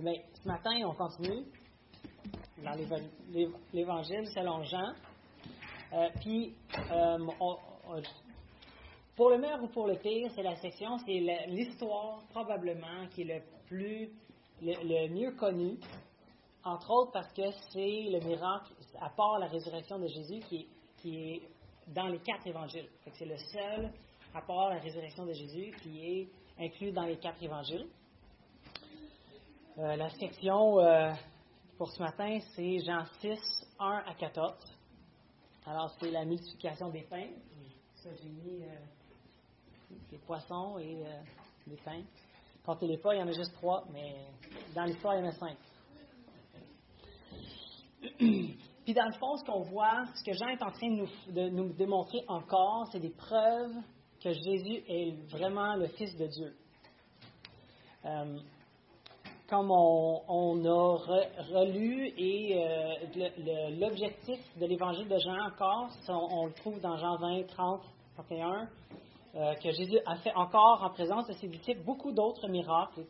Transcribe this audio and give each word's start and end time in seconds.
Mais 0.00 0.24
ce 0.32 0.46
matin, 0.46 0.70
on 0.84 0.94
continue 0.94 1.44
dans 2.62 2.76
l'Évangile 3.72 4.28
selon 4.28 4.62
Jean. 4.62 4.92
Euh, 5.92 6.08
puis, 6.20 6.54
euh, 6.92 7.18
pour 9.16 9.30
le 9.30 9.38
meilleur 9.38 9.60
ou 9.64 9.66
pour 9.66 9.88
le 9.88 9.96
pire, 9.96 10.30
c'est 10.36 10.44
la 10.44 10.54
section, 10.54 10.98
c'est 10.98 11.46
l'histoire 11.48 12.22
probablement 12.30 13.08
qui 13.10 13.22
est 13.22 13.38
le 13.38 13.42
plus, 13.66 14.10
le, 14.62 15.08
mieux 15.08 15.32
connue, 15.32 15.80
entre 16.62 16.90
autres 16.92 17.10
parce 17.10 17.32
que 17.32 17.50
c'est 17.72 18.08
le 18.08 18.20
miracle, 18.20 18.72
à 19.00 19.10
part 19.10 19.40
la 19.40 19.48
résurrection 19.48 19.98
de 19.98 20.06
Jésus, 20.06 20.40
qui 20.98 21.16
est 21.16 21.42
dans 21.88 22.06
les 22.06 22.20
quatre 22.20 22.46
évangiles. 22.46 22.88
C'est 23.14 23.26
le 23.26 23.36
seul, 23.36 23.90
à 24.32 24.42
part 24.42 24.70
la 24.70 24.78
résurrection 24.78 25.26
de 25.26 25.32
Jésus, 25.32 25.72
qui 25.82 26.06
est 26.06 26.28
inclus 26.60 26.92
dans 26.92 27.04
les 27.04 27.16
quatre 27.16 27.42
évangiles. 27.42 27.88
Euh, 29.78 29.94
la 29.94 30.10
section 30.10 30.80
euh, 30.80 31.12
pour 31.76 31.88
ce 31.92 32.02
matin, 32.02 32.36
c'est 32.56 32.80
Jean 32.80 33.04
6, 33.20 33.38
1 33.78 34.02
à 34.08 34.14
14. 34.14 34.52
Alors, 35.66 35.94
c'est 36.00 36.10
la 36.10 36.24
multiplication 36.24 36.90
des 36.90 37.02
pains. 37.02 37.30
Ça, 37.94 38.10
j'ai 38.20 38.28
mis 38.28 38.64
euh, 38.64 38.74
les 40.10 40.18
poissons 40.18 40.80
et 40.80 41.04
les 41.68 41.76
pains. 41.76 42.02
Comptez-les 42.66 42.98
pas, 42.98 43.14
il 43.14 43.20
y 43.20 43.22
en 43.22 43.28
a 43.28 43.32
juste 43.32 43.54
trois, 43.54 43.84
mais 43.92 44.16
dans 44.74 44.82
l'histoire, 44.82 45.14
il 45.14 45.24
y 45.24 45.26
en 45.26 45.28
a 45.28 45.32
cinq. 45.32 45.56
Puis 48.18 48.94
dans 48.94 49.06
le 49.06 49.14
fond, 49.20 49.36
ce 49.36 49.44
qu'on 49.44 49.62
voit, 49.62 50.06
ce 50.16 50.24
que 50.24 50.32
Jean 50.32 50.48
est 50.48 50.62
en 50.62 50.72
train 50.72 50.90
de 50.90 51.50
nous 51.50 51.72
démontrer 51.74 52.24
encore, 52.26 52.88
c'est 52.90 52.98
des 52.98 53.14
preuves 53.14 53.76
que 54.20 54.32
Jésus 54.32 54.82
est 54.88 55.12
vraiment 55.30 55.76
le 55.76 55.86
Fils 55.86 56.16
de 56.16 56.26
Dieu. 56.26 56.56
Comme 59.48 59.70
on, 59.70 60.64
a 60.66 60.96
relu, 60.98 62.12
et 62.18 62.62
euh, 62.62 63.70
l'objectif 63.80 64.38
de 64.60 64.66
l'évangile 64.66 65.08
de 65.08 65.18
Jean 65.18 65.46
encore, 65.46 65.88
on, 66.08 66.46
le 66.46 66.52
trouve 66.52 66.78
dans 66.80 66.98
Jean 66.98 67.16
20, 67.16 67.46
30, 67.46 67.80
31, 68.14 68.68
que 69.62 69.70
Jésus 69.70 69.98
a 70.04 70.16
fait 70.16 70.34
encore 70.34 70.82
en 70.82 70.90
présence 70.90 71.26
de 71.28 71.32
ses 71.32 71.48
disciples 71.48 71.82
beaucoup 71.84 72.12
d'autres 72.12 72.46
miracles 72.48 73.06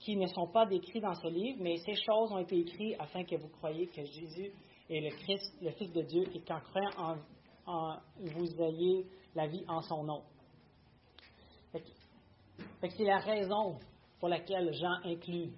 qui 0.00 0.16
ne 0.16 0.26
sont 0.26 0.48
pas 0.48 0.66
décrits 0.66 1.00
dans 1.00 1.14
ce 1.14 1.28
livre, 1.28 1.58
mais 1.60 1.76
ces 1.78 1.94
choses 1.94 2.32
ont 2.32 2.38
été 2.38 2.58
écrites 2.58 2.96
afin 2.98 3.24
que 3.24 3.36
vous 3.36 3.48
croyiez 3.48 3.86
que 3.86 4.04
Jésus 4.04 4.52
est 4.90 5.00
le 5.00 5.10
Christ, 5.10 5.54
le 5.60 5.70
Fils 5.72 5.92
de 5.92 6.02
Dieu, 6.02 6.24
et 6.34 6.40
qu'en 6.40 6.60
croyant 6.60 7.16
en, 7.66 7.96
vous 8.16 8.62
ayez 8.62 9.06
la 9.34 9.46
vie 9.46 9.64
en 9.68 9.82
son 9.82 10.04
nom. 10.04 10.22
C'est 12.80 13.04
la 13.04 13.18
raison 13.18 13.78
pour 14.18 14.28
laquelle 14.28 14.72
Jean 14.74 15.00
inclut 15.04 15.50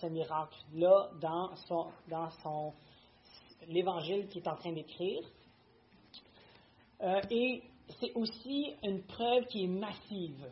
ce 0.00 0.06
miracle-là 0.06 1.10
dans 1.20 1.54
son, 1.56 1.86
dans 2.08 2.30
son 2.42 2.72
l'évangile 3.68 4.28
qu'il 4.28 4.42
est 4.42 4.48
en 4.48 4.56
train 4.56 4.72
d'écrire. 4.72 5.22
Euh, 7.02 7.20
et 7.30 7.62
c'est 8.00 8.12
aussi 8.14 8.74
une 8.82 9.02
preuve 9.02 9.44
qui 9.46 9.64
est 9.64 9.68
massive. 9.68 10.44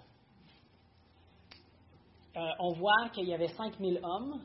Euh, 2.37 2.41
on 2.61 2.73
voit 2.73 3.09
qu'il 3.13 3.29
y 3.29 3.35
avait 3.35 3.49
5000 3.49 4.01
hommes. 4.03 4.41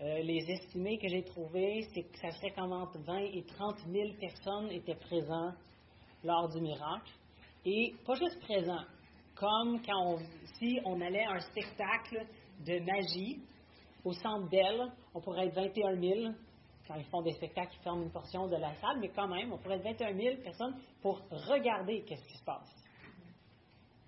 Euh, 0.00 0.22
les 0.22 0.48
estimés 0.48 0.98
que 0.98 1.08
j'ai 1.08 1.24
trouvés, 1.24 1.88
c'est 1.92 2.04
que 2.04 2.18
ça 2.18 2.30
serait 2.30 2.54
entre 2.60 2.98
20 3.00 3.18
et 3.18 3.44
30 3.44 3.78
000 3.90 4.10
personnes 4.20 4.70
étaient 4.70 4.94
présentes 4.94 5.56
lors 6.22 6.48
du 6.48 6.60
miracle. 6.60 7.10
Et 7.64 7.94
pas 8.06 8.14
juste 8.14 8.38
présents, 8.40 8.84
comme 9.38 9.80
quand 9.82 10.14
on, 10.14 10.18
si 10.58 10.80
on 10.84 11.00
allait 11.00 11.24
à 11.24 11.32
un 11.32 11.40
spectacle 11.40 12.26
de 12.66 12.80
magie 12.80 13.40
au 14.04 14.12
centre 14.12 14.48
d'elle, 14.48 14.92
on 15.14 15.20
pourrait 15.20 15.46
être 15.46 15.54
21 15.54 16.00
000 16.00 16.32
quand 16.86 16.94
ils 16.94 17.04
font 17.04 17.22
des 17.22 17.32
spectacles 17.32 17.70
qui 17.72 17.78
ferment 17.82 18.02
une 18.02 18.10
portion 18.10 18.48
de 18.48 18.56
la 18.56 18.74
salle, 18.76 18.98
mais 19.00 19.10
quand 19.10 19.28
même, 19.28 19.52
on 19.52 19.58
pourrait 19.58 19.76
être 19.76 20.00
21 20.00 20.16
000 20.16 20.36
personnes 20.42 20.74
pour 21.02 21.20
regarder 21.30 22.02
qu'est-ce 22.02 22.26
qui 22.26 22.38
se 22.38 22.44
passe. 22.44 22.74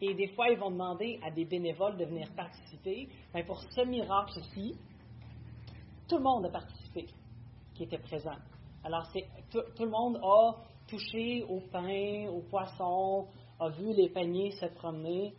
Et 0.00 0.15
des 0.15 0.28
fois, 0.28 0.49
ils 0.49 0.59
vont 0.59 0.71
demander 0.71 1.21
à 1.22 1.31
des 1.31 1.44
bénévoles 1.44 1.99
de 1.99 2.06
venir 2.06 2.28
participer. 2.34 3.09
Mais 3.34 3.44
pour 3.44 3.60
ce 3.60 3.83
miracle-ci, 3.83 4.75
tout 6.09 6.16
le 6.16 6.22
monde 6.22 6.47
a 6.47 6.50
participé 6.50 7.06
qui 7.75 7.84
était 7.84 7.99
présent. 7.99 8.37
Alors, 8.83 9.06
tout, 9.50 9.60
tout, 9.77 9.84
le 9.84 9.91
monde 9.91 10.19
a 10.22 10.56
touché 10.88 11.43
au 11.43 11.60
pain, 11.71 12.28
au 12.31 12.41
poisson, 12.49 13.28
a 13.60 13.69
vu 13.69 13.93
les 13.93 14.09
paniers 14.09 14.50
se 14.53 14.66
promener. 14.66 15.34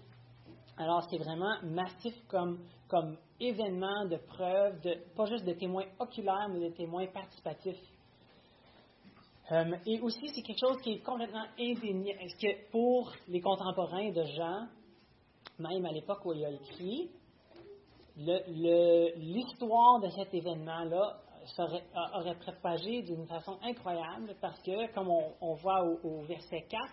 Alors, 0.77 1.03
c'est 1.09 1.17
vraiment 1.17 1.55
massif 1.63 2.13
comme, 2.27 2.59
comme 2.87 3.17
événement 3.39 4.05
de 4.05 4.17
preuve, 4.17 4.79
pas 5.15 5.25
juste 5.25 5.45
de 5.45 5.53
témoins 5.53 5.85
oculaires, 5.99 6.47
mais 6.49 6.69
de 6.69 6.75
témoins 6.75 7.07
participatifs. 7.07 7.81
Euh, 9.51 9.75
et 9.85 9.99
aussi, 9.99 10.29
c'est 10.33 10.41
quelque 10.41 10.59
chose 10.59 10.81
qui 10.81 10.93
est 10.93 11.03
complètement 11.03 11.45
indéniable. 11.59 12.19
Que 12.39 12.71
pour 12.71 13.11
les 13.27 13.41
contemporains 13.41 14.11
de 14.11 14.23
Jean, 14.23 14.67
même 15.59 15.85
à 15.85 15.91
l'époque 15.91 16.25
où 16.25 16.33
il 16.33 16.45
a 16.45 16.51
écrit, 16.51 17.09
l'histoire 19.17 19.99
de 19.99 20.09
cet 20.09 20.33
événement-là 20.33 21.17
aurait 22.15 22.35
propagé 22.35 23.01
d'une 23.01 23.25
façon 23.27 23.57
incroyable 23.63 24.35
parce 24.41 24.61
que, 24.61 24.93
comme 24.93 25.09
on, 25.09 25.53
voit 25.55 25.83
au, 25.83 26.21
verset 26.21 26.65
4, 26.69 26.83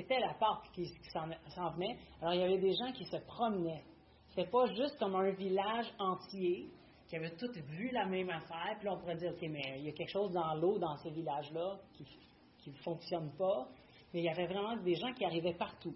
c'était 0.00 0.20
la 0.20 0.34
Pâque 0.34 0.70
qui, 0.72 0.86
s'en 1.12 1.70
venait. 1.70 1.98
Alors, 2.20 2.34
il 2.34 2.40
y 2.40 2.44
avait 2.44 2.58
des 2.58 2.74
gens 2.74 2.92
qui 2.92 3.04
se 3.04 3.16
promenaient. 3.16 3.82
C'était 4.28 4.48
pas 4.48 4.66
juste 4.74 4.96
comme 4.98 5.16
un 5.16 5.30
village 5.30 5.86
entier 5.98 6.70
qui 7.08 7.16
avait 7.16 7.34
tout 7.36 7.50
vu 7.66 7.90
la 7.90 8.06
même 8.06 8.30
affaire. 8.30 8.76
Puis 8.78 8.86
là, 8.86 8.94
on 8.94 8.98
pourrait 8.98 9.16
dire, 9.16 9.32
OK, 9.32 9.42
mais 9.50 9.78
il 9.78 9.86
y 9.86 9.88
a 9.88 9.92
quelque 9.92 10.12
chose 10.12 10.30
dans 10.32 10.54
l'eau, 10.54 10.78
dans 10.78 10.96
ces 10.98 11.10
villages-là, 11.10 11.78
qui 11.94 12.70
ne 12.70 12.76
fonctionne 12.76 13.32
pas. 13.36 13.66
Mais 14.12 14.20
il 14.20 14.24
y 14.24 14.28
avait 14.28 14.46
vraiment 14.46 14.76
des 14.76 14.94
gens 14.94 15.12
qui 15.14 15.24
arrivaient 15.24 15.54
partout. 15.54 15.94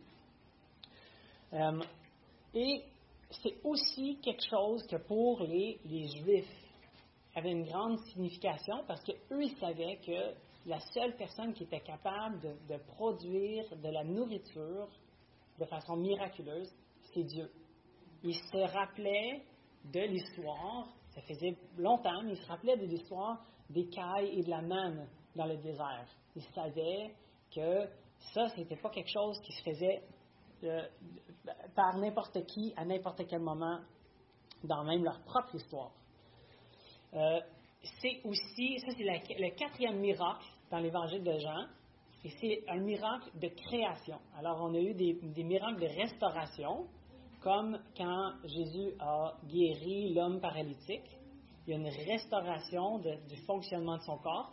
Euh, 1.53 1.81
et 2.55 2.83
c'est 3.31 3.55
aussi 3.63 4.19
quelque 4.21 4.45
chose 4.49 4.85
que 4.89 4.97
pour 4.97 5.43
les, 5.43 5.79
les 5.85 6.09
Juifs 6.09 6.63
avait 7.37 7.53
une 7.53 7.65
grande 7.65 7.99
signification 8.13 8.83
parce 8.87 9.03
qu'eux, 9.05 9.43
ils 9.43 9.57
savaient 9.59 9.99
que 10.05 10.35
la 10.67 10.79
seule 10.95 11.17
personne 11.17 11.53
qui 11.55 11.65
était 11.65 11.81
capable 11.81 12.41
de, 12.41 12.77
produire 12.95 13.65
de 13.77 13.89
la 13.89 14.05
nourriture 14.05 14.89
de 15.59 15.65
façon 15.65 15.97
miraculeuse, 15.97 16.73
c'est 17.13 17.25
Dieu. 17.25 17.51
Ils 18.23 18.35
se 18.35 18.73
rappelaient 18.73 19.43
de 19.85 20.01
l'histoire, 20.01 20.89
ça 21.15 21.21
faisait 21.23 21.57
longtemps, 21.77 22.23
mais 22.25 22.33
ils 22.33 22.43
se 22.43 22.47
rappelaient 22.47 22.77
de 22.77 22.87
l'histoire 22.87 23.45
des 23.71 23.89
cailles 23.89 24.39
et 24.39 24.43
de 24.43 24.51
la 24.51 24.63
manne 24.63 25.09
dans 25.35 25.47
le 25.47 25.57
désert. 25.57 26.07
Ils 26.37 26.45
savaient 26.55 27.15
que 27.55 27.89
ça, 28.33 28.49
ce 28.49 28.57
n'était 28.57 28.77
pas 28.77 28.91
quelque 28.91 29.11
chose 29.13 29.39
qui 29.41 29.53
se 29.53 29.63
faisait 29.63 30.03
euh, 30.65 30.87
par 31.75 31.97
n'importe 31.99 32.45
qui 32.47 32.73
à 32.77 32.85
n'importe 32.85 33.27
quel 33.29 33.41
moment 33.41 33.81
dans 34.63 34.85
même 34.85 35.03
leur 35.03 35.21
propre 35.25 35.57
histoire. 35.57 35.91
Euh, 37.15 37.41
c'est 38.01 38.21
aussi, 38.25 38.79
ça 38.81 38.89
c'est 38.97 39.05
le 39.05 39.51
quatrième 39.51 39.99
miracle 39.99 40.45
dans 40.71 40.79
l'évangile 40.79 41.23
de 41.23 41.39
Jean, 41.39 41.67
et 42.25 42.31
c'est 42.41 42.63
un 42.69 42.79
miracle 42.79 43.31
de 43.35 43.49
création. 43.49 44.19
Alors 44.39 44.61
on 44.63 44.75
a 44.75 44.79
eu 44.79 44.95
des, 44.95 45.43
miracles 45.43 45.81
de 45.81 45.87
restauration, 45.87 46.87
comme 47.41 47.79
quand 47.97 48.33
Jésus 48.45 48.93
a 49.01 49.35
guéri 49.45 50.15
l'homme 50.15 50.41
paralytique. 50.41 51.19
Il 51.67 51.71
y 51.71 51.75
a 51.75 51.79
une 51.79 51.89
restauration 51.89 52.99
du 52.99 53.37
fonctionnement 53.47 53.97
de 53.97 54.03
son 54.03 54.19
corps. 54.19 54.53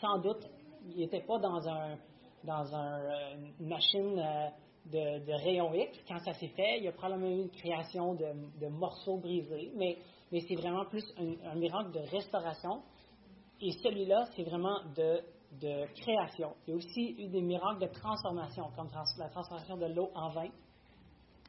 Sans 0.00 0.18
doute, 0.18 0.48
il 0.88 0.98
n'était 0.98 1.22
pas 1.22 1.38
dans, 1.38 1.68
un, 1.68 1.96
dans 2.44 2.64
euh, 2.74 3.34
une 3.60 3.68
machine 3.68 4.18
euh, 4.18 4.48
de, 4.86 5.24
de 5.24 5.32
rayon 5.32 5.72
X. 5.74 5.98
Quand 6.06 6.18
ça 6.18 6.32
s'est 6.34 6.48
fait, 6.48 6.78
il 6.78 6.84
y 6.84 6.88
a 6.88 6.92
probablement 6.92 7.30
eu 7.30 7.42
une 7.42 7.50
création 7.50 8.14
de, 8.14 8.26
de 8.60 8.66
morceaux 8.68 9.16
brisés, 9.16 9.70
mais 9.76 9.98
mais 10.34 10.40
c'est 10.48 10.56
vraiment 10.56 10.84
plus 10.86 11.04
un, 11.16 11.54
miracle 11.54 11.92
de 11.92 12.00
restauration. 12.10 12.82
Et 13.60 13.70
celui-là, 13.70 14.24
c'est 14.34 14.42
vraiment 14.42 14.80
de, 14.96 15.20
création. 15.94 16.56
Il 16.66 16.70
y 16.70 16.72
a 16.72 16.76
aussi 16.76 17.14
eu 17.22 17.28
des 17.28 17.40
miracles 17.40 17.82
de 17.82 17.86
transformation, 17.86 18.64
comme 18.74 18.88
la 19.18 19.28
transformation 19.28 19.76
de 19.76 19.86
l'eau 19.94 20.10
en 20.12 20.30
vin. 20.30 20.48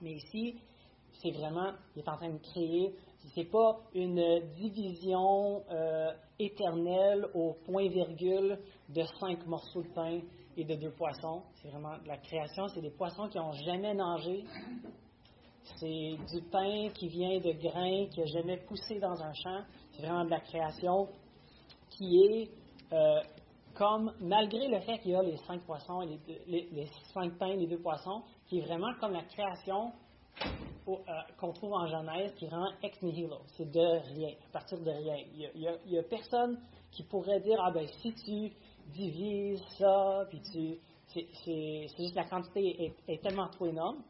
Mais 0.04 0.12
ici, 0.12 0.60
c'est 1.14 1.32
vraiment, 1.32 1.72
il 1.96 2.04
est 2.04 2.08
en 2.10 2.16
train 2.16 2.30
de 2.30 2.38
créer. 2.38 2.94
Ce 3.34 3.40
n'est 3.40 3.48
pas 3.48 3.80
une 3.96 4.52
division 4.54 5.64
euh, 5.72 6.12
éternelle 6.38 7.26
au 7.34 7.56
point-virgule 7.66 8.60
de 8.90 9.02
cinq 9.20 9.48
morceaux 9.48 9.82
de 9.82 9.94
pain 9.96 10.20
et 10.58 10.64
de 10.64 10.76
deux 10.76 10.92
poissons. 10.92 11.42
C'est 11.56 11.70
vraiment 11.70 11.98
de 11.98 12.08
la 12.08 12.18
création. 12.18 12.68
C'est 12.68 12.82
des 12.82 12.92
poissons 12.92 13.30
qui 13.30 13.40
n'ont 13.40 13.52
jamais 13.52 13.96
nagé, 13.96 14.44
c'est 15.78 16.18
du 16.32 16.42
pain 16.52 16.90
qui 16.94 17.08
vient 17.08 17.40
de 17.40 17.52
grains 17.54 18.08
qui 18.08 18.20
n'a 18.20 18.26
jamais 18.28 18.58
poussé 18.58 19.00
dans 19.00 19.22
un 19.22 19.34
champ. 19.34 19.62
C'est 19.92 20.02
vraiment 20.02 20.26
de 20.26 20.30
la 20.30 20.40
création 20.40 21.08
qui 21.90 22.24
est 22.24 22.50
euh, 22.94 23.22
comme, 23.76 24.14
malgré 24.22 24.68
le 24.68 24.80
fait 24.82 25.00
qu'il 25.00 25.12
y 25.12 25.16
a 25.16 25.22
les 25.22 25.38
cinq 25.38 25.62
poissons, 25.66 26.02
et 26.02 26.20
les, 26.48 26.88
cinq 27.14 27.38
pains 27.38 27.56
les 27.56 27.68
deux 27.68 27.80
poissons, 27.80 28.24
qui 28.48 28.60
est 28.60 28.62
vraiment 28.62 28.94
comme 29.00 29.14
la 29.14 29.24
création 29.24 29.92
qu'on 30.86 31.52
trouve 31.54 31.74
en 31.74 31.88
Genèse 31.88 32.34
qui 32.36 32.48
rend 32.48 32.68
ex 32.84 33.02
nihilo. 33.02 33.40
C'est 33.58 33.70
de 33.72 34.14
rien, 34.14 34.30
à 34.50 34.52
partir 34.52 34.80
de 34.80 34.92
rien. 34.92 35.18
Il 35.56 35.80
n'y 35.88 35.98
a, 35.98 36.04
personne 36.04 36.60
qui 36.92 37.04
pourrait 37.04 37.40
dire 37.40 37.58
Ah 37.64 37.72
ben 37.72 37.88
si 38.02 38.14
tu 38.14 38.52
divises 38.94 39.64
ça, 39.78 40.26
puis 40.30 40.42
tu. 40.52 40.80
C'est 41.08 41.88
juste 41.98 42.16
la 42.16 42.26
quantité 42.26 42.94
est, 43.08 43.22
tellement 43.22 43.48
trop 43.48 43.68
énorme. 43.68 44.04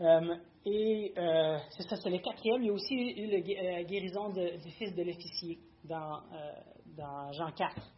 Euh, 0.00 0.36
et 0.64 1.12
euh, 1.16 1.58
c'est 1.70 1.88
ça, 1.88 1.96
c'est 1.96 2.10
le 2.10 2.18
quatrième. 2.18 2.62
Il 2.62 2.66
y 2.66 2.70
a 2.70 2.72
aussi 2.72 2.94
eu 2.94 3.26
la 3.26 3.82
guérison 3.84 4.30
du 4.30 4.70
fils 4.72 4.94
de 4.94 5.02
l'officier 5.02 5.58
dans, 5.84 6.22
Jean 7.32 7.52
4. 7.52 7.92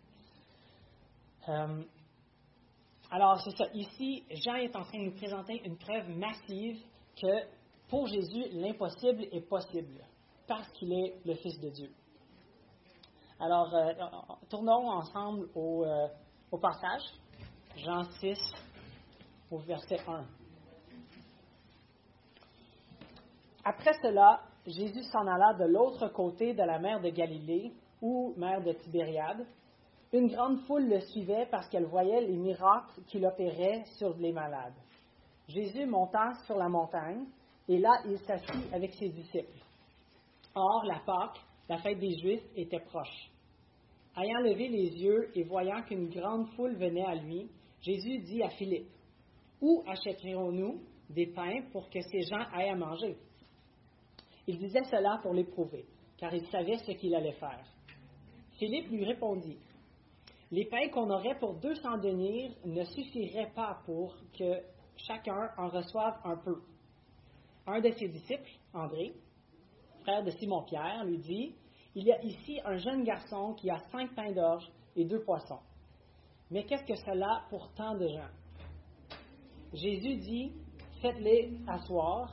Alors, 3.10 3.40
c'est 3.42 3.56
ça. 3.56 3.66
Ici, 3.74 4.24
Jean 4.30 4.54
est 4.54 4.74
en 4.74 4.82
train 4.82 4.98
de 4.98 5.04
nous 5.04 5.14
présenter 5.14 5.62
une 5.64 5.76
preuve 5.76 6.08
massive 6.08 6.80
que 7.20 7.46
pour 7.88 8.06
Jésus, 8.06 8.46
l'impossible 8.52 9.26
est 9.30 9.48
possible 9.48 10.04
parce 10.46 10.68
qu'il 10.72 10.92
est 10.92 11.14
le 11.24 11.34
Fils 11.34 11.60
de 11.60 11.70
Dieu. 11.70 11.90
Alors, 13.38 13.74
euh, 13.74 13.92
tournons 14.48 14.88
ensemble 14.88 15.48
au, 15.54 15.84
euh, 15.84 16.08
au, 16.50 16.58
passage, 16.58 17.02
Jean 17.76 18.04
6, 18.20 18.38
au 19.50 19.58
verset 19.58 20.00
1. 20.06 20.24
Après 23.64 23.92
cela, 24.02 24.40
Jésus 24.66 25.02
s'en 25.04 25.26
alla 25.26 25.54
de 25.54 25.64
l'autre 25.64 26.08
côté 26.08 26.52
de 26.54 26.62
la 26.62 26.78
mer 26.78 27.00
de 27.00 27.10
Galilée, 27.10 27.72
ou 28.02 28.34
mer 28.36 28.62
de 28.62 28.72
Tibériade, 28.72 29.46
une 30.12 30.28
grande 30.28 30.60
foule 30.66 30.88
le 30.88 31.00
suivait 31.00 31.46
parce 31.50 31.68
qu'elle 31.68 31.86
voyait 31.86 32.20
les 32.20 32.36
miracles 32.36 33.02
qu'il 33.06 33.24
opérait 33.26 33.84
sur 33.96 34.14
les 34.18 34.32
malades. 34.32 34.74
Jésus 35.48 35.86
monta 35.86 36.34
sur 36.46 36.56
la 36.56 36.68
montagne 36.68 37.24
et 37.68 37.78
là 37.78 37.90
il 38.06 38.18
s'assit 38.18 38.72
avec 38.72 38.92
ses 38.94 39.08
disciples. 39.08 39.58
Or, 40.54 40.84
la 40.84 41.00
Pâque, 41.00 41.40
la 41.68 41.78
fête 41.78 41.98
des 41.98 42.16
Juifs, 42.18 42.44
était 42.54 42.78
proche. 42.78 43.30
Ayant 44.16 44.38
levé 44.40 44.68
les 44.68 45.02
yeux 45.02 45.30
et 45.34 45.42
voyant 45.42 45.82
qu'une 45.82 46.08
grande 46.08 46.46
foule 46.50 46.76
venait 46.76 47.04
à 47.04 47.14
lui, 47.16 47.50
Jésus 47.80 48.18
dit 48.18 48.42
à 48.42 48.50
Philippe, 48.50 48.88
Où 49.60 49.82
achèterons-nous 49.86 50.80
des 51.10 51.26
pains 51.26 51.62
pour 51.72 51.90
que 51.90 52.00
ces 52.00 52.20
gens 52.22 52.44
aillent 52.52 52.70
à 52.70 52.76
manger? 52.76 53.16
Il 54.46 54.58
disait 54.58 54.84
cela 54.84 55.18
pour 55.22 55.32
l'éprouver, 55.32 55.86
car 56.16 56.34
il 56.34 56.46
savait 56.46 56.78
ce 56.78 56.92
qu'il 56.92 57.14
allait 57.14 57.32
faire. 57.32 57.64
Philippe 58.58 58.90
lui 58.90 59.04
répondit, 59.04 59.58
les 60.50 60.66
pains 60.66 60.88
qu'on 60.90 61.10
aurait 61.10 61.38
pour 61.38 61.54
200 61.54 61.98
deniers 61.98 62.52
ne 62.64 62.84
suffiraient 62.84 63.50
pas 63.54 63.80
pour 63.86 64.14
que 64.38 64.60
chacun 64.96 65.50
en 65.56 65.68
reçoive 65.68 66.14
un 66.24 66.36
peu. 66.36 66.62
Un 67.66 67.80
de 67.80 67.90
ses 67.90 68.08
disciples, 68.08 68.50
André, 68.72 69.14
frère 70.02 70.22
de 70.22 70.30
Simon-Pierre, 70.30 71.04
lui 71.04 71.18
dit, 71.18 71.54
Il 71.94 72.04
y 72.04 72.12
a 72.12 72.22
ici 72.22 72.60
un 72.64 72.76
jeune 72.76 73.04
garçon 73.04 73.54
qui 73.54 73.70
a 73.70 73.78
cinq 73.90 74.14
pains 74.14 74.32
d'orge 74.32 74.70
et 74.94 75.04
deux 75.04 75.22
poissons. 75.22 75.60
Mais 76.50 76.64
qu'est-ce 76.64 76.84
que 76.84 76.94
cela 76.94 77.44
pour 77.48 77.72
tant 77.72 77.96
de 77.96 78.06
gens 78.06 78.30
Jésus 79.72 80.16
dit, 80.16 80.52
Faites-les 81.00 81.58
asseoir. 81.66 82.32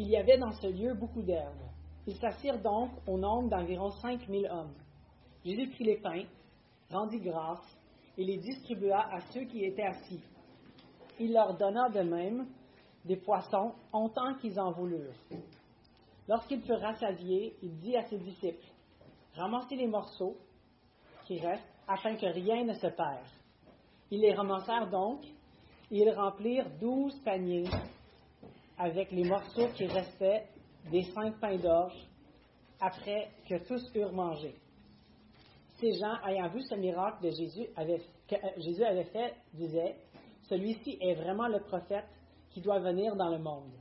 Il 0.00 0.08
y 0.08 0.16
avait 0.16 0.38
dans 0.38 0.52
ce 0.52 0.66
lieu 0.66 0.94
beaucoup 0.94 1.20
d'herbes. 1.20 1.60
Ils 2.06 2.16
s'assirent 2.16 2.62
donc 2.62 2.88
au 3.06 3.18
nombre 3.18 3.50
d'environ 3.50 3.90
cinq 3.90 4.26
mille 4.30 4.48
hommes. 4.50 4.72
Jésus 5.44 5.68
prit 5.68 5.84
les 5.84 5.98
pains, 5.98 6.24
rendit 6.90 7.20
grâce 7.20 7.76
et 8.16 8.24
les 8.24 8.38
distribua 8.38 9.14
à 9.14 9.20
ceux 9.30 9.44
qui 9.44 9.62
étaient 9.62 9.84
assis. 9.84 10.22
Il 11.18 11.34
leur 11.34 11.54
donna 11.54 11.90
de 11.90 12.00
même 12.00 12.46
des 13.04 13.18
poissons 13.18 13.74
autant 13.92 14.36
qu'ils 14.40 14.58
en 14.58 14.72
voulurent. 14.72 15.20
Lorsqu'ils 16.26 16.62
furent 16.62 16.80
rassasiés, 16.80 17.54
il 17.62 17.76
dit 17.76 17.94
à 17.94 18.04
ses 18.04 18.16
disciples, 18.16 18.72
Ramassez 19.34 19.76
les 19.76 19.86
morceaux 19.86 20.38
qui 21.26 21.40
restent 21.40 21.74
afin 21.86 22.16
que 22.16 22.24
rien 22.24 22.64
ne 22.64 22.72
se 22.72 22.86
perde. 22.86 23.28
Ils 24.10 24.22
les 24.22 24.32
ramassèrent 24.32 24.88
donc 24.88 25.26
et 25.90 25.98
ils 25.98 26.10
remplirent 26.10 26.70
douze 26.80 27.20
paniers 27.22 27.68
avec 28.80 29.12
les 29.12 29.24
morceaux 29.24 29.68
qui 29.76 29.86
restaient 29.86 30.46
des 30.90 31.04
cinq 31.14 31.38
pains 31.38 31.58
d'orge 31.58 31.96
après 32.80 33.30
que 33.48 33.56
tous 33.66 33.82
eurent 33.94 34.12
mangé 34.12 34.54
ces 35.80 35.92
gens, 35.94 36.16
ayant 36.26 36.48
vu 36.48 36.62
ce 36.62 36.74
miracle 36.74 37.22
que 37.22 37.26
euh, 37.28 38.48
Jésus 38.58 38.84
avait 38.84 39.04
fait, 39.04 39.34
disaient, 39.54 39.96
celui-ci 40.48 40.98
est 41.00 41.14
vraiment 41.14 41.48
le 41.48 41.60
prophète 41.60 42.08
qui 42.50 42.60
doit 42.60 42.80
venir 42.80 43.16
dans 43.16 43.30
le 43.30 43.38
monde. 43.38 43.72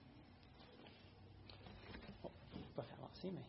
mais. 3.23 3.41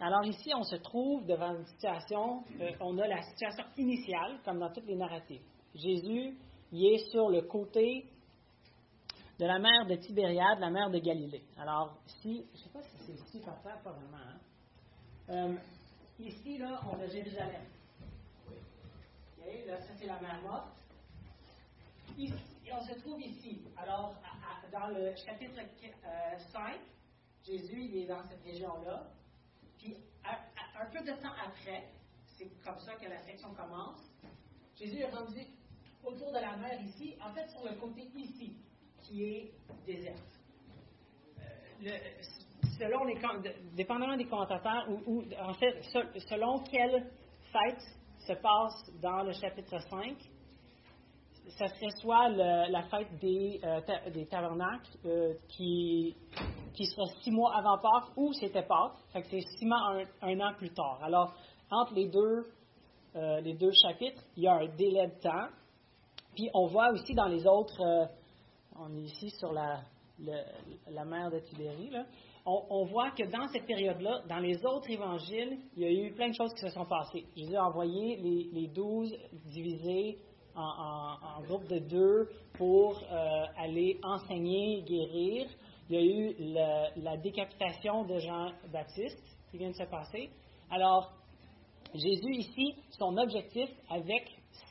Alors 0.00 0.24
ici, 0.24 0.50
on 0.54 0.64
se 0.64 0.76
trouve 0.76 1.24
devant 1.26 1.54
une 1.54 1.66
situation, 1.66 2.42
euh, 2.60 2.70
on 2.80 2.98
a 2.98 3.06
la 3.06 3.22
situation 3.22 3.64
initiale, 3.76 4.40
comme 4.44 4.58
dans 4.58 4.72
toutes 4.72 4.86
les 4.86 4.96
narratives. 4.96 5.42
Jésus, 5.74 6.36
il 6.72 6.94
est 6.94 7.10
sur 7.10 7.28
le 7.28 7.42
côté 7.42 8.06
de 9.38 9.46
la 9.46 9.58
mer 9.58 9.86
de 9.86 9.94
Tibériade, 9.94 10.58
la 10.58 10.70
mer 10.70 10.90
de 10.90 10.98
Galilée. 10.98 11.44
Alors, 11.56 11.98
ici, 12.06 12.44
je 12.52 12.58
ne 12.58 12.64
sais 12.64 12.70
pas 12.70 12.82
si 12.82 12.96
c'est 13.06 13.12
ici 13.12 13.40
par 13.44 13.60
terre, 13.62 13.80
pas 13.82 13.92
vraiment, 13.92 14.16
hein? 14.16 14.38
Euh, 15.30 15.54
ici, 16.18 16.58
là, 16.58 16.80
on 16.90 17.00
a 17.00 17.06
Jérusalem. 17.06 17.62
là, 19.66 19.80
ça, 19.80 19.92
c'est 19.98 20.06
la 20.06 20.20
mer 20.20 20.40
morte. 20.42 20.68
Ici, 22.16 22.34
on 22.72 22.82
se 22.82 22.98
trouve 23.00 23.20
ici. 23.20 23.62
Alors, 23.76 24.14
dans 24.72 24.88
le 24.88 25.14
chapitre 25.14 25.54
5, 25.54 25.66
euh, 26.04 26.78
Jésus, 27.44 27.84
il 27.84 27.96
est 27.98 28.06
dans 28.06 28.22
cette 28.28 28.42
région-là. 28.42 29.06
Puis, 29.78 29.96
un 30.24 30.86
peu 30.90 31.00
de 31.00 31.12
temps 31.20 31.34
après, 31.44 31.88
c'est 32.36 32.48
comme 32.64 32.78
ça 32.80 32.94
que 32.94 33.08
la 33.08 33.18
section 33.22 33.52
commence, 33.54 34.00
Jésus 34.76 34.98
est 34.98 35.10
rendu 35.10 35.46
autour 36.08 36.32
de 36.32 36.38
la 36.38 36.56
mer 36.56 36.80
ici, 36.82 37.14
en 37.24 37.32
fait 37.32 37.48
sur 37.48 37.64
le 37.64 37.76
côté 37.78 38.08
ici, 38.16 38.56
qui 39.02 39.24
est 39.24 39.52
désert. 39.86 40.16
Euh, 41.86 41.90
selon 42.78 43.04
les, 43.04 43.16
dépendamment 43.74 44.16
des 44.16 44.24
commentateurs, 44.24 44.88
ou, 45.06 45.22
en 45.40 45.54
fait, 45.54 45.82
selon 46.28 46.60
quelle 46.64 47.10
fête 47.52 47.82
se 48.26 48.32
passe 48.34 48.90
dans 49.00 49.22
le 49.22 49.32
chapitre 49.32 49.78
5, 49.78 50.16
ça 51.56 51.66
serait 51.68 51.90
soit 52.00 52.28
la 52.28 52.82
fête 52.84 53.18
des, 53.20 53.60
euh, 53.64 53.80
des 54.12 54.26
tabernacles 54.26 54.98
euh, 55.06 55.34
qui, 55.48 56.14
qui 56.74 56.84
serait 56.84 57.14
six 57.22 57.30
mois 57.30 57.56
avant 57.56 57.78
Pâques 57.78 58.16
ou 58.16 58.32
c'était 58.34 58.62
Pâques, 58.62 58.98
c'est 59.12 59.40
six 59.40 59.64
mois 59.64 60.02
un, 60.20 60.40
an 60.40 60.52
plus 60.58 60.70
tard. 60.70 61.00
Alors, 61.02 61.32
entre 61.70 61.94
les 61.94 62.08
deux, 62.08 62.46
les 63.14 63.54
deux 63.54 63.72
chapitres, 63.72 64.22
il 64.36 64.44
y 64.44 64.48
a 64.48 64.54
un 64.54 64.66
délai 64.76 65.08
de 65.08 65.20
temps. 65.20 65.48
Puis 66.38 66.48
on 66.54 66.66
voit 66.66 66.92
aussi 66.92 67.14
dans 67.14 67.26
les 67.26 67.44
autres, 67.48 67.82
on 68.76 68.94
est 68.94 69.06
ici 69.06 69.28
sur 69.40 69.52
la, 69.52 69.80
la 70.88 71.04
mer 71.04 71.32
de 71.32 71.40
Tibérie, 71.40 71.90
là, 71.90 72.04
on, 72.46 72.84
voit 72.84 73.10
que 73.10 73.24
dans 73.24 73.48
cette 73.48 73.66
période-là, 73.66 74.22
dans 74.28 74.38
les 74.38 74.64
autres 74.64 74.88
évangiles, 74.88 75.58
il 75.76 75.82
y 75.82 75.86
a 75.86 75.90
eu 75.90 76.12
plein 76.12 76.28
de 76.28 76.34
choses 76.34 76.54
qui 76.54 76.60
se 76.60 76.68
sont 76.68 76.84
passées. 76.84 77.24
Jésus 77.36 77.56
a 77.56 77.64
envoyé 77.64 78.18
les, 78.52 78.68
douze 78.68 79.12
divisés 79.46 80.16
en, 80.54 81.42
groupes 81.42 81.66
de 81.66 81.80
deux 81.80 82.28
pour 82.52 83.02
euh, 83.02 83.44
aller 83.56 83.98
enseigner, 84.04 84.82
guérir. 84.82 85.48
Il 85.90 85.96
y 85.96 85.98
a 85.98 86.04
eu 86.04 87.02
la 87.02 87.16
décapitation 87.16 88.04
de 88.04 88.16
Jean-Baptiste 88.20 89.24
qui 89.50 89.58
vient 89.58 89.70
de 89.70 89.76
se 89.76 89.90
passer. 89.90 90.30
Alors, 90.70 91.10
Jésus 91.94 92.32
ici, 92.36 92.76
son 92.90 93.16
objectif 93.16 93.68
avec 93.90 94.30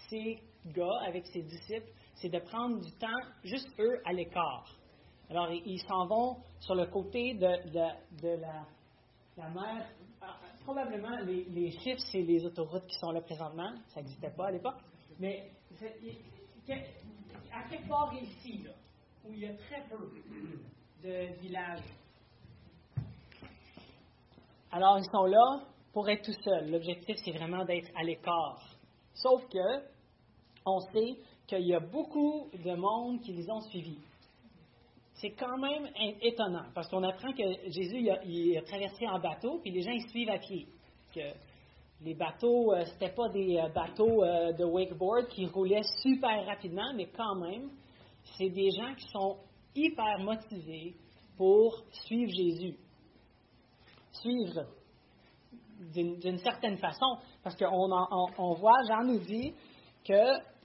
ses 0.09 0.39
gars, 0.67 0.99
avec 1.05 1.25
ses 1.27 1.41
disciples, 1.41 1.89
c'est 2.15 2.29
de 2.29 2.39
prendre 2.39 2.79
du 2.79 2.91
temps, 2.93 3.21
juste 3.43 3.69
eux, 3.79 4.01
à 4.05 4.13
l'écart. 4.13 4.75
Alors, 5.29 5.51
ils 5.51 5.81
s'en 5.81 6.07
vont 6.07 6.37
sur 6.59 6.75
le 6.75 6.85
côté 6.85 7.33
de, 7.33 7.47
la, 8.41 9.49
mer. 9.49 9.85
Ah, 10.21 10.37
probablement, 10.63 11.17
les, 11.25 11.71
chiffres, 11.71 12.01
c'est 12.11 12.21
les 12.21 12.45
autoroutes 12.45 12.87
qui 12.87 12.97
sont 12.97 13.11
là 13.11 13.21
présentement. 13.21 13.73
Ça 13.89 14.01
n'existait 14.01 14.31
pas 14.31 14.47
à 14.47 14.51
l'époque. 14.51 14.77
Mais 15.19 15.51
à 17.51 17.69
quelque 17.69 17.87
part 17.87 18.13
ici, 18.13 18.65
où 19.25 19.33
il 19.33 19.39
y 19.39 19.45
a 19.47 19.53
très 19.53 19.83
peu 19.89 20.09
de 21.03 21.39
villages, 21.41 21.83
alors 24.71 24.97
ils 24.97 25.09
sont 25.11 25.25
là 25.25 25.61
pour 25.93 26.09
être 26.09 26.23
tout 26.23 26.39
seuls. 26.43 26.69
L'objectif, 26.69 27.17
c'est 27.23 27.31
vraiment 27.31 27.65
d'être 27.65 27.89
à 27.95 28.03
l'écart. 28.03 28.61
Sauf 29.13 29.47
que, 29.49 29.96
on 30.67 30.79
sait 30.79 31.17
qu'il 31.47 31.65
y 31.65 31.73
a 31.73 31.79
beaucoup 31.79 32.49
de 32.53 32.75
monde 32.75 33.21
qui 33.21 33.33
les 33.33 33.49
ont 33.49 33.61
suivis 33.61 33.99
c'est 35.19 35.31
quand 35.31 35.57
même 35.57 35.87
étonnant, 36.21 36.65
parce 36.75 36.87
qu'on 36.89 37.03
apprend 37.03 37.31
que 37.31 37.43
Jésus 37.69 38.07
il 38.25 38.57
a, 38.57 38.61
traversé 38.61 39.07
en 39.07 39.19
bateau, 39.19 39.59
puis 39.61 39.71
les 39.71 39.81
gens 39.81 39.91
ils 39.91 40.07
suivent 40.09 40.29
à 40.29 40.37
pied. 40.37 40.67
Les 42.01 42.13
bateaux, 42.13 42.73
euh, 42.73 42.85
c'était 42.85 43.13
pas 43.13 43.27
des 43.29 43.57
euh, 43.57 43.69
bateaux 43.69 44.23
euh, 44.23 44.53
de 44.53 44.63
wakeboard 44.63 45.29
qui 45.29 45.47
roulaient 45.47 45.81
super 46.03 46.45
rapidement, 46.45 46.93
mais 46.95 47.07
quand 47.07 47.35
même, 47.37 47.71
c'est 48.37 48.49
des 48.49 48.69
gens 48.69 48.93
qui 48.93 49.07
sont 49.09 49.37
hyper 49.73 50.19
motivés 50.19 50.93
pour 51.35 51.83
suivre 52.05 52.31
Jésus. 52.31 52.77
Suivre 54.11 54.67
d'une 55.93 56.37
certaine 56.39 56.77
façon, 56.77 57.17
parce 57.43 57.55
qu'on 57.55 57.91
on, 58.37 58.53
voit, 58.53 58.83
Jean 58.87 59.03
nous 59.03 59.19
dit 59.19 59.53
que 60.03 60.56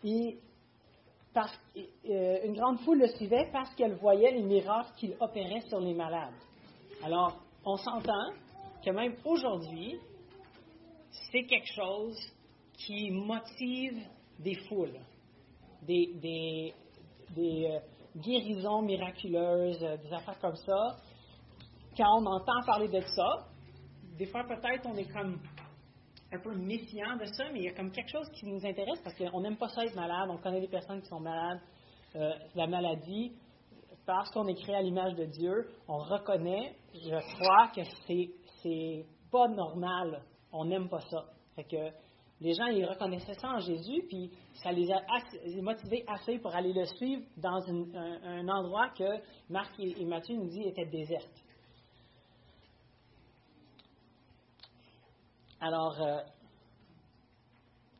parce, 1.32 1.58
euh, 1.76 2.38
une 2.44 2.54
grande 2.54 2.78
foule 2.80 2.98
le 2.98 3.08
suivait 3.08 3.48
parce 3.52 3.74
qu'elle 3.74 3.94
voyait 3.94 4.32
les 4.32 4.42
miracles 4.42 4.92
qu'il 4.96 5.14
opérait 5.20 5.62
sur 5.68 5.80
les 5.80 5.94
malades. 5.94 6.34
Alors, 7.02 7.38
on 7.64 7.76
s'entend 7.76 8.32
que 8.84 8.90
même 8.90 9.14
aujourd'hui, 9.24 9.98
c'est 11.30 11.44
quelque 11.44 11.72
chose 11.74 12.18
qui 12.74 13.10
motive 13.10 13.98
des 14.38 14.54
foules, 14.68 14.98
des, 15.82 16.72
euh, 17.38 17.78
guérisons 18.16 18.82
miraculeuses, 18.82 19.80
des 19.80 20.12
affaires 20.12 20.38
comme 20.40 20.56
ça. 20.56 20.96
Quand 21.96 22.20
on 22.20 22.26
entend 22.26 22.62
parler 22.66 22.88
de 22.88 23.00
ça, 23.00 23.46
des 24.18 24.26
fois 24.26 24.44
peut-être 24.44 24.86
on 24.86 24.96
est 24.96 25.10
comme 25.12 25.38
un 26.32 26.38
peu 26.38 26.54
méfiant 26.54 27.16
de 27.16 27.26
ça, 27.26 27.44
mais 27.52 27.60
il 27.60 27.64
y 27.64 27.68
a 27.68 27.74
comme 27.74 27.90
quelque 27.90 28.10
chose 28.10 28.28
qui 28.30 28.46
nous 28.46 28.64
intéresse 28.64 29.00
parce 29.02 29.16
qu'on 29.16 29.40
n'aime 29.40 29.56
pas 29.56 29.68
ça 29.68 29.84
être 29.84 29.94
malade, 29.94 30.30
on 30.30 30.38
connaît 30.38 30.60
des 30.60 30.68
personnes 30.68 31.00
qui 31.02 31.08
sont 31.08 31.20
malades. 31.20 31.60
Euh, 32.16 32.32
la 32.54 32.66
maladie, 32.66 33.32
parce 34.06 34.30
qu'on 34.30 34.46
est 34.46 34.54
créé 34.54 34.74
à 34.74 34.82
l'image 34.82 35.14
de 35.14 35.24
Dieu, 35.24 35.68
on 35.88 35.98
reconnaît, 35.98 36.74
je 36.94 37.34
crois 37.34 37.68
que 37.74 37.82
c'est, 38.06 38.30
c'est 38.62 39.04
pas 39.30 39.48
normal. 39.48 40.22
On 40.52 40.64
n'aime 40.66 40.88
pas 40.88 41.00
ça. 41.00 41.24
Fait 41.56 41.64
que 41.64 41.90
les 42.40 42.54
gens, 42.54 42.66
ils 42.66 42.84
reconnaissaient 42.84 43.34
ça 43.34 43.48
en 43.48 43.60
Jésus, 43.60 44.02
puis 44.08 44.30
ça 44.54 44.72
les 44.72 44.90
a 44.90 45.00
motivés 45.62 46.04
assez 46.08 46.38
pour 46.38 46.54
aller 46.54 46.72
le 46.72 46.84
suivre 46.84 47.22
dans 47.36 47.60
un, 47.68 48.48
endroit 48.48 48.88
que 48.90 49.04
Marc 49.48 49.78
et, 49.78 50.04
Matthieu 50.04 50.36
nous 50.36 50.48
disent 50.48 50.66
était 50.66 50.86
déserte. 50.86 51.41
Alors, 55.62 56.02
euh, 56.02 56.20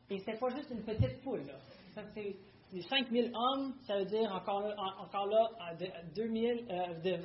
et 0.09 0.19
c'est 0.19 0.37
pas 0.37 0.49
juste 0.49 0.69
une 0.69 0.83
petite 0.83 1.23
foule, 1.23 1.45
là. 1.47 1.53
Ça, 1.95 2.01
c'est 2.13 2.35
les 2.73 2.81
5000 2.81 3.31
hommes, 3.33 3.73
ça 3.87 3.99
veut 3.99 4.05
dire 4.05 4.29
encore 4.35 4.65
encore 4.99 5.27
là 5.27 5.73
de, 5.79 5.87
2000, 6.13 6.67
euh, 6.69 6.99
de 6.99 7.15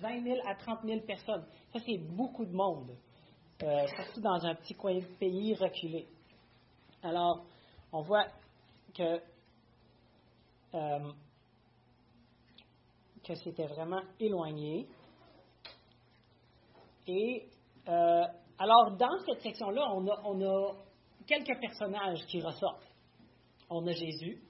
20 0.00 0.22
000 0.24 0.38
à 0.44 0.56
30 0.56 0.80
000 0.84 1.00
personnes. 1.02 1.44
Ça, 1.72 1.78
c'est 1.86 1.98
beaucoup 1.98 2.44
de 2.44 2.52
monde, 2.52 2.96
euh, 3.62 3.86
surtout 3.86 4.20
dans 4.20 4.44
un 4.44 4.56
petit 4.56 4.74
coin 4.74 4.96
de 4.96 5.04
pays 5.20 5.54
reculé. 5.54 6.08
Alors, 7.04 7.44
on 7.92 8.02
voit 8.02 8.26
que, 8.92 9.20
euh, 10.74 11.12
que 13.24 13.34
c'était 13.36 13.68
vraiment 13.68 14.02
éloigné. 14.18 14.88
Et 17.06 17.46
euh, 17.88 18.24
alors, 18.58 18.96
dans 18.96 19.18
cette 19.26 19.42
section-là, 19.42 19.92
on 19.94 20.40
a, 20.40 20.72
quelques 21.26 21.60
personnages 21.60 22.24
qui 22.26 22.40
ressortent. 22.40 22.86
On 23.68 23.86
a 23.86 23.92
Jésus, 23.92 24.40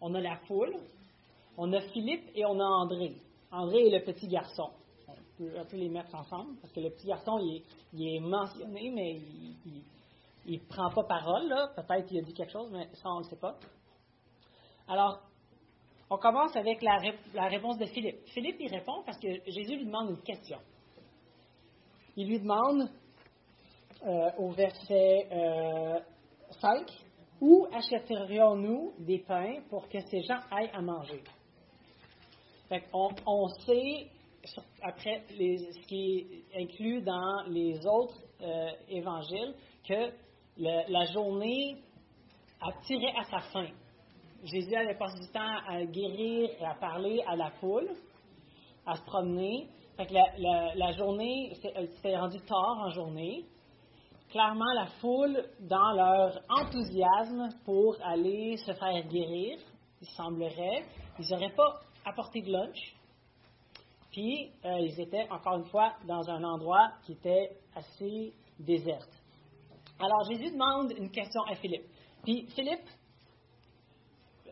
on 0.00 0.14
a 0.14 0.20
la 0.20 0.36
foule, 0.46 0.74
on 1.56 1.72
a 1.72 1.80
Philippe 1.80 2.30
et 2.34 2.44
on 2.46 2.58
a 2.58 2.64
André. 2.64 3.14
André 3.52 3.86
est 3.86 3.98
le 3.98 4.04
petit 4.04 4.28
garçon. 4.28 4.70
On 5.40 5.64
peut 5.66 5.76
les 5.76 5.88
mettre 5.88 6.14
ensemble, 6.14 6.56
parce 6.60 6.72
que 6.72 6.80
le 6.80 6.90
petit 6.90 7.06
garçon, 7.06 7.38
il 7.92 8.16
est, 8.16 8.20
mentionné, 8.20 8.90
mais 8.90 9.20
il 10.46 10.54
ne 10.54 10.66
prend 10.66 10.90
pas 10.90 11.04
parole. 11.04 11.54
Peut-être 11.76 12.06
qu'il 12.06 12.18
a 12.18 12.22
dit 12.22 12.32
quelque 12.32 12.52
chose, 12.52 12.70
mais 12.72 12.88
ça, 12.94 13.10
on 13.10 13.18
ne 13.18 13.24
le 13.24 13.28
sait 13.28 13.36
pas. 13.36 13.56
Alors, 14.88 15.20
on 16.10 16.16
commence 16.16 16.56
avec 16.56 16.82
la, 16.82 17.48
réponse 17.48 17.78
de 17.78 17.86
Philippe. 17.86 18.26
Philippe, 18.28 18.56
il 18.60 18.74
répond 18.74 19.02
parce 19.04 19.18
que 19.18 19.28
Jésus 19.46 19.76
lui 19.76 19.84
demande 19.84 20.10
une 20.10 20.22
question. 20.22 20.58
Il 22.20 22.26
lui 22.26 22.40
demande, 22.40 22.90
euh, 24.04 24.30
au 24.38 24.50
verset 24.50 25.28
5, 25.30 26.80
euh, 26.80 26.84
où 27.40 27.68
achèterions-nous 27.72 28.94
des 28.98 29.20
pains 29.20 29.60
pour 29.70 29.88
que 29.88 30.00
ces 30.00 30.22
gens 30.22 30.40
aillent 30.50 30.72
à 30.74 30.82
manger? 30.82 31.22
on, 32.92 33.48
sait, 33.64 34.08
après 34.82 35.26
ce 35.28 35.86
qui 35.86 36.42
est 36.52 36.60
inclus 36.60 37.02
dans 37.02 37.44
les 37.46 37.86
autres 37.86 38.20
euh, 38.42 38.72
évangiles, 38.88 39.54
que 39.88 40.10
la 40.56 41.04
journée 41.12 41.76
a 42.60 42.72
tiré 42.84 43.12
à 43.16 43.22
sa 43.30 43.38
fin. 43.52 43.68
Jésus 44.42 44.74
avait 44.74 44.98
passé 44.98 45.20
du 45.20 45.30
temps 45.30 45.60
à 45.68 45.84
guérir 45.84 46.50
et 46.58 46.64
à 46.64 46.74
parler 46.74 47.22
à 47.28 47.36
la 47.36 47.52
foule, 47.60 47.88
à 48.84 48.96
se 48.96 49.04
promener. 49.04 49.68
La, 49.98 50.74
la 50.74 50.92
journée 50.92 51.52
s'est 52.02 52.16
rendue 52.16 52.40
tard 52.40 52.78
en 52.84 52.90
journée 52.90 53.44
clairement 54.30 54.72
la 54.74 54.86
foule 55.00 55.44
dans 55.60 55.92
leur 55.92 56.40
enthousiasme 56.48 57.48
pour 57.64 57.96
aller 58.02 58.56
se 58.58 58.72
faire 58.72 59.06
guérir, 59.08 59.58
il 60.00 60.08
semblerait. 60.08 60.84
Ils 61.18 61.28
n'auraient 61.30 61.54
pas 61.54 61.80
apporté 62.04 62.42
de 62.42 62.52
lunch. 62.52 62.94
Puis, 64.10 64.50
euh, 64.64 64.80
ils 64.80 65.00
étaient, 65.00 65.28
encore 65.30 65.58
une 65.58 65.66
fois, 65.66 65.94
dans 66.06 66.28
un 66.30 66.42
endroit 66.44 66.92
qui 67.04 67.12
était 67.12 67.56
assez 67.74 68.32
désert. 68.58 69.06
Alors, 69.98 70.24
Jésus 70.30 70.52
demande 70.52 70.92
une 70.96 71.10
question 71.10 71.42
à 71.42 71.54
Philippe. 71.56 71.86
Puis, 72.22 72.46
Philippe, 72.54 72.88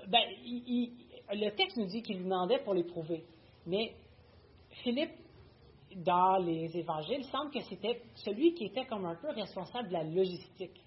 ben, 0.08 0.22
le 1.30 1.50
texte 1.50 1.76
nous 1.76 1.86
dit 1.86 2.02
qu'il 2.02 2.22
demandait 2.22 2.58
pour 2.58 2.74
l'éprouver. 2.74 3.24
Mais 3.66 3.94
Philippe 4.82 5.14
dans 5.96 6.36
les 6.36 6.76
évangiles, 6.76 7.20
il 7.20 7.30
semble 7.30 7.50
que 7.50 7.60
c'était 7.62 8.02
celui 8.16 8.52
qui 8.54 8.66
était 8.66 8.84
comme 8.84 9.06
un 9.06 9.14
peu 9.14 9.30
responsable 9.30 9.88
de 9.88 9.94
la 9.94 10.04
logistique, 10.04 10.84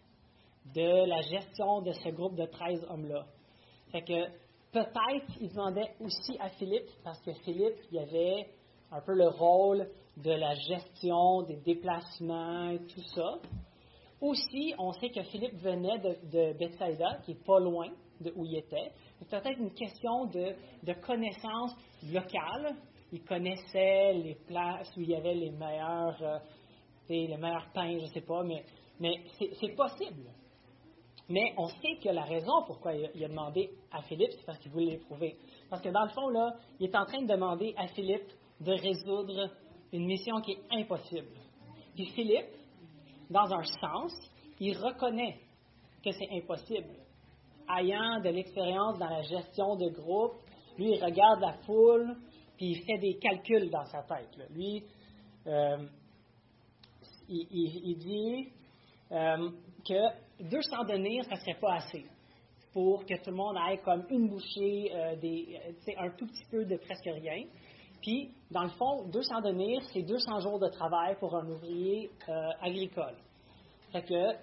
de 0.75 1.07
la 1.07 1.21
gestion 1.21 1.81
de 1.81 1.91
ce 1.93 2.09
groupe 2.09 2.35
de 2.35 2.45
13 2.45 2.85
hommes-là. 2.89 3.25
Fait 3.91 4.03
que 4.03 4.27
peut-être 4.71 5.33
il 5.41 5.49
demandait 5.49 5.95
aussi 5.99 6.37
à 6.39 6.49
Philippe, 6.49 6.89
parce 7.03 7.19
que 7.21 7.33
Philippe, 7.43 7.77
il 7.91 7.97
avait 7.97 8.49
un 8.91 9.01
peu 9.01 9.13
le 9.13 9.29
rôle 9.29 9.89
de 10.17 10.31
la 10.31 10.53
gestion 10.53 11.41
des 11.43 11.57
déplacements 11.57 12.69
et 12.69 12.79
tout 12.79 13.03
ça. 13.15 13.39
Aussi, 14.21 14.75
on 14.77 14.91
sait 14.93 15.09
que 15.09 15.23
Philippe 15.23 15.55
venait 15.55 15.97
de, 15.97 16.53
Bethsaida, 16.53 17.19
qui 17.23 17.31
est 17.31 17.45
pas 17.45 17.59
loin 17.59 17.87
de 18.21 18.31
où 18.35 18.45
il 18.45 18.57
était. 18.57 18.91
C'est 19.17 19.29
peut-être 19.29 19.59
une 19.59 19.73
question 19.73 20.25
de 20.25 20.93
connaissance 21.01 21.73
locale 22.11 22.75
il 23.11 23.23
connaissait 23.23 24.13
les 24.13 24.35
places 24.47 24.95
où 24.95 25.01
il 25.01 25.09
y 25.09 25.15
avait 25.15 25.33
les 25.33 25.51
meilleurs, 25.51 26.21
euh, 26.21 26.37
les 27.09 27.37
meilleurs 27.37 27.69
pains, 27.73 27.97
je 27.97 28.03
ne 28.03 28.09
sais 28.09 28.21
pas, 28.21 28.43
mais, 28.43 28.63
c'est 29.59 29.75
possible. 29.75 30.29
Mais 31.29 31.53
on 31.57 31.67
sait 31.67 31.97
que 32.03 32.09
la 32.09 32.23
raison 32.23 32.63
pourquoi 32.65 32.93
il 32.95 33.23
a 33.23 33.27
demandé 33.27 33.69
à 33.91 34.01
Philippe, 34.01 34.31
c'est 34.31 34.45
parce 34.45 34.57
qu'il 34.59 34.71
voulait 34.71 34.93
l'éprouver. 34.93 35.37
Parce 35.69 35.81
que 35.81 35.89
dans 35.89 36.03
le 36.03 36.09
fond, 36.09 36.29
là, 36.29 36.55
il 36.79 36.87
est 36.87 36.95
en 36.95 37.05
train 37.05 37.21
de 37.21 37.27
demander 37.27 37.73
à 37.77 37.87
Philippe 37.87 38.31
de 38.59 38.71
résoudre 38.71 39.49
une 39.93 40.05
mission 40.05 40.41
qui 40.41 40.53
est 40.53 40.63
impossible. 40.71 41.29
Puis 41.95 42.07
Philippe, 42.07 42.49
dans 43.29 43.53
un 43.53 43.63
sens, 43.63 44.11
il 44.59 44.75
reconnaît 44.77 45.37
que 46.03 46.11
c'est 46.11 46.29
impossible. 46.31 46.95
Ayant 47.69 48.19
de 48.21 48.29
l'expérience 48.29 48.97
dans 48.97 49.09
la 49.09 49.21
gestion 49.21 49.75
de 49.75 49.89
groupe, 49.89 50.33
lui, 50.77 50.95
il 50.95 51.03
regarde 51.03 51.41
la 51.41 51.53
foule, 51.65 52.15
puis 52.59 52.71
il 52.71 52.83
fait 52.83 52.97
des 52.97 53.17
calculs 53.19 53.69
dans 53.69 53.85
sa 53.85 54.03
tête. 54.03 54.37
Lui, 54.51 54.83
euh, 55.47 55.77
il, 57.29 57.97
dit 57.97 58.51
euh, 59.13 59.49
que 59.87 60.43
200 60.43 60.83
deniers, 60.83 61.21
ça 61.23 61.35
ne 61.35 61.39
serait 61.39 61.59
pas 61.61 61.75
assez 61.75 62.03
pour 62.73 63.05
que 63.05 63.13
tout 63.23 63.29
le 63.29 63.37
monde 63.37 63.55
ait 63.71 63.77
comme 63.77 64.05
une 64.09 64.27
bouchée, 64.27 64.91
euh, 64.93 65.15
un 65.99 66.09
tout 66.17 66.27
petit 66.27 66.43
peu 66.51 66.65
de 66.65 66.75
presque 66.75 67.05
rien. 67.05 67.45
Puis, 68.01 68.29
dans 68.51 68.63
le 68.63 68.71
fond, 68.71 69.07
200 69.07 69.39
deniers, 69.39 69.79
c'est 69.93 70.01
200 70.01 70.41
jours 70.41 70.59
de 70.59 70.67
travail 70.67 71.15
pour 71.17 71.33
un 71.37 71.49
ouvrier 71.49 72.09
agricole. 72.61 73.15
Fait 73.93 74.03
que, 74.03 74.35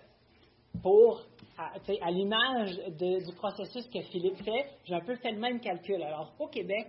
pour, 0.82 1.22
à, 1.58 1.74
à 2.00 2.10
l'image 2.10 2.76
du 2.98 3.34
processus 3.34 3.86
que 3.88 4.00
Philippe 4.10 4.42
fait, 4.42 4.70
j'ai 4.86 4.94
un 4.94 5.04
peu 5.04 5.16
fait 5.16 5.32
le 5.32 5.38
même 5.38 5.60
calcul. 5.60 6.02
Alors, 6.02 6.32
au 6.38 6.48
Québec, 6.48 6.86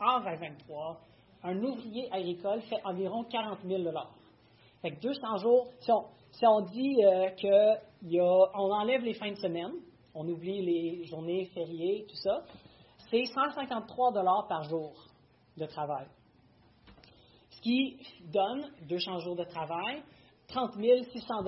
en 0.00 0.20
2023, 0.20 1.00
un 1.44 1.62
ouvrier 1.62 2.12
agricole 2.12 2.60
fait 2.62 2.80
environ 2.84 3.24
40 3.24 3.58
000 3.66 3.82
Fait 4.82 4.92
que 4.92 5.00
200 5.00 5.36
jours, 5.38 5.68
si 5.80 6.46
on, 6.46 6.60
dit 6.62 7.04
euh, 7.04 7.30
qu'on 7.40 8.72
enlève 8.72 9.02
les 9.02 9.14
fins 9.14 9.30
de 9.30 9.36
semaine, 9.36 9.72
on 10.14 10.28
oublie 10.28 10.62
les 10.62 11.04
journées 11.04 11.46
fériées, 11.46 12.06
tout 12.08 12.16
ça, 12.16 12.44
c'est 13.10 13.24
153 13.24 14.12
par 14.48 14.62
jour 14.64 14.92
de 15.56 15.66
travail. 15.66 16.06
Ce 17.50 17.60
qui 17.60 17.96
donne, 18.32 18.70
200 18.88 19.20
jours 19.20 19.36
de 19.36 19.44
travail, 19.44 20.02
30 20.48 20.72
600 21.12 21.44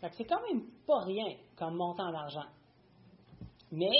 Fait 0.00 0.10
que 0.10 0.16
c'est 0.16 0.24
quand 0.24 0.40
même 0.48 0.62
pas 0.86 1.00
rien 1.00 1.34
comme 1.56 1.76
montant 1.76 2.10
d'argent. 2.10 2.46
Mais 3.70 3.90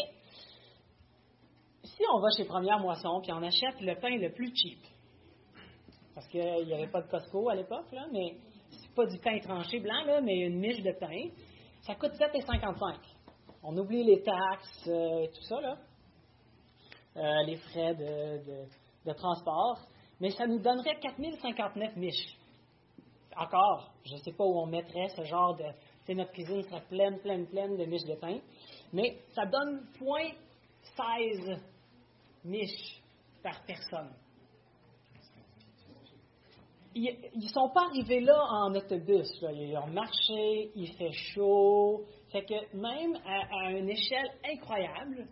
si 1.99 2.05
on 2.15 2.21
va 2.21 2.29
chez 2.37 2.45
Première 2.45 2.79
Moisson 2.79 3.21
puis 3.21 3.33
on 3.33 3.43
achète 3.43 3.81
le 3.81 3.97
pain 3.97 4.17
le 4.17 4.31
plus 4.31 4.55
cheap, 4.55 4.79
parce 6.15 6.29
qu'il 6.29 6.65
n'y 6.65 6.73
avait 6.73 6.87
pas 6.87 7.03
de 7.03 7.09
Costco 7.09 7.49
à 7.49 7.57
l'époque, 7.57 7.91
là, 7.91 8.07
mais 8.13 8.37
c'est 8.71 8.95
pas 8.95 9.05
du 9.07 9.19
pain 9.19 9.37
tranché 9.41 9.81
blanc, 9.81 10.05
là, 10.07 10.21
mais 10.21 10.39
une 10.39 10.61
miche 10.61 10.81
de 10.83 10.93
pain, 10.93 11.29
ça 11.83 11.97
coûte 11.97 12.13
7,55. 12.13 12.95
On 13.65 13.77
oublie 13.77 14.05
les 14.05 14.23
taxes 14.23 14.87
euh, 14.87 15.25
et 15.25 15.29
tout 15.29 15.43
ça, 15.43 15.61
là, 15.61 15.77
euh, 17.17 17.43
les 17.47 17.57
frais 17.57 17.95
de, 17.97 18.65
de, 19.05 19.13
transport, 19.13 19.81
mais 20.21 20.31
ça 20.31 20.47
nous 20.47 20.61
donnerait 20.61 21.01
4059 21.01 21.97
miches. 21.97 22.39
Encore, 23.37 23.93
je 24.05 24.15
ne 24.15 24.19
sais 24.19 24.33
pas 24.33 24.45
où 24.45 24.57
on 24.57 24.67
mettrait 24.67 25.09
ce 25.17 25.25
genre 25.25 25.57
de. 25.57 25.65
Notre 26.15 26.33
cuisine 26.33 26.63
serait 26.63 26.85
pleine, 26.89 27.19
pleine, 27.19 27.47
pleine 27.49 27.77
de 27.77 27.85
miches 27.85 28.07
de 28.07 28.15
pain, 28.15 28.39
mais 28.95 29.19
ça 29.35 29.45
donne 29.45 29.85
0.16 30.01 31.59
miches 32.49 33.03
par 33.43 33.65
personne. 33.65 34.13
Ils 36.95 37.17
ne 37.37 37.49
sont 37.49 37.69
pas 37.71 37.85
arrivés 37.85 38.21
là 38.21 38.43
en 38.51 38.75
autobus. 38.75 39.29
Ils 39.43 39.77
ont 39.77 39.87
marché, 39.89 40.73
il 40.75 40.93
fait 40.95 41.13
chaud. 41.13 42.05
Fait 42.33 42.45
que 42.45 42.77
même 42.77 43.17
à, 43.25 43.71
une 43.71 43.89
échelle 43.89 44.31
incroyable, 44.45 45.29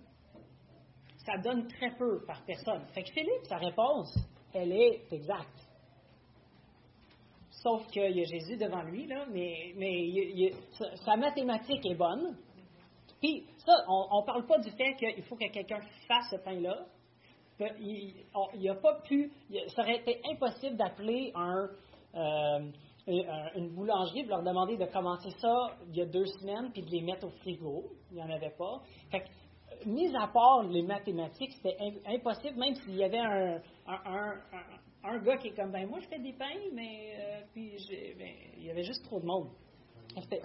ça 1.25 1.39
donne 1.39 1.67
très 1.67 1.91
peu 1.97 2.25
par 2.25 2.45
personne. 2.45 2.87
Fait 2.95 3.03
que 3.03 3.11
Philippe, 3.11 3.45
sa 3.49 3.57
réponse, 3.57 4.17
elle 4.55 4.73
est 4.73 5.13
exacte. 5.13 5.67
Sauf 7.51 7.87
qu'il 7.89 8.17
y 8.17 8.21
a 8.21 8.25
Jésus 8.25 8.57
devant 8.57 8.83
lui, 8.83 9.07
là, 9.07 9.27
mais, 9.33 9.73
mais 9.77 10.53
sa 11.05 11.17
mathématique 11.17 11.85
est 11.85 11.97
bonne. 11.97 12.37
Puis 13.21 13.45
ça, 13.65 13.73
on 13.89 14.21
ne 14.21 14.27
parle 14.27 14.47
pas 14.47 14.59
du 14.59 14.71
fait 14.71 14.95
qu'il 14.95 15.25
faut 15.25 15.37
que 15.37 15.51
quelqu'un 15.51 15.81
fasse 16.07 16.31
ce 16.31 16.37
pain-là. 16.37 16.87
Il 17.59 18.25
n'y 18.59 18.69
a 18.69 18.75
pas 18.75 19.01
pu, 19.03 19.33
ça 19.69 19.83
aurait 19.83 19.97
été 19.97 20.21
impossible 20.31 20.77
d'appeler 20.77 21.33
un, 21.35 21.69
euh, 23.09 23.49
une 23.55 23.71
boulangerie 23.71 24.25
de 24.25 24.29
leur 24.29 24.43
demander 24.43 24.77
de 24.77 24.85
commencer 24.87 25.31
ça 25.41 25.69
il 25.89 25.97
y 25.97 26.03
a 26.03 26.07
deux 26.07 26.27
semaines 26.41 26.73
puis 26.73 26.83
de 26.83 26.91
les 26.91 27.03
mettre 27.03 27.27
au 27.27 27.31
frigo. 27.31 27.85
Il 28.11 28.17
n'y 28.17 28.23
en 28.23 28.31
avait 28.31 28.55
pas. 28.59 28.83
Fait 29.13 29.21
que, 29.21 29.89
mis 29.89 30.15
à 30.17 30.27
part 30.27 30.65
les 30.65 30.83
mathématiques, 30.83 31.53
c'était 31.53 31.77
impossible, 32.05 32.59
même 32.59 32.75
s'il 32.75 32.97
y 32.97 33.05
avait 33.05 33.21
un, 33.21 33.61
un, 33.87 34.35
un, 35.05 35.19
gars 35.23 35.37
qui 35.37 35.49
est 35.49 35.55
comme, 35.55 35.71
ben 35.71 35.89
moi 35.89 36.01
je 36.01 36.09
fais 36.09 36.19
des 36.19 36.33
pains, 36.33 36.59
mais 36.73 37.15
euh, 37.17 37.41
puis 37.53 37.77
ben, 38.19 38.33
il 38.59 38.65
y 38.65 38.71
avait 38.71 38.83
juste 38.83 39.05
trop 39.05 39.21
de 39.21 39.27
monde. 39.27 39.51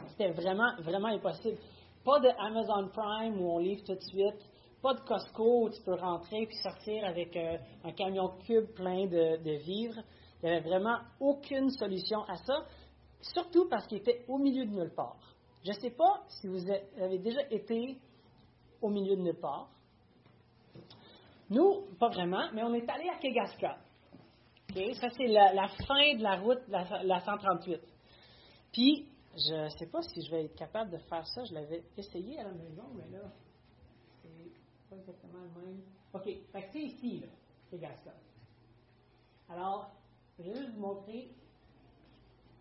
C'était 0.10 0.32
vraiment, 0.32 0.76
vraiment 0.82 1.08
impossible. 1.08 1.58
Pas 2.06 2.20
de 2.20 2.30
Amazon 2.38 2.90
Prime 2.90 3.42
où 3.42 3.56
on 3.56 3.58
livre 3.58 3.84
tout 3.84 3.96
de 3.96 4.02
suite. 4.02 4.51
Pas 4.82 4.94
de 4.96 5.02
Costco 5.02 5.66
où 5.66 5.70
tu 5.70 5.82
peux 5.84 5.94
rentrer 5.94 6.48
puis 6.48 6.56
sortir 6.58 7.06
avec 7.06 7.36
euh, 7.38 7.58
un 7.84 7.92
camion 7.92 8.30
cube 8.46 8.68
plein 8.74 9.06
de, 9.06 9.58
vivres. 9.58 10.02
Il 10.42 10.50
n'y 10.50 10.56
avait 10.56 10.68
vraiment 10.68 10.98
aucune 11.20 11.70
solution 11.70 12.24
à 12.24 12.36
ça, 12.38 12.66
surtout 13.22 13.70
parce 13.70 13.86
qu'il 13.86 14.00
était 14.00 14.26
au 14.28 14.40
milieu 14.40 14.66
de 14.66 14.72
nulle 14.72 14.94
part. 14.96 15.36
Je 15.64 15.70
ne 15.70 15.76
sais 15.76 15.92
pas 15.92 16.24
si 16.28 16.48
vous 16.48 16.64
avez 16.98 17.20
déjà 17.20 17.42
été 17.52 17.98
au 18.82 18.90
milieu 18.90 19.16
de 19.16 19.22
nulle 19.22 19.40
part. 19.40 19.70
Nous, 21.52 21.86
pas 22.00 22.10
vraiment, 22.10 22.50
mais 22.54 22.64
on 22.64 22.74
est 22.74 22.90
allé 22.90 23.08
à 23.10 23.20
Kegaska. 23.20 23.78
Ça, 24.74 25.10
c'est 25.18 25.28
la, 25.28 25.68
fin 25.86 26.16
de 26.16 26.24
la 26.24 26.38
route, 26.38 26.62
la, 26.70 27.04
la 27.04 27.20
138. 27.20 27.82
Puis, 28.72 29.06
je 29.36 29.54
ne 29.54 29.70
sais 29.70 29.88
pas 29.88 30.02
si 30.02 30.22
je 30.22 30.32
vais 30.32 30.46
être 30.46 30.56
capable 30.56 30.92
de 30.92 30.98
faire 30.98 31.28
ça. 31.28 31.44
Je 31.44 31.54
l'avais 31.54 31.84
essayé 31.98 32.40
à 32.40 32.44
la 32.44 32.54
maison, 32.54 32.84
mais 32.96 33.18
là, 33.18 33.24
pas 34.92 34.98
exactement 34.98 35.40
le 35.40 35.62
même. 35.62 35.82
OK, 36.14 36.24
fait 36.24 36.62
que 36.64 36.68
c'est 36.72 36.82
ici, 36.82 37.20
là, 37.22 37.28
c'est 37.70 37.80
Gascon. 37.80 38.12
Alors, 39.50 39.92
je 40.38 40.44
vais 40.44 40.54
juste 40.54 40.74
vous 40.74 40.82
montrer, 40.82 41.32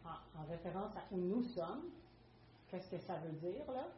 en, 0.05 0.45
référence 0.49 0.97
à 0.97 1.03
où 1.13 1.19
nous 1.19 1.43
sommes, 1.43 1.91
qu'est-ce 2.69 2.91
que 2.91 2.99
ça 2.99 3.17
veut 3.17 3.33
dire, 3.33 3.71
là? 3.73 3.89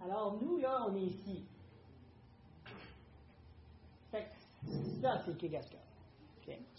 Alors, 0.00 0.40
nous, 0.40 0.58
là, 0.58 0.86
on 0.88 0.94
est 0.94 1.06
ici. 1.06 1.44
Fait 4.12 4.30
que 4.64 4.70
ça, 5.00 5.20
c'est 5.24 5.36
Kegaska. 5.36 5.78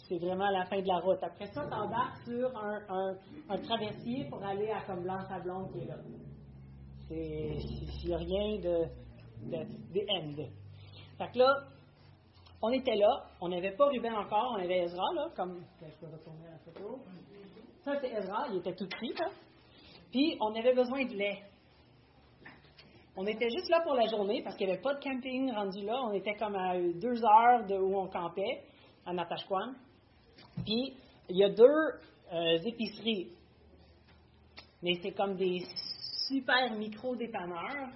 C'est 0.07 0.19
vraiment 0.19 0.49
la 0.49 0.65
fin 0.65 0.81
de 0.81 0.87
la 0.87 0.99
route. 0.99 1.21
Après 1.21 1.47
ça, 1.47 1.65
tu 1.67 1.73
embarques 1.73 2.17
sur 2.23 2.57
un, 2.57 3.15
un, 3.49 3.57
traversier 3.57 4.25
pour 4.29 4.41
aller 4.43 4.69
à 4.71 4.81
comme 4.81 5.03
qui 5.03 5.79
est 5.79 5.85
là. 5.85 5.97
C'est 7.09 8.15
rien 8.15 8.57
de, 8.57 8.85
de, 9.43 9.63
de. 9.93 10.43
Fait 11.17 11.31
que 11.33 11.39
là, 11.39 11.63
on 12.61 12.69
était 12.71 12.95
là, 12.95 13.25
on 13.41 13.49
n'avait 13.49 13.75
pas 13.75 13.87
Ruben 13.87 14.13
encore, 14.13 14.55
on 14.57 14.63
avait 14.63 14.83
Ezra, 14.83 15.13
là, 15.15 15.27
comme. 15.35 15.63
Je 15.81 15.85
peux 15.99 16.11
retourner 16.11 16.45
la 16.51 16.57
photo. 16.59 16.99
Ça, 17.83 17.99
c'est 17.99 18.11
Ezra, 18.11 18.47
il 18.51 18.57
était 18.57 18.75
tout 18.75 18.87
petit, 18.87 19.13
là. 19.19 19.29
Puis, 20.11 20.37
on 20.39 20.55
avait 20.55 20.73
besoin 20.73 21.05
de 21.05 21.13
lait. 21.13 21.43
On 23.17 23.25
était 23.25 23.49
juste 23.49 23.69
là 23.69 23.81
pour 23.83 23.95
la 23.95 24.07
journée 24.07 24.41
parce 24.43 24.55
qu'il 24.55 24.67
n'y 24.67 24.73
avait 24.73 24.81
pas 24.81 24.93
de 24.93 25.03
camping 25.03 25.51
rendu 25.51 25.83
là. 25.83 25.99
On 26.05 26.13
était 26.13 26.35
comme 26.35 26.55
à 26.55 26.77
deux 26.77 27.25
heures 27.25 27.65
de 27.65 27.75
où 27.75 27.97
on 27.97 28.07
campait, 28.07 28.63
à 29.05 29.13
Natashquan. 29.13 29.73
Puis, 30.63 30.93
il 31.29 31.37
y 31.37 31.43
a 31.43 31.49
deux 31.49 31.63
euh, 32.33 32.59
épiceries. 32.65 33.27
Mais 34.81 34.99
c'est 35.01 35.11
comme 35.11 35.35
des 35.35 35.63
super 36.27 36.73
micro-dépanneurs. 36.75 37.89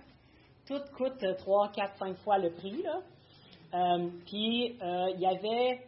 Toutes 0.67 0.89
coûtent 0.91 1.38
3, 1.38 1.71
4, 1.71 1.97
5 1.97 2.17
fois 2.17 2.38
le 2.38 2.52
prix. 2.52 2.82
Là. 2.82 3.02
Euh, 3.74 4.10
puis, 4.26 4.78
euh, 4.82 5.12
il 5.15 5.19
y 5.19 5.26
avait 5.26 5.82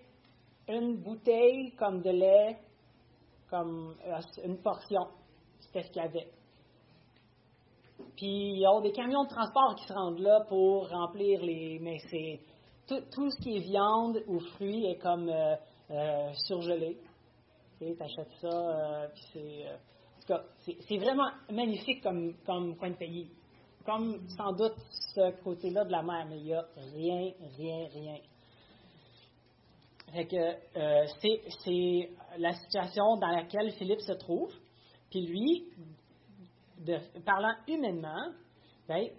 une 0.67 0.97
bouteille 0.97 1.71
comme 1.77 2.01
de 2.01 2.09
lait, 2.09 2.57
comme 3.49 3.95
une 4.43 4.57
portion. 4.57 5.07
C'était 5.59 5.83
ce 5.83 5.91
qu'il 5.91 6.01
y 6.01 6.05
avait. 6.05 6.27
Puis, 8.15 8.51
il 8.53 8.59
y 8.59 8.65
a 8.65 8.81
des 8.81 8.91
camions 8.91 9.23
de 9.23 9.29
transport 9.29 9.75
qui 9.75 9.86
se 9.86 9.93
rendent 9.93 10.19
là 10.19 10.41
pour 10.47 10.89
remplir 10.89 11.41
les. 11.41 11.79
Mais 11.79 11.97
c'est. 12.09 12.39
Tout, 12.86 12.99
tout, 13.13 13.29
ce 13.29 13.41
qui 13.41 13.55
est 13.55 13.62
viande 13.62 14.21
ou 14.27 14.39
fruits 14.41 14.86
est 14.88 14.97
comme 14.97 15.29
surgelé. 16.47 16.97
Tu 17.79 17.95
achètes 17.99 18.32
ça, 18.39 18.47
euh, 18.47 19.08
puis 19.13 19.23
c'est. 19.34 19.67
Euh, 19.67 19.75
en 19.75 20.19
tout 20.21 20.27
cas, 20.27 20.43
c'est 20.88 20.97
vraiment 20.97 21.29
magnifique 21.51 22.01
comme, 22.01 22.34
comme 22.45 22.77
coin 22.77 22.91
de 22.91 22.95
pays. 22.95 23.29
Comme 23.86 24.25
sans 24.29 24.53
doute 24.53 24.77
ce 25.13 25.32
côté-là 25.43 25.84
de 25.84 25.91
la 25.91 26.01
mer, 26.01 26.25
mais 26.29 26.38
il 26.38 26.43
n'y 26.45 26.53
a 26.53 26.65
rien, 26.95 27.32
rien, 27.58 27.88
rien. 27.89 28.17
Fait 30.13 30.25
que 30.25 31.49
c'est 31.65 32.10
la 32.38 32.53
situation 32.53 33.17
dans 33.17 33.27
laquelle 33.27 33.71
Philippe 33.71 33.99
se 33.99 34.13
trouve. 34.13 34.53
Puis 35.10 35.25
lui, 35.27 35.65
parlant 37.25 37.56
humainement, 37.67 38.32
ben, 38.88 39.10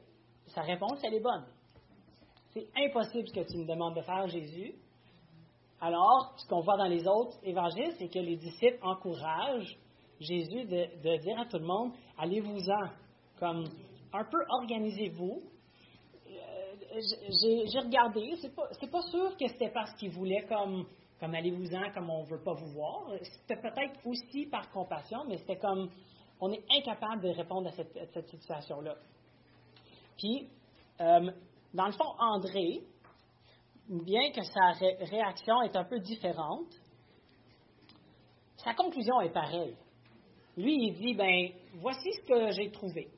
sa 0.47 0.63
réponse, 0.63 1.01
elle 1.03 1.15
est 1.15 1.21
bonne. 1.21 1.45
C'est 2.55 2.67
impossible 2.77 3.31
que 3.31 3.41
tu 3.41 3.59
me 3.59 3.67
demandes 3.67 3.97
de 3.97 4.03
faire, 4.03 4.27
Jésus. 4.29 4.75
Alors, 5.81 6.33
ce 6.37 6.47
qu'on 6.49 6.61
voit 6.61 6.77
dans 6.77 6.87
les 6.87 7.07
autres 7.07 7.37
évangiles, 7.43 7.93
c'est 7.99 8.09
que 8.09 8.19
les 8.19 8.37
disciples 8.37 8.79
encouragent 8.83 9.77
Jésus 10.21 10.65
de, 10.65 11.19
dire 11.19 11.39
à 11.39 11.47
tout 11.47 11.59
le 11.59 11.67
monde, 11.67 11.93
allez-vous-en, 12.19 12.89
comme 13.39 13.65
un 14.13 14.25
peu 14.25 14.39
organisez-vous. 14.49 15.43
Euh, 16.27 17.01
j'ai 17.43 17.79
regardé, 17.81 18.35
c'est 18.41 18.55
pas, 18.55 18.69
pas 18.69 19.03
sûr 19.03 19.37
que 19.37 19.49
c'était 19.49 19.71
parce 19.71 19.93
qu'ils 19.95 20.13
voulaient 20.13 20.47
comme, 20.49 20.87
comme 21.21 21.35
allez-vous-en, 21.35 21.91
comme 21.93 22.11
on 22.11 22.23
ne 22.23 22.29
veut 22.29 22.43
pas 22.43 22.55
vous 22.55 22.73
voir. 22.73 23.11
C'était 23.23 23.61
peut-être 23.61 24.07
aussi 24.07 24.47
par 24.47 24.71
compassion, 24.71 25.25
mais 25.29 25.39
c'était 25.39 25.59
comme, 25.59 25.91
on 26.41 26.53
est 26.53 26.65
incapable 26.71 27.23
de 27.23 27.29
répondre 27.31 27.69
à 27.69 27.73
cette, 27.73 28.29
situation-là. 28.29 28.95
Puis, 30.17 30.49
euh, 31.01 31.31
dans 31.73 31.87
le 31.87 31.93
fond, 31.93 32.15
André, 32.19 32.83
bien 33.89 34.31
que 34.33 34.43
sa 34.43 34.73
réaction 35.11 35.63
est 35.63 35.77
un 35.77 35.85
peu 35.85 35.99
différente, 35.99 36.69
sa 38.57 38.75
conclusion 38.75 39.21
est 39.21 39.33
pareille. 39.33 39.77
Lui, 40.57 40.75
il 40.87 40.95
dit, 40.95 41.15
ben, 41.15 41.51
voici 41.75 42.13
ce 42.13 42.21
que 42.23 42.51
j'ai 42.53 42.71
trouvé. 42.71 43.09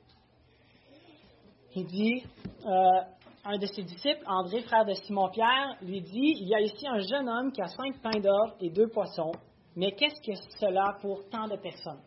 Il 1.75 1.85
dit, 1.85 2.23
euh, 2.65 3.01
un 3.45 3.57
de 3.57 3.65
ses 3.67 3.83
disciples, 3.83 4.23
André, 4.25 4.61
frère 4.63 4.85
de 4.85 4.93
Simon-Pierre, 4.93 5.77
lui 5.81 6.01
dit, 6.01 6.33
il 6.39 6.47
y 6.47 6.55
a 6.55 6.61
ici 6.61 6.87
un 6.87 6.99
jeune 6.99 7.29
homme 7.29 7.51
qui 7.51 7.61
a 7.61 7.67
cinq 7.67 8.01
pains 8.01 8.19
d'or 8.19 8.55
et 8.59 8.69
deux 8.69 8.87
poissons, 8.87 9.31
mais 9.75 9.91
qu'est-ce 9.91 10.19
que 10.21 10.35
cela 10.59 10.97
pour 11.01 11.29
tant 11.29 11.47
de 11.47 11.55
personnes? 11.55 12.01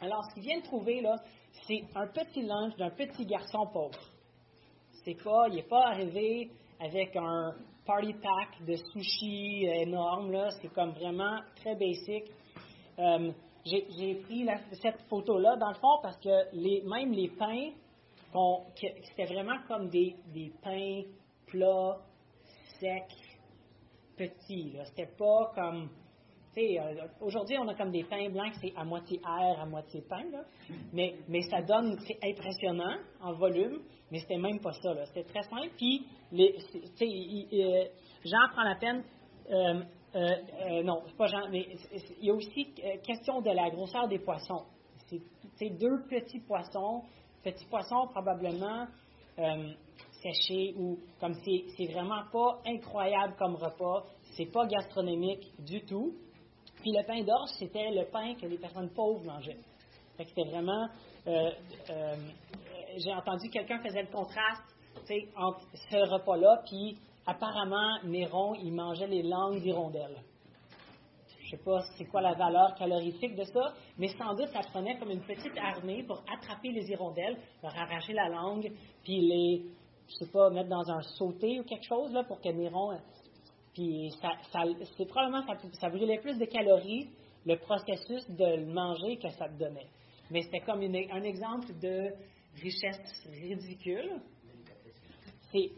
Alors, 0.00 0.24
ce 0.24 0.34
qu'il 0.34 0.42
vient 0.42 0.58
de 0.58 0.64
trouver, 0.64 1.00
là, 1.00 1.16
c'est 1.66 1.82
un 1.94 2.06
petit 2.08 2.42
lunch 2.42 2.74
d'un 2.76 2.90
petit 2.90 3.24
garçon 3.26 3.66
pauvre. 3.72 4.00
C'est 5.04 5.22
pas, 5.22 5.48
il 5.48 5.56
n'est 5.56 5.62
pas 5.62 5.86
arrivé 5.88 6.50
avec 6.80 7.14
un, 7.14 7.54
party 7.84 8.14
pack 8.14 8.64
de 8.66 8.76
sushi 8.76 9.66
énorme. 9.66 10.32
Là. 10.32 10.50
C'est 10.60 10.72
comme 10.72 10.90
vraiment 10.90 11.40
très 11.56 11.74
basic. 11.74 12.24
Euh, 12.98 13.32
j'ai 13.64 14.14
pris 14.16 14.46
cette 14.82 15.00
photo-là, 15.08 15.56
dans 15.56 15.68
le 15.68 15.74
fond, 15.74 15.98
parce 16.02 16.18
que 16.18 16.50
les, 16.52 16.82
même 16.82 17.12
les 17.12 17.28
pains, 17.28 17.70
c'était 19.08 19.32
vraiment 19.32 19.56
comme 19.66 19.88
des, 19.88 20.14
des 20.34 20.52
pains 20.62 21.02
plats, 21.46 21.98
secs, 22.78 23.38
petits. 24.16 24.76
C'était 24.86 25.10
pas 25.16 25.52
comme. 25.54 25.88
Euh, 26.56 27.06
aujourd'hui, 27.20 27.56
on 27.58 27.66
a 27.68 27.74
comme 27.74 27.90
des 27.90 28.04
pains 28.04 28.30
blancs, 28.30 28.52
c'est 28.60 28.72
à 28.76 28.84
moitié 28.84 29.20
air, 29.24 29.60
à 29.60 29.66
moitié 29.66 30.02
pain. 30.08 30.22
Là. 30.30 30.44
Mais, 30.92 31.14
mais 31.28 31.42
ça 31.42 31.62
donne, 31.62 31.98
c'est 32.06 32.18
impressionnant 32.22 32.96
en 33.20 33.32
volume, 33.32 33.80
mais 34.10 34.20
c'était 34.20 34.38
même 34.38 34.60
pas 34.60 34.72
ça. 34.72 34.94
C'était 35.06 35.24
très 35.24 35.42
simple. 35.42 35.70
Puis, 35.76 36.06
les, 36.30 36.54
euh, 36.54 37.84
Jean 38.24 38.48
prend 38.52 38.62
la 38.62 38.76
peine. 38.76 39.02
Euh, 39.50 40.82
non, 40.84 41.02
c'est 41.08 41.16
pas 41.16 41.26
Jean, 41.26 41.48
mais 41.50 41.66
il 42.20 42.26
y 42.26 42.30
a 42.30 42.34
aussi 42.34 42.72
question 43.04 43.40
de 43.40 43.50
la 43.50 43.68
grosseur 43.70 44.06
des 44.06 44.20
poissons. 44.20 44.64
C'est 45.56 45.70
deux 45.70 46.04
petits 46.08 46.40
poissons, 46.40 47.02
petits 47.42 47.66
poissons 47.66 48.06
probablement 48.12 48.86
séchés 50.22 50.74
ou 50.78 50.98
comme 51.20 51.34
c'est 51.34 51.92
vraiment 51.92 52.22
pas 52.32 52.60
incroyable 52.64 53.34
comme 53.36 53.56
repas, 53.56 54.04
c'est 54.36 54.50
pas 54.52 54.66
gastronomique 54.66 55.52
du 55.58 55.84
tout. 55.84 56.14
Puis 56.84 56.92
le 56.92 57.02
pain 57.02 57.22
d'orge, 57.22 57.48
c'était 57.58 57.90
le 57.92 58.04
pain 58.12 58.34
que 58.34 58.44
les 58.44 58.58
personnes 58.58 58.90
pauvres 58.90 59.24
mangeaient. 59.24 59.56
c'était 60.18 60.44
vraiment. 60.44 60.86
Euh, 61.26 61.50
euh, 61.88 62.16
j'ai 62.98 63.10
entendu 63.10 63.48
quelqu'un 63.48 63.78
faisait 63.82 64.02
le 64.02 64.12
contraste 64.12 64.60
entre 65.34 65.60
ce 65.72 65.96
repas-là, 65.96 66.62
puis 66.66 66.98
apparemment, 67.24 68.02
Néron, 68.04 68.54
il 68.56 68.74
mangeait 68.74 69.06
les 69.06 69.22
langues 69.22 69.62
d'hirondelles. 69.62 70.22
Je 71.30 71.44
ne 71.46 71.50
sais 71.52 71.64
pas 71.64 71.80
c'est 71.96 72.04
quoi 72.04 72.20
la 72.20 72.34
valeur 72.34 72.74
calorifique 72.74 73.34
de 73.34 73.44
ça, 73.44 73.72
mais 73.96 74.08
sans 74.08 74.34
doute, 74.34 74.48
ça 74.48 74.60
prenait 74.70 74.98
comme 74.98 75.10
une 75.10 75.24
petite 75.24 75.56
armée 75.56 76.02
pour 76.02 76.22
attraper 76.30 76.70
les 76.70 76.90
hirondelles, 76.90 77.38
leur 77.62 77.74
arracher 77.74 78.12
la 78.12 78.28
langue, 78.28 78.70
puis 79.02 79.22
les, 79.22 79.62
je 80.06 80.14
sais 80.16 80.30
pas, 80.30 80.50
mettre 80.50 80.68
dans 80.68 80.90
un 80.90 81.00
sauté 81.00 81.60
ou 81.60 81.64
quelque 81.64 81.86
chose, 81.86 82.12
là, 82.12 82.24
pour 82.24 82.42
que 82.42 82.50
Néron 82.50 82.92
puis 83.74 84.10
ça, 84.20 84.30
c'est 84.96 85.06
probablement 85.06 85.44
ça, 85.46 85.54
ça 85.80 85.90
brûlait 85.90 86.20
plus 86.20 86.38
de 86.38 86.44
calories 86.44 87.08
le 87.44 87.56
processus 87.58 88.28
de 88.30 88.56
le 88.56 88.66
manger 88.66 89.18
que 89.18 89.28
ça 89.30 89.48
te 89.48 89.58
donnait. 89.58 89.88
Mais 90.30 90.42
c'était 90.42 90.60
comme 90.60 90.80
un 90.80 91.22
exemple 91.22 91.78
de 91.80 92.10
richesse 92.62 93.26
ridicule. 93.26 94.20
C'est 95.52 95.70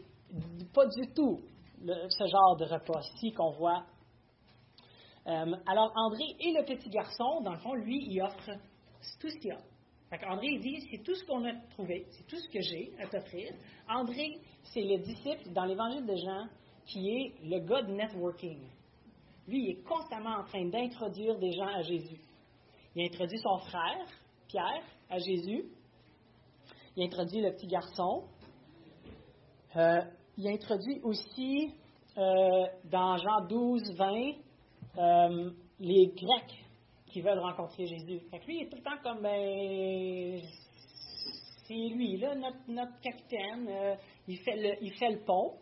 pas 0.73 0.85
du 0.87 1.11
tout 1.13 1.41
ce 1.85 2.27
genre 2.27 2.55
de 2.57 2.65
repas-ci 2.65 3.31
qu'on 3.33 3.51
voit. 3.51 3.83
Euh, 5.27 5.55
alors 5.65 5.91
André 5.95 6.23
et 6.39 6.53
le 6.53 6.63
petit 6.63 6.89
garçon, 6.89 7.41
dans 7.41 7.53
le 7.53 7.59
fond, 7.59 7.73
lui, 7.73 7.99
il 8.09 8.21
offre 8.21 8.51
tout 9.19 9.29
ce 9.29 9.37
qu'il 9.39 9.51
a. 9.51 9.57
Fait 10.09 10.25
André, 10.25 10.47
il 10.47 10.61
dit, 10.61 10.87
c'est 10.89 11.03
tout 11.03 11.15
ce 11.15 11.25
qu'on 11.25 11.43
a 11.43 11.53
trouvé, 11.71 12.05
c'est 12.11 12.25
tout 12.27 12.37
ce 12.37 12.47
que 12.47 12.61
j'ai 12.61 12.93
à 12.97 13.07
t'offrir. 13.07 13.51
André, 13.89 14.39
c'est 14.63 14.83
le 14.83 14.99
disciple 14.99 15.51
dans 15.51 15.65
l'évangile 15.65 16.05
de 16.05 16.15
Jean 16.15 16.47
qui 16.87 17.09
est 17.09 17.33
le 17.43 17.59
gars 17.59 17.83
de 17.83 17.91
networking. 17.91 18.59
Lui, 19.47 19.63
il 19.63 19.69
est 19.71 19.83
constamment 19.83 20.37
en 20.37 20.43
train 20.43 20.65
d'introduire 20.65 21.37
des 21.37 21.51
gens 21.51 21.67
à 21.67 21.81
Jésus. 21.81 22.19
Il 22.95 23.05
introduit 23.05 23.37
son 23.39 23.57
frère, 23.59 24.07
Pierre, 24.47 24.83
à 25.09 25.19
Jésus. 25.19 25.65
Il 26.95 27.03
introduit 27.03 27.41
le 27.41 27.51
petit 27.51 27.67
garçon. 27.67 28.23
Euh, 29.75 30.01
il 30.37 30.47
introduit 30.47 30.99
aussi, 31.03 31.73
euh, 32.17 32.65
dans 32.85 33.17
Jean 33.17 33.45
12, 33.47 33.95
20, 33.95 34.31
euh, 34.97 35.51
les 35.79 36.07
Grecs 36.07 36.65
qui 37.07 37.21
veulent 37.21 37.39
rencontrer 37.39 37.85
Jésus. 37.85 38.19
Fait 38.31 38.39
lui, 38.45 38.57
il 38.57 38.63
est 38.63 38.69
tout 38.69 38.77
le 38.77 38.83
temps 38.83 39.01
comme, 39.03 39.21
ben, 39.21 40.41
c'est 41.67 41.73
lui, 41.73 42.17
là, 42.17 42.33
notre, 42.67 42.99
capitaine. 43.01 43.97
il, 44.27 44.37
fait 44.39 44.55
le, 44.55 44.83
il 44.83 44.93
fait 44.93 45.11
le 45.11 45.23
pont. 45.23 45.53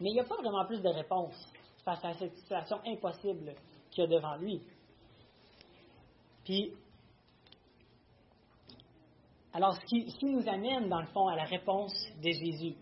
Mais 0.00 0.10
il 0.10 0.14
n'y 0.14 0.20
a 0.20 0.24
pas 0.24 0.36
vraiment 0.36 0.64
plus 0.64 0.80
de 0.80 0.88
réponse 0.88 1.34
face 1.84 2.04
à 2.04 2.12
cette 2.14 2.34
situation 2.36 2.78
impossible 2.86 3.54
qu'il 3.90 4.04
y 4.04 4.06
a 4.06 4.10
devant 4.10 4.36
lui. 4.36 4.60
Puis, 6.44 6.72
alors, 9.52 9.74
ce 9.74 9.84
qui, 9.86 10.26
nous 10.26 10.48
amène, 10.48 10.88
dans 10.88 11.00
le 11.00 11.06
fond, 11.08 11.28
à 11.28 11.36
la 11.36 11.44
réponse 11.44 11.92
de 12.22 12.30
Jésus. 12.30 12.76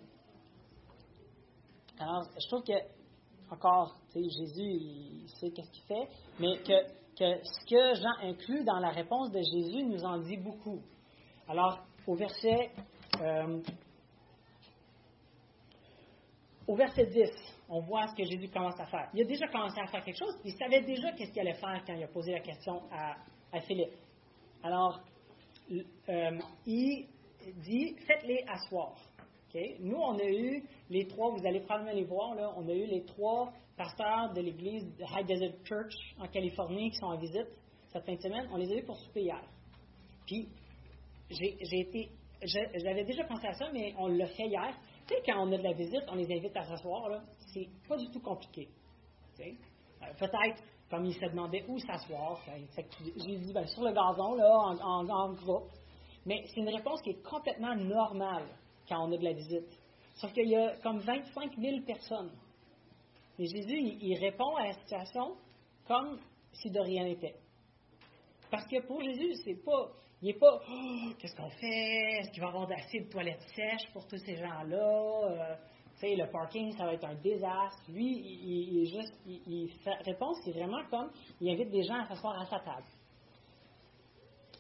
Alors, 1.99 2.25
je 2.39 2.47
trouve 2.49 2.65
que, 2.65 2.75
encore, 3.51 3.97
Jésus, 4.15 4.63
il 4.63 5.29
sait 5.41 5.51
qu'est-ce 5.51 5.71
qu'il 5.71 5.85
fait, 5.85 6.09
mais 6.39 6.59
que, 6.59 6.75
ce 7.17 7.65
que 7.67 7.95
Jean 7.95 8.29
inclut 8.29 8.65
dans 8.65 8.79
la 8.79 8.91
réponse 8.91 9.31
de 9.31 9.41
Jésus 9.41 9.85
nous 9.85 10.05
en 10.05 10.19
dit 10.19 10.37
beaucoup. 10.37 10.81
Alors, 11.49 11.79
au 12.07 12.15
verset 12.15 12.73
euh, 13.21 13.61
au 16.67 16.75
verset 16.75 17.07
10, 17.07 17.31
on 17.69 17.81
voit 17.81 18.07
ce 18.09 18.15
que 18.15 18.25
Jésus 18.25 18.49
commence 18.49 18.79
à 18.81 18.87
faire. 18.87 19.09
Il 19.15 19.23
a 19.23 19.25
déjà 19.25 19.47
commencé 19.49 19.81
à 19.81 19.87
faire 19.87 20.05
quelque 20.05 20.19
chose, 20.19 20.39
il 20.45 20.53
savait 20.53 20.83
déjà 20.83 21.13
qu'est-ce 21.13 21.31
qu'il 21.31 21.41
allait 21.41 21.55
faire 21.55 21.83
quand 21.87 21.95
il 21.95 22.03
a 22.03 22.09
posé 22.09 22.33
la 22.33 22.41
question 22.41 22.83
à, 22.91 23.17
Philippe. 23.61 23.95
Alors, 24.63 25.01
euh, 25.71 26.39
il 26.67 27.07
dit, 27.63 27.97
faites-les 28.07 28.45
asseoir. 28.47 28.97
Nous, 29.81 29.97
on 29.97 30.19
a 30.19 30.25
eu 30.25 30.63
les 30.91 31.07
trois, 31.07 31.31
vous 31.31 31.47
allez 31.47 31.61
probablement 31.61 31.95
les 31.95 32.05
voir, 32.05 32.35
là, 32.35 32.53
on 32.57 32.69
a 32.69 32.75
eu 32.75 32.87
les 32.87 33.05
trois 33.05 33.53
pasteurs 33.77 34.33
de 34.35 34.41
l'église 34.41 34.85
High 35.01 35.27
Desert 35.27 35.55
Church 35.65 35.95
en 36.19 36.27
Californie 36.29 36.91
qui 36.91 36.97
sont 36.97 37.07
en 37.07 37.17
visite 37.17 37.49
cette 37.89 38.05
fin 38.05 38.15
de 38.15 38.21
semaine. 38.21 38.49
On 38.53 38.57
les 38.57 38.71
a 38.73 38.77
eu 38.77 38.83
pour 38.83 38.99
souper 38.99 39.23
hier. 39.23 39.43
Puis, 40.27 40.49
j'ai 41.31 41.81
été, 41.81 42.11
j'avais 42.43 43.05
déjà 43.05 43.25
pensé 43.25 43.47
à 43.47 43.55
ça, 43.55 43.71
mais 43.73 43.95
on 43.99 44.09
l'a 44.09 44.27
fait 44.27 44.47
hier. 44.47 44.77
Tu 45.07 45.15
sais, 45.15 45.23
quand 45.25 45.47
on 45.47 45.53
a 45.53 45.59
de 45.59 45.63
la 45.63 45.73
visite, 45.73 46.03
on 46.09 46.17
les 46.17 46.31
invite 46.37 46.57
à 46.57 46.65
s'asseoir. 46.65 47.23
C'est 47.53 47.69
pas 47.89 47.97
du 47.97 48.11
tout 48.11 48.21
compliqué. 48.21 48.69
Euh, 49.41 49.45
peut-être, 50.19 50.63
comme 50.91 51.05
il 51.05 51.15
se 51.15 51.27
demandait 51.27 51.65
où 51.69 51.79
s'asseoir, 51.79 52.41
j'ai 52.77 53.39
dit, 53.39 53.53
ben, 53.53 53.67
sur 53.67 53.85
le 53.85 53.93
gazon, 53.93 54.35
là, 54.35 54.75
en, 54.83 55.33
groupe. 55.35 55.71
Mais 56.25 56.45
c'est 56.49 56.61
une 56.61 56.69
réponse 56.71 57.01
qui 57.03 57.11
est 57.11 57.23
complètement 57.23 57.75
normale 57.77 58.47
quand 58.89 59.07
on 59.07 59.13
a 59.13 59.17
de 59.17 59.25
la 59.25 59.33
visite. 59.33 59.79
Sauf 60.15 60.33
qu'il 60.33 60.49
y 60.49 60.57
a 60.57 60.77
comme 60.79 60.99
25 60.99 61.57
000 61.57 61.81
personnes. 61.87 62.33
Et 63.39 63.47
Jésus, 63.47 63.79
il, 64.01 64.19
répond 64.19 64.57
à 64.57 64.69
la 64.69 64.73
situation 64.73 65.37
comme 65.87 66.19
si 66.53 66.71
de 66.71 66.81
rien 66.81 67.05
n'était. 67.05 67.37
Parce 68.51 68.67
que 68.67 68.81
pour 68.87 69.03
Jésus, 69.03 69.35
c'est 69.45 69.63
pas 69.63 69.91
il 70.23 70.29
n'est 70.29 70.35
pas 70.35 70.61
oh, 70.69 71.13
qu'est-ce 71.19 71.37
qu'on 71.37 71.51
fait? 71.51 72.19
Est-ce 72.21 72.31
qu'il 72.31 72.41
va 72.41 72.49
y 72.49 72.51
avoir 72.51 72.71
assez 72.73 73.01
de 73.01 73.09
toilettes 73.11 73.45
sèches 73.55 73.93
pour 73.93 74.07
tous 74.07 74.19
ces 74.19 74.37
gens-là? 74.37 75.21
Euh, 75.31 75.55
Tu 75.95 76.01
sais, 76.01 76.17
le 76.17 76.31
parking, 76.31 76.73
ça 76.77 76.85
va 76.85 76.95
être 76.95 77.05
un 77.05 77.15
désastre. 77.15 77.83
Lui, 77.89 78.19
il, 78.19 78.81
il 78.81 78.87
juste, 78.87 79.15
il, 79.27 79.71
fait 79.83 79.95
réponse, 80.05 80.37
c'est 80.45 80.53
vraiment 80.53 80.85
comme 80.91 81.11
il 81.41 81.51
invite 81.51 81.71
des 81.71 81.83
gens 81.83 81.95
à 81.95 82.07
s'asseoir 82.07 82.39
à 82.41 82.45
sa 82.47 82.59
table. 82.61 82.87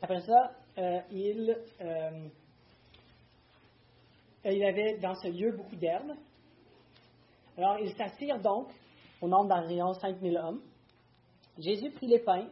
Après 0.02 0.20
ça, 0.20 0.52
euh, 0.78 1.00
il, 1.10 1.56
euh, 1.80 2.28
il 4.44 4.64
avait 4.64 4.98
dans 4.98 5.14
ce 5.14 5.28
lieu 5.28 5.52
beaucoup 5.52 5.76
d'herbes. 5.76 6.12
Alors, 7.56 7.78
il 7.80 7.94
s'assire 7.94 8.38
donc 8.40 8.68
au 9.20 9.28
nombre 9.28 9.48
d'environ 9.48 9.94
5000 9.94 10.36
hommes. 10.36 10.60
Jésus 11.58 11.90
prit 11.90 12.06
les 12.06 12.18
pains, 12.18 12.48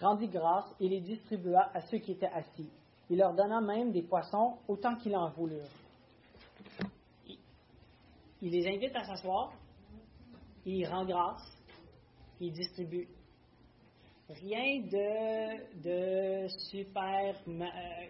rendit 0.00 0.28
grâce 0.28 0.66
et 0.80 0.88
les 0.88 1.00
distribua 1.00 1.70
à 1.74 1.80
ceux 1.82 1.98
qui 1.98 2.12
étaient 2.12 2.26
assis. 2.26 2.68
Il 3.08 3.18
leur 3.18 3.34
donna 3.34 3.60
même 3.60 3.92
des 3.92 4.02
poissons 4.02 4.56
autant 4.68 4.96
qu'il 4.96 5.16
en 5.16 5.30
voulurent. 5.30 5.62
Il 8.42 8.50
les 8.50 8.66
invite 8.66 8.94
à 8.94 9.04
s'asseoir, 9.04 9.52
il 10.66 10.84
rend 10.86 11.04
grâce, 11.04 11.56
il 12.40 12.52
distribue. 12.52 13.08
Rien 14.28 14.80
de, 14.80 16.44
de 16.44 16.48
super 16.70 17.36
euh, 17.48 17.62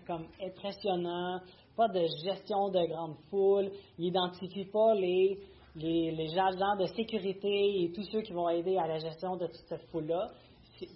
comme 0.07 0.27
impressionnant, 0.43 1.41
pas 1.77 1.89
de 1.89 2.07
gestion 2.25 2.71
de 2.71 2.87
grande 2.87 3.17
foule, 3.29 3.71
il 3.99 4.07
n'identifie 4.07 4.65
pas 4.65 4.95
les, 4.95 5.39
les, 5.77 6.11
les 6.13 6.39
agents 6.39 6.77
de 6.77 6.87
sécurité 6.87 7.83
et 7.83 7.93
tous 7.93 8.05
ceux 8.05 8.23
qui 8.23 8.33
vont 8.33 8.49
aider 8.49 8.79
à 8.79 8.87
la 8.87 8.99
gestion 8.99 9.37
de 9.37 9.47
toute 9.47 9.67
cette 9.69 9.85
foule-là 9.91 10.31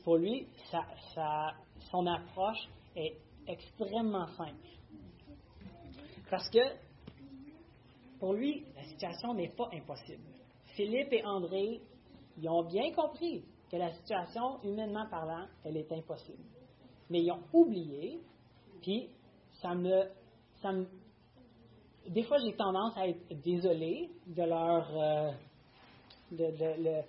pour 0.05 0.17
lui, 0.17 0.47
son 1.91 2.07
approche 2.07 2.69
est 2.97 3.17
extrêmement 3.47 4.27
simple. 4.29 4.69
Parce 6.31 6.49
que 6.51 6.59
pour 8.19 8.35
lui, 8.35 8.65
la 8.77 8.85
situation 8.85 9.35
n'est 9.35 9.49
pas 9.49 9.69
impossible. 9.73 10.23
Philippe 10.77 11.13
et 11.13 11.25
André, 11.25 11.81
ils 12.39 12.49
ont 12.49 12.65
bien 12.65 12.93
compris 12.93 13.45
que 13.71 13.77
la 13.77 13.93
situation, 13.93 14.63
humainement 14.63 15.07
parlant, 15.11 15.47
elle 15.65 15.77
est 15.77 15.91
impossible. 15.93 16.43
Mais 17.09 17.23
ils 17.23 17.33
ont 17.33 17.43
oublié, 17.53 18.21
puis 18.83 19.09
ça 19.61 19.75
me, 19.75 20.11
ça 20.61 20.73
me 20.73 20.87
des 22.09 22.23
fois, 22.25 22.39
j'ai 22.39 22.55
tendance 22.55 22.97
à 22.97 23.07
être 23.07 23.41
désolé 23.43 24.11
de 24.27 24.43
leur, 24.43 24.99
euh, 24.99 25.31
de, 26.33 27.03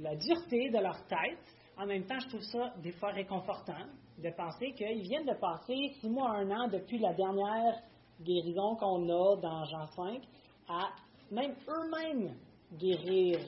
la 0.00 0.16
dureté 0.16 0.70
de 0.70 0.78
leur 0.78 1.06
tête 1.06 1.57
en 1.78 1.86
même 1.86 2.04
temps, 2.04 2.18
je 2.18 2.28
trouve 2.28 2.42
ça 2.42 2.74
des 2.82 2.92
fois 2.92 3.10
réconfortant 3.10 3.86
de 4.18 4.30
penser 4.30 4.72
qu'ils 4.72 5.02
viennent 5.02 5.26
de 5.26 5.38
passer 5.38 5.94
six 6.00 6.08
mois, 6.08 6.30
un 6.30 6.50
an 6.50 6.68
depuis 6.68 6.98
la 6.98 7.14
dernière 7.14 7.80
guérison 8.20 8.74
qu'on 8.74 9.08
a 9.08 9.36
dans 9.36 9.64
Jean 9.64 9.86
5 9.86 10.22
à 10.68 10.90
même 11.30 11.54
eux-mêmes 11.68 12.34
guérir 12.72 13.38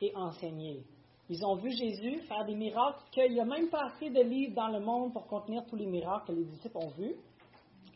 et 0.00 0.12
enseigner. 0.14 0.84
Ils 1.28 1.44
ont 1.44 1.56
vu 1.56 1.70
Jésus 1.70 2.20
faire 2.28 2.44
des 2.44 2.54
miracles 2.54 3.00
qu'il 3.10 3.32
n'y 3.32 3.40
a 3.40 3.44
même 3.44 3.68
pas 3.70 3.86
assez 3.86 4.10
de 4.10 4.22
livres 4.22 4.54
dans 4.54 4.68
le 4.68 4.80
monde 4.80 5.12
pour 5.12 5.26
contenir 5.26 5.64
tous 5.66 5.76
les 5.76 5.86
miracles 5.86 6.26
que 6.28 6.32
les 6.32 6.44
disciples 6.44 6.76
ont 6.76 6.90
vus. 6.90 7.14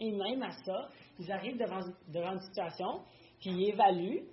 Et 0.01 0.11
même 0.11 0.43
à 0.43 0.51
ça, 0.65 0.89
ils 1.21 1.31
arrivent 1.31 1.59
devant, 1.59 1.81
devant 2.09 2.33
une 2.33 2.41
situation, 2.41 3.01
puis 3.39 3.51
ils 3.51 3.69
évaluent 3.71 4.25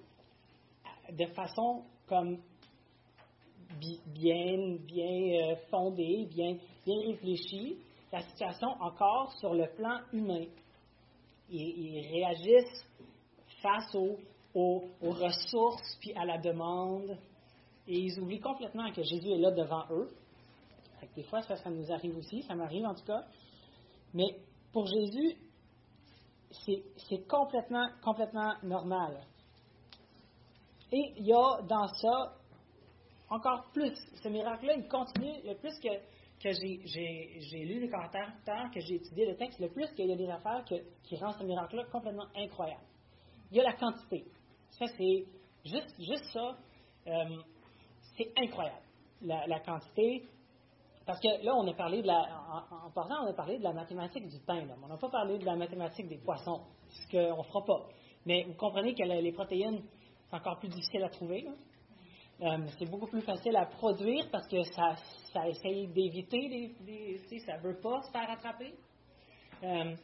de 1.11 1.25
façon 1.27 1.83
comme 2.07 2.39
bien, 3.79 4.77
bien 4.85 5.51
euh, 5.51 5.55
fondée, 5.69 6.27
bien, 6.29 6.57
bien 6.85 6.95
réfléchie, 7.07 7.77
la 8.11 8.21
situation 8.21 8.69
encore 8.79 9.31
sur 9.39 9.53
le 9.53 9.67
plan 9.75 9.99
humain. 10.13 10.45
Ils, 11.49 11.61
ils 11.61 12.07
réagissent 12.11 12.85
face 13.61 13.95
aux, 13.95 14.17
ressources 15.01 15.97
puis 15.99 16.13
à 16.15 16.25
la 16.25 16.37
demande. 16.37 17.17
Et 17.87 17.99
ils 17.99 18.19
oublient 18.19 18.39
complètement 18.39 18.91
que 18.91 19.03
Jésus 19.03 19.31
est 19.31 19.37
là 19.37 19.51
devant 19.51 19.85
eux. 19.91 20.09
Des 21.15 21.23
fois, 21.23 21.41
ça, 21.41 21.55
ça 21.55 21.69
nous 21.69 21.91
arrive 21.91 22.17
aussi, 22.17 22.41
ça 22.43 22.55
m'arrive 22.55 22.85
en 22.85 22.95
tout 22.95 23.05
cas. 23.05 23.25
Mais 24.13 24.39
pour 24.71 24.87
Jésus, 24.87 25.37
c'est 26.51 27.27
complètement, 27.27 27.87
complètement 28.03 28.53
normal. 28.63 29.21
Et 30.91 31.13
il 31.17 31.25
y 31.25 31.33
a 31.33 31.61
dans 31.67 31.87
ça 31.87 32.33
encore 33.29 33.65
plus. 33.73 33.95
Ce 34.21 34.29
miracle-là, 34.29 34.73
il 34.77 34.87
continue. 34.87 35.33
Le 35.43 35.55
plus 35.55 35.77
que, 35.79 35.89
j'ai 36.43 37.65
lu 37.65 37.79
les 37.79 37.89
commentaires, 37.89 38.33
que 38.73 38.79
j'ai 38.79 38.95
étudié 38.95 39.25
le 39.25 39.35
texte, 39.35 39.59
le 39.59 39.69
plus 39.69 39.87
qu'il 39.93 40.07
y 40.07 40.13
a 40.13 40.15
des 40.15 40.29
affaires 40.29 40.63
qui 41.03 41.17
rendent 41.17 41.35
ce 41.39 41.43
miracle-là 41.43 41.85
complètement 41.91 42.27
incroyable. 42.35 42.83
Il 43.51 43.57
y 43.57 43.61
a 43.61 43.63
la 43.63 43.73
quantité. 43.73 44.25
Ça, 44.71 44.85
c'est 44.97 45.25
juste, 45.63 46.25
ça. 46.33 46.57
Euh, 47.07 47.37
c'est 48.17 48.31
incroyable, 48.37 48.81
la, 49.21 49.59
quantité. 49.59 50.23
Parce 51.05 51.19
que 51.19 51.43
là, 51.43 51.55
on 51.55 51.67
a 51.67 51.73
parlé 51.73 52.01
de 52.01 52.07
la. 52.07 52.43
En, 52.71 52.89
parlant, 52.91 53.25
on 53.25 53.29
a 53.29 53.33
parlé 53.33 53.57
de 53.57 53.63
la 53.63 53.73
mathématique 53.73 54.27
du 54.27 54.39
pain. 54.39 54.67
On 54.83 54.87
n'a 54.87 54.97
pas 54.97 55.09
parlé 55.09 55.37
de 55.37 55.45
la 55.45 55.55
mathématique 55.55 56.07
des 56.07 56.17
poissons, 56.17 56.61
ce 56.89 57.11
qu'on 57.11 57.37
ne 57.37 57.43
fera 57.43 57.63
pas. 57.63 57.87
Mais 58.25 58.43
vous 58.43 58.55
comprenez 58.55 58.95
que 58.95 59.03
les 59.03 59.31
protéines, 59.31 59.83
c'est 60.29 60.35
encore 60.35 60.57
plus 60.59 60.69
difficile 60.69 61.03
à 61.03 61.09
trouver. 61.09 61.45
Euh, 62.41 62.57
c'est 62.77 62.89
beaucoup 62.89 63.07
plus 63.07 63.21
facile 63.21 63.55
à 63.55 63.65
produire 63.65 64.27
parce 64.29 64.45
que 64.47 64.61
ça, 64.63 64.95
ça 65.31 65.47
essaye 65.47 65.87
d'éviter, 65.87 66.73
des, 66.81 67.39
ça 67.39 67.57
ne 67.57 67.61
veut 67.61 67.79
pas 67.79 68.01
se 68.01 68.11
faire 68.11 68.29
attraper. 68.29 68.73
Euh, 69.63 69.95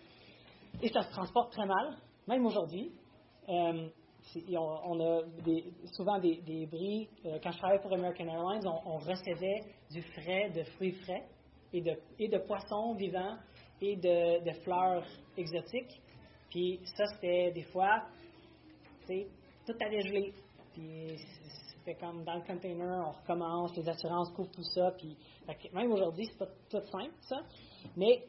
et 0.82 0.88
ça 0.88 1.02
se 1.02 1.12
transporte 1.12 1.52
très 1.52 1.66
mal, 1.66 1.98
même 2.28 2.46
aujourd'hui. 2.46 2.94
Euh, 3.50 3.90
on, 4.56 5.00
a 5.02 5.22
souvent 5.98 6.20
des, 6.20 6.68
bris. 6.72 7.10
quand 7.44 7.52
je 7.52 7.58
travaillais 7.58 7.82
pour 7.82 7.92
American 7.92 8.28
Airlines, 8.28 8.68
on, 8.86 8.98
recevait 8.98 9.62
du 9.90 10.02
frais, 10.02 10.52
de 10.52 10.64
fruits 10.76 10.94
frais 11.04 11.26
et 11.74 11.82
de, 11.82 11.92
et 12.20 12.30
de 12.30 12.38
poissons 12.38 12.94
vivants 12.94 13.36
et 13.82 13.96
de, 13.98 14.46
de 14.46 14.52
fleurs 14.62 15.04
exotiques. 15.36 16.02
Puis 16.50 16.80
ça, 16.96 17.06
c'était 17.16 17.52
des 17.52 17.64
fois, 17.64 18.04
tout 19.08 19.74
allait 19.82 20.02
geler. 20.02 20.34
Puis 20.74 21.18
c'est 21.84 21.96
comme 21.96 22.24
dans 22.24 22.36
le 22.36 22.42
container, 22.42 23.06
on 23.08 23.12
recommence, 23.12 23.76
les 23.76 23.88
assurances 23.90 24.32
couvrent 24.32 24.52
tout 24.52 24.64
ça. 24.64 24.92
Puis, 24.98 25.18
même 25.74 25.92
aujourd'hui, 25.92 26.26
c'est 26.28 26.38
pas 26.38 26.48
tout 26.70 26.86
simple, 26.92 27.14
ça. 27.22 27.42
Mais 27.96 28.24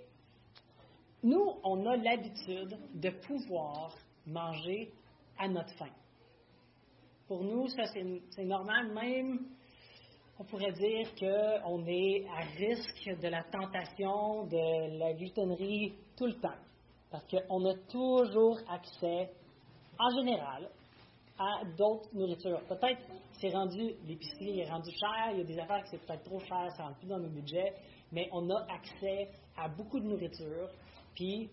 nous, 1.22 1.54
on 1.62 1.86
a 1.86 1.96
l'habitude 1.96 2.78
de 2.94 3.10
pouvoir 3.10 3.94
manger 4.26 4.90
à 5.38 5.48
notre 5.48 5.72
faim. 5.74 5.92
Pour 7.28 7.42
nous, 7.44 7.68
ça, 7.68 7.84
c'est 7.86 8.44
normal. 8.44 8.92
Même, 8.92 9.46
on 10.38 10.44
pourrait 10.44 10.72
dire 10.72 11.14
qu'on 11.14 11.86
est 11.86 12.26
à 12.28 12.40
risque 12.56 13.20
de 13.20 13.28
la 13.28 13.42
tentation 13.44 14.46
de 14.46 14.98
la 14.98 15.12
glutonnerie 15.12 15.94
tout 16.16 16.26
le 16.26 16.40
temps. 16.40 16.58
Parce 17.10 17.26
qu'on 17.26 17.64
a 17.66 17.74
toujours 17.90 18.58
accès, 18.68 19.30
en 19.98 20.10
général, 20.18 20.70
à 21.42 21.64
d'autres 21.76 22.08
nourritures. 22.12 22.60
Peut-être 22.68 23.00
c'est 23.40 23.50
rendu, 23.50 23.94
l'épicerie 24.06 24.60
est 24.60 24.70
rendu 24.70 24.90
cher, 24.92 25.30
il 25.32 25.38
y 25.38 25.40
a 25.40 25.44
des 25.44 25.58
affaires 25.58 25.82
qui 25.82 25.90
c'est 25.90 26.06
peut-être 26.06 26.22
trop 26.22 26.38
cher, 26.40 26.70
ça 26.76 26.84
rentre 26.84 26.98
plus 26.98 27.08
dans 27.08 27.18
nos 27.18 27.28
budgets, 27.28 27.74
mais 28.12 28.28
on 28.32 28.48
a 28.50 28.66
accès 28.72 29.28
à 29.56 29.68
beaucoup 29.68 29.98
de 29.98 30.06
nourriture, 30.06 30.68
puis 31.14 31.50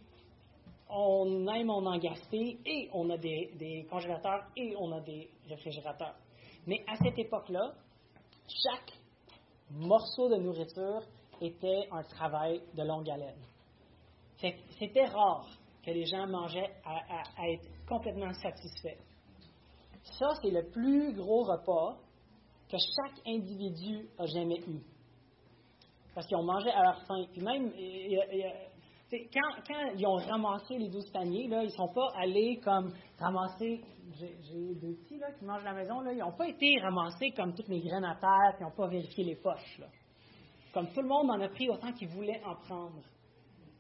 on 0.90 1.48
aime 1.48 1.70
on 1.70 1.86
en 1.86 1.98
gaspille 1.98 2.60
et 2.66 2.90
on 2.94 3.10
a 3.10 3.18
des, 3.18 3.52
des, 3.58 3.88
congélateurs 3.90 4.46
et 4.56 4.76
on 4.78 4.92
a 4.92 5.00
des 5.02 5.30
réfrigérateurs. 5.48 6.16
Mais 6.68 6.84
à 6.88 6.96
cette 6.98 7.18
époque-là, 7.18 7.74
chaque 8.48 8.94
morceau 9.72 10.30
de 10.30 10.36
nourriture 10.36 11.02
était 11.42 11.88
un 11.92 12.04
travail 12.04 12.62
de 12.76 12.84
longue 12.84 13.10
haleine. 13.10 13.40
C'était 14.78 15.06
rare 15.06 15.48
que 15.84 15.92
les 15.92 16.06
gens 16.06 16.28
mangeaient 16.28 16.72
à 16.86 17.50
être 17.50 17.68
complètement 17.88 18.34
satisfaits. 18.34 18.98
Ça, 20.04 20.28
c'est 20.42 20.52
le 20.52 20.70
plus 20.70 21.14
gros 21.14 21.44
repas 21.44 21.98
que 22.70 22.78
chaque 22.78 23.28
individu 23.28 24.10
a 24.18 24.26
jamais 24.26 24.60
eu. 24.68 24.80
Parce 26.14 26.28
qu'ils 26.28 26.38
ont 26.38 26.44
mangé 26.44 26.70
à 26.70 26.84
leur 26.84 27.02
faim. 27.06 27.26
Puis 27.32 27.42
même, 27.42 27.72
quand, 29.34 29.92
ils 29.96 30.06
ont 30.06 30.16
ramassé 30.16 30.78
les 30.78 30.90
douze 30.90 31.10
paniers, 31.12 31.48
là, 31.48 31.64
ils 31.64 31.68
ne 31.68 31.72
sont 31.72 31.92
pas 31.94 32.12
allés 32.16 32.60
comme 32.64 32.94
ramasser. 33.18 33.82
J'ai 34.20 34.76
deux 34.76 34.96
petits 34.96 35.18
là, 35.18 35.32
qui 35.32 35.46
mangent 35.46 35.62
à 35.62 35.72
la 35.72 35.74
maison. 35.74 36.02
Là, 36.02 36.14
ils 36.14 36.20
n'ont 36.20 36.36
pas 36.36 36.48
été 36.48 36.80
ramassés 36.80 37.32
comme 37.32 37.54
toutes 37.54 37.70
les 37.70 37.80
graines 37.80 38.06
à 38.06 38.16
terre, 38.16 38.56
puis 38.56 38.62
ils 38.62 38.64
n'ont 38.64 38.76
pas 38.76 38.88
vérifié 38.88 39.24
les 39.24 39.36
poches. 39.36 39.82
Comme 40.74 40.88
tout 40.92 41.02
le 41.02 41.08
monde 41.08 41.32
en 41.32 41.40
a 41.40 41.50
pris 41.50 41.70
autant 41.70 41.92
qu'ils 41.94 42.10
voulaient 42.10 42.42
en 42.46 42.56
prendre. 42.56 43.02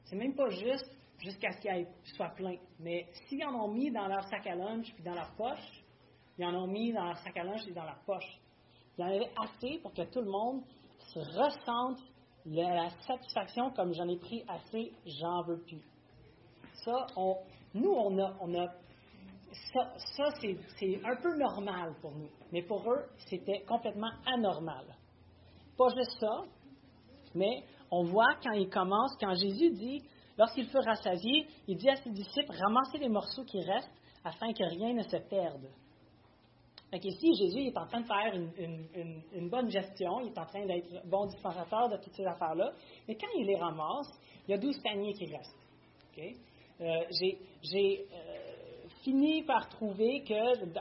C'est 0.06 0.16
même 0.16 0.36
pas 0.36 0.50
juste 0.50 0.90
jusqu'à 1.20 1.52
ce 1.52 1.60
qu'il 1.60 1.88
soit 2.16 2.30
plein. 2.30 2.56
Mais 2.80 3.06
s'ils 3.28 3.44
en 3.46 3.54
ont 3.54 3.68
mis 3.72 3.92
dans 3.92 4.08
leur 4.08 4.24
sac 4.24 4.48
à 4.48 4.56
lunch 4.56 4.92
puis 4.94 5.04
dans 5.04 5.14
leur 5.14 5.32
poche, 5.36 5.84
ils 6.40 6.46
en 6.46 6.56
ont 6.56 6.68
mis 6.68 6.94
dans 6.94 7.04
leur 7.04 7.18
sac 7.18 7.36
à 7.36 7.44
linge 7.44 7.68
et 7.68 7.74
dans 7.74 7.84
leur 7.84 8.00
poche. 8.06 8.40
Il 8.98 9.02
y 9.02 9.04
en 9.04 9.08
avait 9.08 9.32
assez 9.38 9.78
pour 9.80 9.94
que 9.94 10.04
tout 10.04 10.22
le 10.22 10.32
monde 10.32 10.64
se 11.14 11.20
ressente 11.20 12.00
la 12.46 12.90
satisfaction 13.06 13.72
comme 13.72 13.94
j'en 13.94 14.08
ai 14.08 14.18
pris 14.18 14.44
assez, 14.48 14.94
j'en 15.06 15.42
veux 15.44 15.60
plus. 15.60 15.84
Ça, 16.86 17.08
nous, 17.74 17.92
on 17.92 18.18
a, 18.20 18.34
on 18.40 18.56
a 18.56 18.68
ça, 19.74 19.94
ça 20.16 20.24
c'est 20.42 21.02
un 21.04 21.16
peu 21.22 21.36
normal 21.38 21.96
pour 22.02 22.12
nous. 22.12 22.30
Mais 22.54 22.62
pour 22.62 22.90
eux, 22.90 23.06
c'était 23.30 23.62
complètement 23.68 24.12
anormal. 24.26 24.86
Pas 25.78 25.90
juste 25.90 26.20
ça, 26.22 26.44
mais 27.36 27.64
on 27.92 28.04
voit 28.04 28.36
quand 28.42 28.52
il 28.52 28.70
commence, 28.70 29.16
quand 29.20 29.34
Jésus 29.34 29.72
dit, 29.72 30.02
lorsqu'il 30.38 30.70
fut 30.70 30.78
rassasié, 30.78 31.48
il 31.68 31.78
dit 31.78 31.90
à 31.90 31.98
ses 31.98 32.12
disciples, 32.12 32.54
ramassez 32.54 32.98
les 33.00 33.10
morceaux 33.10 33.44
qui 33.44 33.62
restent 33.62 33.92
afin 34.24 34.54
que 34.54 34.64
rien 34.64 34.94
ne 34.94 35.04
se 35.04 35.18
perde. 35.18 35.68
Donc 36.92 37.06
ici, 37.06 37.36
Jésus 37.36 37.68
est 37.68 37.78
en 37.78 37.86
train 37.86 38.02
de 38.02 38.08
faire 38.08 38.34
une, 38.34 39.50
bonne 39.50 39.70
gestion, 39.70 40.22
il 40.22 40.28
est 40.28 40.40
en 40.40 40.46
train 40.46 40.66
d'être 40.66 41.08
bon 41.08 41.26
dispensateur 41.28 41.90
de 41.90 41.98
toutes 41.98 42.14
ces 42.14 42.26
affaires-là, 42.26 42.72
mais 43.08 43.16
quand 43.16 43.28
il 43.38 43.46
les 43.46 43.58
ramasse, 43.58 44.10
il 44.48 44.52
y 44.52 44.54
a 44.56 44.58
12 44.58 44.80
paniers 44.82 45.14
qui 45.14 45.26
restent. 45.26 45.56
Euh, 46.82 47.04
j'ai 47.62 48.06
euh, 48.12 48.88
fini 49.04 49.44
par 49.44 49.70
trouver 49.70 50.24
qu'il 50.24 50.74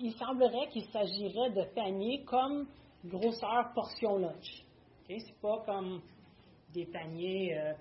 il 0.00 0.12
semblerait 0.14 0.68
qu'il 0.68 0.84
s'agirait 0.84 1.50
de 1.50 1.64
paniers 1.74 2.22
comme 2.24 2.66
grosseur 3.04 3.72
portion 3.74 4.18
lunch. 4.18 4.64
Ce 5.08 5.18
C'est 5.18 5.40
pas 5.40 5.62
comme 5.64 6.00
des 6.72 6.86
paniers. 6.86 7.56
Euh, 7.58 7.72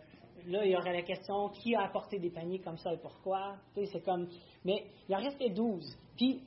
là, 0.48 0.65
il 0.65 0.72
y 0.72 0.76
aurait 0.76 0.93
la 0.93 1.02
question 1.02 1.50
qui 1.50 1.76
a 1.76 1.84
apporté 1.84 2.19
des 2.19 2.30
paniers 2.30 2.60
comme 2.60 2.78
ça 2.78 2.93
et 2.93 2.98
pourquoi? 2.98 3.58
C'est 3.76 4.04
comme. 4.04 4.28
Mais 4.65 4.86
il 5.08 5.15
en 5.15 5.19
restait 5.19 5.50
12. 5.50 5.86
Puis 6.15 6.41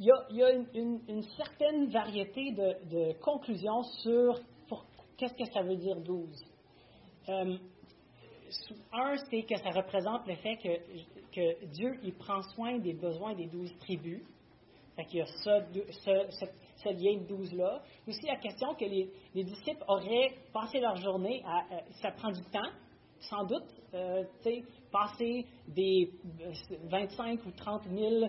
il 0.00 0.06
y 0.06 0.42
a, 0.42 0.52
une, 0.52 1.22
certaine 1.36 1.86
variété 1.90 2.52
de, 2.52 3.12
conclusions 3.20 3.82
sur 4.02 4.38
qu'est-ce 5.16 5.34
que 5.34 5.50
ça 5.52 5.62
veut 5.62 5.76
dire 5.76 5.96
12. 6.00 6.28
Euh, 7.28 7.58
un, 8.92 9.16
c'est 9.28 9.42
que 9.42 9.56
ça 9.56 9.70
représente 9.70 10.26
le 10.26 10.36
fait 10.36 10.56
que, 10.56 11.66
Dieu 11.66 11.98
il 12.02 12.14
prend 12.14 12.42
soin 12.54 12.78
des 12.78 12.94
besoins 12.94 13.34
des 13.34 13.46
douze 13.46 13.72
tribus. 13.80 14.22
Fait 14.96 15.04
qu'il 15.04 15.18
y 15.18 15.22
a 15.22 15.26
ce, 15.26 16.88
lien 16.90 17.20
de 17.20 17.26
douze-là. 17.28 17.82
Aussi 18.08 18.26
la 18.26 18.36
question 18.36 18.74
que 18.74 18.84
les, 18.84 19.10
disciples 19.34 19.84
auraient 19.86 20.34
passé 20.52 20.80
leur 20.80 20.96
journée 20.96 21.42
à. 21.44 21.64
ça 22.00 22.10
prend 22.12 22.30
du 22.30 22.42
temps, 22.50 22.70
sans 23.20 23.44
doute, 23.44 23.66
euh, 23.94 24.24
passer 24.90 25.44
des 25.68 26.10
25 26.90 27.46
ou 27.46 27.50
30 27.52 27.82
000 27.88 28.26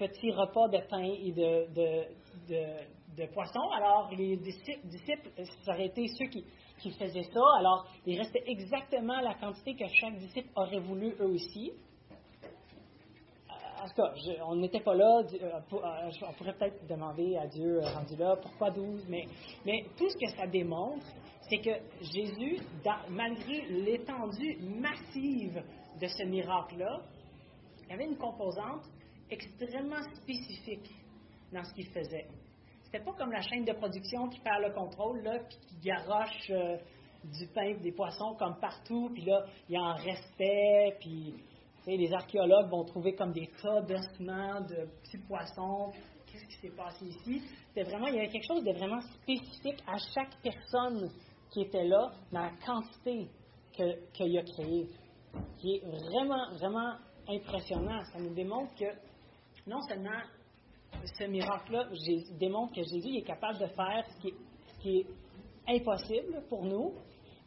petits 0.00 0.32
repas 0.32 0.68
de 0.68 0.78
pain 0.88 1.02
et 1.02 1.32
de, 1.32 3.26
poissons. 3.34 3.70
Alors, 3.76 4.10
les 4.16 4.36
disciples, 4.38 5.28
ça 5.64 5.74
aurait 5.74 5.86
été 5.86 6.06
ceux 6.18 6.26
qui, 6.26 6.44
faisaient 6.98 7.28
ça. 7.34 7.42
Alors, 7.58 7.86
il 8.06 8.18
restait 8.18 8.42
exactement 8.46 9.20
la 9.20 9.34
quantité 9.34 9.74
que 9.74 9.86
chaque 10.00 10.16
disciple 10.16 10.48
aurait 10.56 10.80
voulu 10.80 11.14
eux 11.20 11.28
aussi. 11.28 11.72
En 13.50 13.86
tout 13.88 13.94
cas, 13.94 14.12
on 14.46 14.56
n'était 14.56 14.80
pas 14.80 14.94
là. 14.94 15.22
Euh, 15.42 15.60
on 15.70 16.32
pourrait 16.34 16.54
peut-être 16.54 16.86
demander 16.86 17.36
à 17.36 17.46
Dieu, 17.46 17.80
rendu 17.80 18.16
là, 18.16 18.36
pourquoi 18.40 18.70
12 18.70 19.06
mais, 19.08 19.26
mais 19.66 19.84
tout 19.98 20.08
ce 20.08 20.16
que 20.16 20.30
ça 20.36 20.46
démontre, 20.46 21.04
c'est 21.48 21.58
que 21.58 21.70
Jésus, 22.00 22.58
malgré 23.10 23.62
l'étendue 23.68 24.58
massive 24.62 25.62
de 26.00 26.06
ce 26.06 26.24
miracle-là, 26.24 27.00
il 27.84 27.90
y 27.90 27.92
avait 27.94 28.04
une 28.04 28.16
composante 28.16 28.84
extrêmement 29.30 30.02
spécifique 30.22 30.90
dans 31.52 31.64
ce 31.64 31.74
qu'il 31.74 31.86
faisait. 31.86 32.26
C'était 32.84 33.04
pas 33.04 33.12
comme 33.12 33.30
la 33.30 33.42
chaîne 33.42 33.64
de 33.64 33.72
production 33.72 34.28
qui 34.28 34.40
perd 34.40 34.62
le 34.62 34.72
contrôle, 34.72 35.22
là, 35.22 35.38
puis 35.48 35.58
qui 35.68 35.88
garoche 35.88 36.50
euh, 36.50 36.76
du 37.24 37.46
pain 37.48 37.74
des 37.80 37.92
poissons 37.92 38.34
comme 38.38 38.58
partout, 38.60 39.10
puis 39.12 39.24
là, 39.24 39.44
il 39.68 39.78
en 39.78 39.94
restait, 39.94 40.96
puis 41.00 41.34
les 41.86 42.12
archéologues 42.12 42.68
vont 42.70 42.84
trouver 42.84 43.14
comme 43.14 43.32
des 43.32 43.48
tas 43.62 43.80
d'ossements 43.82 44.60
de 44.62 44.88
petits 45.02 45.18
poissons. 45.26 45.92
Qu'est-ce 46.26 46.44
qui 46.46 46.60
s'est 46.60 46.76
passé 46.76 47.06
ici? 47.06 47.42
C'était 47.68 47.88
vraiment, 47.88 48.06
il 48.08 48.16
y 48.16 48.18
avait 48.18 48.28
quelque 48.28 48.46
chose 48.46 48.64
de 48.64 48.72
vraiment 48.72 49.00
spécifique 49.00 49.82
à 49.86 49.96
chaque 50.14 50.36
personne 50.42 51.10
qui 51.50 51.62
était 51.62 51.84
là, 51.84 52.12
dans 52.32 52.42
la 52.42 52.52
quantité 52.64 53.28
qu'il 53.72 54.38
a 54.38 54.42
créée, 54.42 54.86
qui 55.58 55.76
est 55.76 55.84
vraiment, 55.84 56.52
vraiment 56.54 56.94
impressionnant. 57.28 58.02
Ça 58.12 58.18
nous 58.20 58.34
démontre 58.34 58.74
que 58.74 58.86
non 59.70 59.80
seulement 59.82 60.20
ce 61.04 61.24
miracle-là 61.24 61.86
démontre 62.38 62.74
que 62.74 62.82
Jésus 62.82 63.16
est 63.16 63.22
capable 63.22 63.58
de 63.60 63.66
faire 63.66 64.04
ce 64.04 64.28
qui, 64.82 64.98
est, 64.98 65.06
impossible 65.68 66.42
pour 66.48 66.64
nous, 66.64 66.92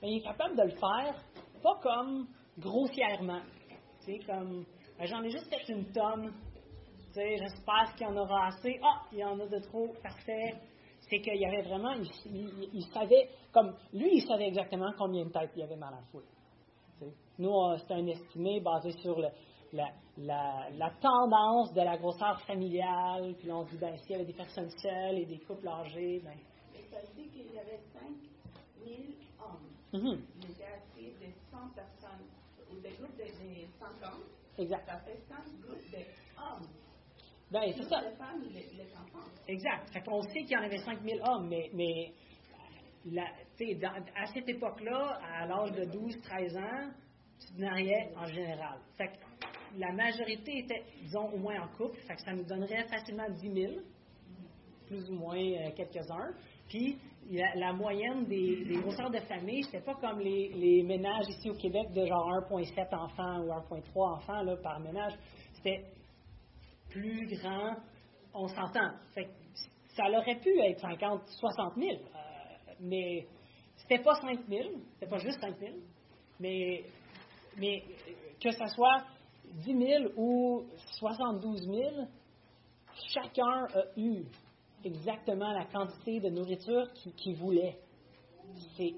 mais 0.01 0.12
il 0.12 0.17
est 0.19 0.21
capable 0.21 0.55
de 0.55 0.63
le 0.63 0.69
faire 0.69 1.21
pas 1.62 1.79
comme 1.81 2.27
grossièrement. 2.57 3.41
Tu 3.99 4.13
sais, 4.13 4.25
comme 4.25 4.63
ben, 4.97 5.05
j'en 5.05 5.21
ai 5.23 5.29
juste 5.29 5.49
fait 5.49 5.73
une 5.73 5.91
tonne. 5.91 6.31
Tu 7.07 7.13
sais, 7.13 7.38
j'espère 7.38 7.93
qu'il 7.95 8.07
y 8.07 8.09
en 8.09 8.15
aura 8.15 8.47
assez. 8.47 8.79
Ah, 8.81 9.01
il 9.12 9.19
y 9.19 9.23
en 9.25 9.39
a 9.39 9.47
de 9.47 9.59
trop, 9.59 9.88
parfait. 10.01 10.53
C'est 11.09 11.19
qu'il 11.19 11.36
y 11.36 11.45
avait 11.45 11.63
vraiment, 11.63 11.93
il, 11.93 12.83
savait, 12.93 13.29
comme 13.51 13.75
lui, 13.91 14.09
il 14.13 14.21
savait 14.21 14.47
exactement 14.47 14.91
combien 14.97 15.25
de 15.25 15.31
têtes 15.31 15.51
il 15.55 15.59
y 15.59 15.63
avait 15.63 15.75
dans 15.75 15.89
la 15.89 16.01
foule. 16.12 16.23
Nous, 17.39 17.77
c'était 17.79 17.95
un 17.95 18.07
estimé 18.07 18.62
basé 18.62 18.91
sur 19.01 19.19
le, 19.19 19.27
la, 19.73 20.89
tendance 21.01 21.73
de 21.73 21.81
la 21.81 21.97
grosseur 21.97 22.39
familiale, 22.41 23.36
puis 23.39 23.51
on 23.51 23.63
dit, 23.63 23.77
ben, 23.77 23.97
s'il 23.97 24.12
y 24.12 24.15
avait 24.15 24.25
des 24.25 24.33
personnes 24.33 24.69
seules 24.69 25.19
et 25.19 25.25
des 25.25 25.39
couples 25.39 25.67
âgés, 25.67 26.21
ben... 26.23 26.38
ça 26.91 26.99
dit 27.15 27.27
qu'il 27.29 27.53
y 27.53 27.59
avait 27.59 27.79
5 27.93 28.01
000 28.86 28.97
hommes. 29.39 30.01
Mm 30.01 30.21
Il 30.41 30.51
était 30.51 30.65
assis 30.65 31.13
de 31.19 31.31
100 31.51 31.69
personnes, 31.75 32.25
ou 32.71 32.79
des 32.79 32.91
groupes 32.91 33.17
de, 33.17 33.25
50. 33.79 34.12
Exact. 34.57 34.86
Ça 34.86 34.99
fait 34.99 35.19
100 35.27 35.36
groupes 35.62 35.91
d'hommes. 35.91 36.67
Ben, 37.51 37.71
c'est 37.75 37.83
ça. 37.83 38.01
Les 38.01 38.15
femmes, 38.15 38.41
les, 38.51 38.83
les 38.83 38.93
enfants. 38.95 39.29
Exact. 39.47 39.89
Fait 39.91 40.01
qu'on 40.01 40.21
sait 40.21 40.41
qu'il 40.41 40.51
y 40.51 40.57
en 40.57 40.63
avait 40.63 40.79
5 40.79 41.01
000 41.03 41.19
hommes, 41.23 41.47
mais, 41.47 41.69
mais 41.73 42.13
la, 43.05 43.25
dans, 43.75 44.03
à 44.15 44.25
cette 44.33 44.47
époque-là, 44.49 45.19
à 45.21 45.45
l'âge 45.45 45.71
de 45.71 45.86
12-13 45.86 46.57
ans, 46.57 46.91
tu 47.39 47.53
te 47.53 47.62
mariais 47.62 48.12
en 48.15 48.25
général. 48.25 48.79
Fait 48.97 49.07
que 49.07 49.13
la 49.77 49.91
majorité 49.91 50.59
était, 50.59 50.83
disons, 51.01 51.29
au 51.33 51.38
moins 51.38 51.62
en 51.62 51.67
couple, 51.75 51.97
fait 52.07 52.15
que 52.15 52.21
ça 52.21 52.33
nous 52.33 52.45
donnerait 52.45 52.83
facilement 52.88 53.29
10 53.29 53.53
000, 53.53 53.73
plus 54.88 55.09
ou 55.09 55.15
moins 55.15 55.38
euh, 55.38 55.71
quelques-uns. 55.75 56.33
Puis, 56.67 56.97
la, 57.31 57.73
moyenne 57.73 58.25
des, 58.25 58.65
des, 58.65 58.75
grosseurs 58.75 59.09
de 59.09 59.19
famille, 59.19 59.63
c'était 59.63 59.81
pas 59.81 59.95
comme 59.95 60.19
les, 60.19 60.83
ménages 60.83 61.27
ici 61.29 61.49
au 61.49 61.55
Québec 61.55 61.91
de 61.93 62.05
genre 62.05 62.29
1,7 62.49 62.95
enfants 62.95 63.39
ou 63.41 63.75
1,3 63.75 64.15
enfants 64.15 64.43
par 64.62 64.79
ménage. 64.79 65.13
C'était 65.53 65.86
plus 66.89 67.27
grand, 67.38 67.75
on 68.33 68.47
s'entend. 68.47 68.91
ça 69.95 70.03
aurait 70.09 70.39
pu 70.39 70.59
être 70.59 70.79
50, 70.79 71.21
60 71.27 71.75
000, 71.75 71.91
mais 72.81 73.25
c'était 73.77 74.03
pas 74.03 74.15
5 74.15 74.47
000, 74.47 74.69
c'était 74.93 75.09
pas 75.09 75.17
juste 75.17 75.39
5 75.39 75.57
000, 75.59 75.71
mais, 76.39 76.83
mais 77.57 77.83
que 78.41 78.51
ce 78.51 78.65
soit 78.67 79.03
10 79.53 79.65
000 79.65 80.03
ou 80.17 80.65
72 80.99 81.61
000, 81.61 82.07
chacun 83.13 83.65
a 83.73 83.83
eu 83.97 84.23
exactement 84.83 85.51
la 85.51 85.65
quantité 85.65 86.19
de 86.19 86.29
nourriture 86.29 86.91
qu'il 87.17 87.35
voulait. 87.35 87.77
C'est, 88.77 88.93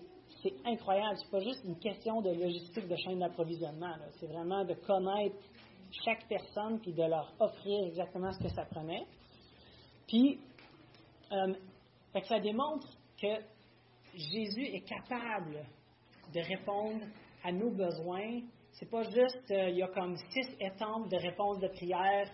incroyable. 0.64 1.18
C'est 1.18 1.32
pas 1.32 1.40
juste 1.40 1.64
une 1.66 1.80
question 1.80 2.22
de 2.22 2.30
logistique 2.30 2.88
de 2.88 2.96
chaîne 2.96 3.18
d'approvisionnement. 3.18 3.96
C'est 4.20 4.28
vraiment 4.28 4.64
de 4.64 4.76
connaître 4.76 5.38
chaque 6.04 6.28
personne 6.28 6.80
puis 6.82 6.94
de 6.94 7.02
leur 7.02 7.34
offrir 7.40 7.86
exactement 7.86 8.32
ce 8.32 8.44
que 8.44 8.50
ça 8.50 8.64
prenait. 8.66 9.08
Puis, 10.08 10.40
euh, 11.32 11.54
ça 12.26 12.40
démontre 12.40 12.88
que 13.20 13.42
Jésus 14.14 14.66
est 14.66 14.88
capable 14.88 15.66
de 16.32 16.40
répondre 16.42 17.06
à 17.44 17.52
nos 17.52 17.72
besoins 17.72 18.42
c'est 18.78 18.90
pas 18.90 19.04
juste, 19.04 19.52
euh, 19.52 19.70
il 19.70 19.78
y 19.78 19.84
a 19.84 19.88
comme 19.88 20.18
six 20.18 20.48
étampes 20.60 21.10
de 21.10 21.16
réponse 21.18 21.60
de 21.60 21.68
prière. 21.70 22.30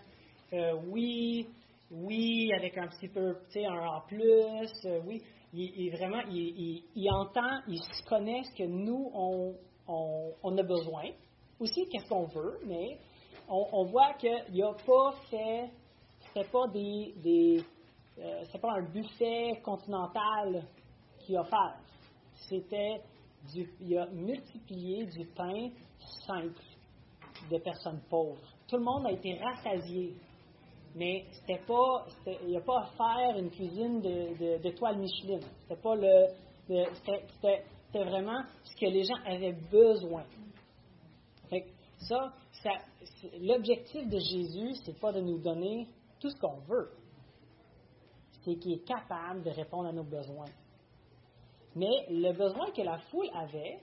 Euh, 0.53 0.73
oui, 0.87 1.47
oui, 1.91 2.51
avec 2.53 2.77
un 2.79 2.87
petit 2.87 3.09
peu, 3.09 3.35
tu 3.45 3.59
sais, 3.59 3.65
un 3.65 3.77
en 3.77 4.01
plus, 4.01 4.71
euh, 4.85 5.01
oui. 5.05 5.21
Il, 5.53 5.91
vraiment, 5.91 6.21
il, 6.29 7.09
entend, 7.11 7.59
il 7.67 7.77
se 7.77 8.07
connaît 8.07 8.41
ce 8.43 8.57
que 8.57 8.63
nous, 8.63 9.11
on, 9.13 9.53
on, 9.85 10.57
a 10.57 10.63
besoin. 10.63 11.03
Aussi, 11.59 11.89
qu'est-ce 11.91 12.07
qu'on 12.07 12.25
veut, 12.27 12.57
mais 12.65 12.97
on, 13.49 13.83
voit 13.83 14.13
qu'il 14.13 14.31
n'a 14.31 14.71
pas 14.71 15.11
fait, 15.29 15.69
c'est 16.33 16.49
pas 16.49 16.67
des, 16.69 17.13
des 17.17 17.63
c'est 18.49 18.61
pas 18.61 18.71
un 18.77 18.83
buffet 18.83 19.59
continental 19.61 20.63
qu'il 21.19 21.35
a 21.35 21.43
fait. 21.43 21.75
C'était 22.47 23.01
il 23.81 23.97
a 23.97 24.05
multiplié 24.07 25.05
du 25.07 25.25
pain 25.35 25.69
simple 26.25 26.61
de 27.49 27.57
personnes 27.57 28.01
pauvres. 28.09 28.41
Tout 28.67 28.77
le 28.77 28.83
monde 28.83 29.05
a 29.05 29.11
été 29.11 29.37
rassasié. 29.39 30.13
Mais 30.95 31.25
c'était 31.31 31.61
pas, 31.65 32.05
il 32.43 32.49
n'y 32.49 32.57
a 32.57 32.61
pas 32.61 32.81
à 32.81 32.85
faire 32.85 33.37
une 33.37 33.49
cuisine 33.49 34.01
de, 34.01 34.61
de, 34.61 34.69
toile 34.71 34.97
Michelin. 34.97 35.39
C'était 35.61 35.81
pas 35.81 35.95
le, 35.95 36.27
c'était, 36.67 38.03
vraiment 38.03 38.43
ce 38.63 38.75
que 38.75 38.91
les 38.91 39.03
gens 39.03 39.15
avaient 39.25 39.55
besoin. 39.71 40.23
ça, 41.97 42.33
ça 42.63 42.71
l'objectif 43.39 44.07
de 44.07 44.19
Jésus, 44.19 44.73
c'est 44.83 44.99
pas 44.99 45.11
de 45.11 45.21
nous 45.21 45.37
donner 45.37 45.87
tout 46.19 46.29
ce 46.29 46.37
qu'on 46.39 46.59
veut. 46.67 46.91
C'est 48.43 48.55
qu'il 48.55 48.73
est 48.73 48.85
capable 48.87 49.43
de 49.43 49.51
répondre 49.51 49.87
à 49.87 49.91
nos 49.93 50.03
besoins. 50.03 50.49
Mais 51.75 52.05
le 52.09 52.33
besoin 52.33 52.71
que 52.71 52.81
la 52.81 52.97
foule 52.97 53.29
avait, 53.33 53.79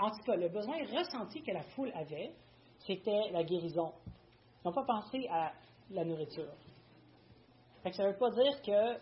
en 0.00 0.10
tout 0.10 0.22
cas, 0.24 0.36
le 0.36 0.48
besoin 0.48 0.76
ressenti 0.96 1.42
que 1.42 1.52
la 1.52 1.62
foule 1.62 1.92
avait, 1.94 2.32
c'était 2.86 3.30
la 3.30 3.44
guérison. 3.44 3.92
Ils 4.06 4.68
n'ont 4.68 4.74
pas 4.74 4.84
pensé 4.84 5.26
à 5.30 5.52
la 5.90 6.04
nourriture. 6.04 6.52
ça 7.84 8.02
ne 8.04 8.08
veut 8.10 8.18
pas 8.18 8.30
dire 8.30 8.62
que 8.62 9.00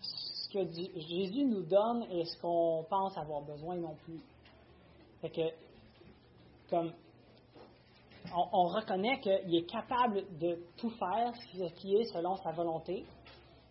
ce 0.00 0.52
que 0.52 0.70
Jésus 1.00 1.44
nous 1.44 1.62
donne 1.62 2.02
est 2.04 2.24
ce 2.24 2.40
qu'on 2.40 2.84
pense 2.88 3.16
avoir 3.16 3.42
besoin 3.42 3.76
non 3.76 3.94
plus. 4.04 4.20
que, 5.22 5.50
comme 6.68 6.92
on, 8.34 8.48
on 8.52 8.66
reconnaît 8.66 9.20
qu'il 9.20 9.54
est 9.54 9.70
capable 9.70 10.24
de 10.38 10.58
tout 10.76 10.90
faire 10.90 11.34
ce 11.52 11.72
qui 11.74 11.94
est 11.96 12.04
selon 12.12 12.36
sa 12.36 12.52
volonté, 12.52 13.04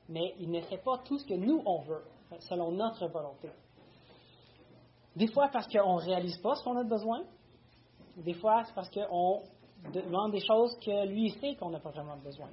mais 0.07 0.33
il 0.39 0.49
ne 0.49 0.61
fait 0.61 0.77
pas 0.77 0.97
tout 0.99 1.17
ce 1.17 1.25
que 1.25 1.35
nous 1.35 1.61
on 1.65 1.81
veut, 1.81 2.03
selon 2.39 2.71
notre 2.71 3.07
volonté. 3.07 3.49
Des 5.15 5.27
fois 5.27 5.49
parce 5.51 5.67
qu'on 5.67 5.95
ne 5.95 6.01
réalise 6.01 6.37
pas 6.37 6.55
ce 6.55 6.63
qu'on 6.63 6.77
a 6.77 6.83
besoin. 6.83 7.23
Des 8.17 8.33
fois, 8.33 8.63
c'est 8.65 8.73
parce 8.73 8.89
qu'on 8.89 9.41
demande 9.93 10.31
des 10.31 10.45
choses 10.45 10.77
que 10.83 11.07
lui 11.07 11.29
sait 11.31 11.55
qu'on 11.55 11.69
n'a 11.69 11.79
pas 11.79 11.91
vraiment 11.91 12.17
besoin. 12.17 12.49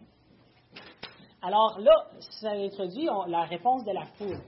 Alors 1.42 1.78
là, 1.78 2.06
ça 2.40 2.50
introduit 2.50 3.08
la 3.28 3.42
réponse 3.44 3.84
de 3.84 3.92
la 3.92 4.06
foule. 4.18 4.40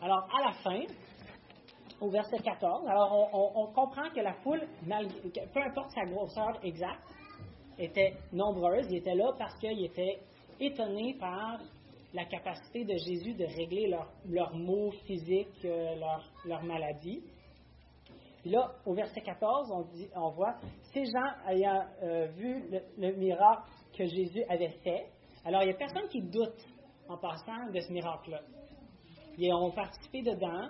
Alors, 0.00 0.26
à 0.34 0.46
la 0.46 0.52
fin, 0.62 0.80
au 2.00 2.10
verset 2.10 2.38
14, 2.38 2.86
alors 2.88 3.30
on, 3.56 3.66
comprend 3.72 4.08
que 4.10 4.20
la 4.20 4.34
foule, 4.34 4.62
peu 4.82 5.60
importe 5.60 5.90
sa 5.90 6.04
grosseur 6.04 6.58
exacte, 6.62 7.02
était 7.78 8.14
nombreuse. 8.32 8.86
Il 8.90 8.96
était 8.96 9.14
là 9.14 9.32
parce 9.38 9.54
qu'il 9.58 9.84
était 9.84 10.20
étonné 10.60 11.14
par 11.18 11.58
la 12.12 12.24
capacité 12.24 12.84
de 12.84 12.96
Jésus 12.96 13.34
de 13.34 13.44
régler 13.44 13.88
leurs 13.88 14.08
leur 14.28 14.54
maux 14.54 14.92
physiques, 15.06 15.64
euh, 15.64 15.96
leurs 15.96 16.24
leur 16.44 16.62
maladies. 16.62 17.22
Puis 18.44 18.52
là, 18.52 18.74
au 18.84 18.92
verset 18.92 19.22
14, 19.22 19.70
on, 19.72 19.80
dit, 19.84 20.06
on 20.14 20.28
voit, 20.28 20.56
ces 20.92 21.02
gens 21.06 21.48
ayant 21.48 21.82
euh, 22.02 22.26
vu 22.36 22.62
le, 22.98 23.12
miracle 23.16 23.62
que 23.96 24.04
Jésus 24.04 24.44
avait 24.50 24.76
fait, 24.84 25.06
alors 25.46 25.62
il 25.62 25.68
n'y 25.68 25.72
a 25.72 25.78
personne 25.78 26.06
qui 26.10 26.20
doute 26.20 26.62
en 27.08 27.16
passant 27.16 27.70
de 27.72 27.80
ce 27.80 27.90
miracle-là. 27.90 28.42
ils 29.38 29.50
ont 29.50 29.70
participé 29.70 30.20
dedans. 30.20 30.68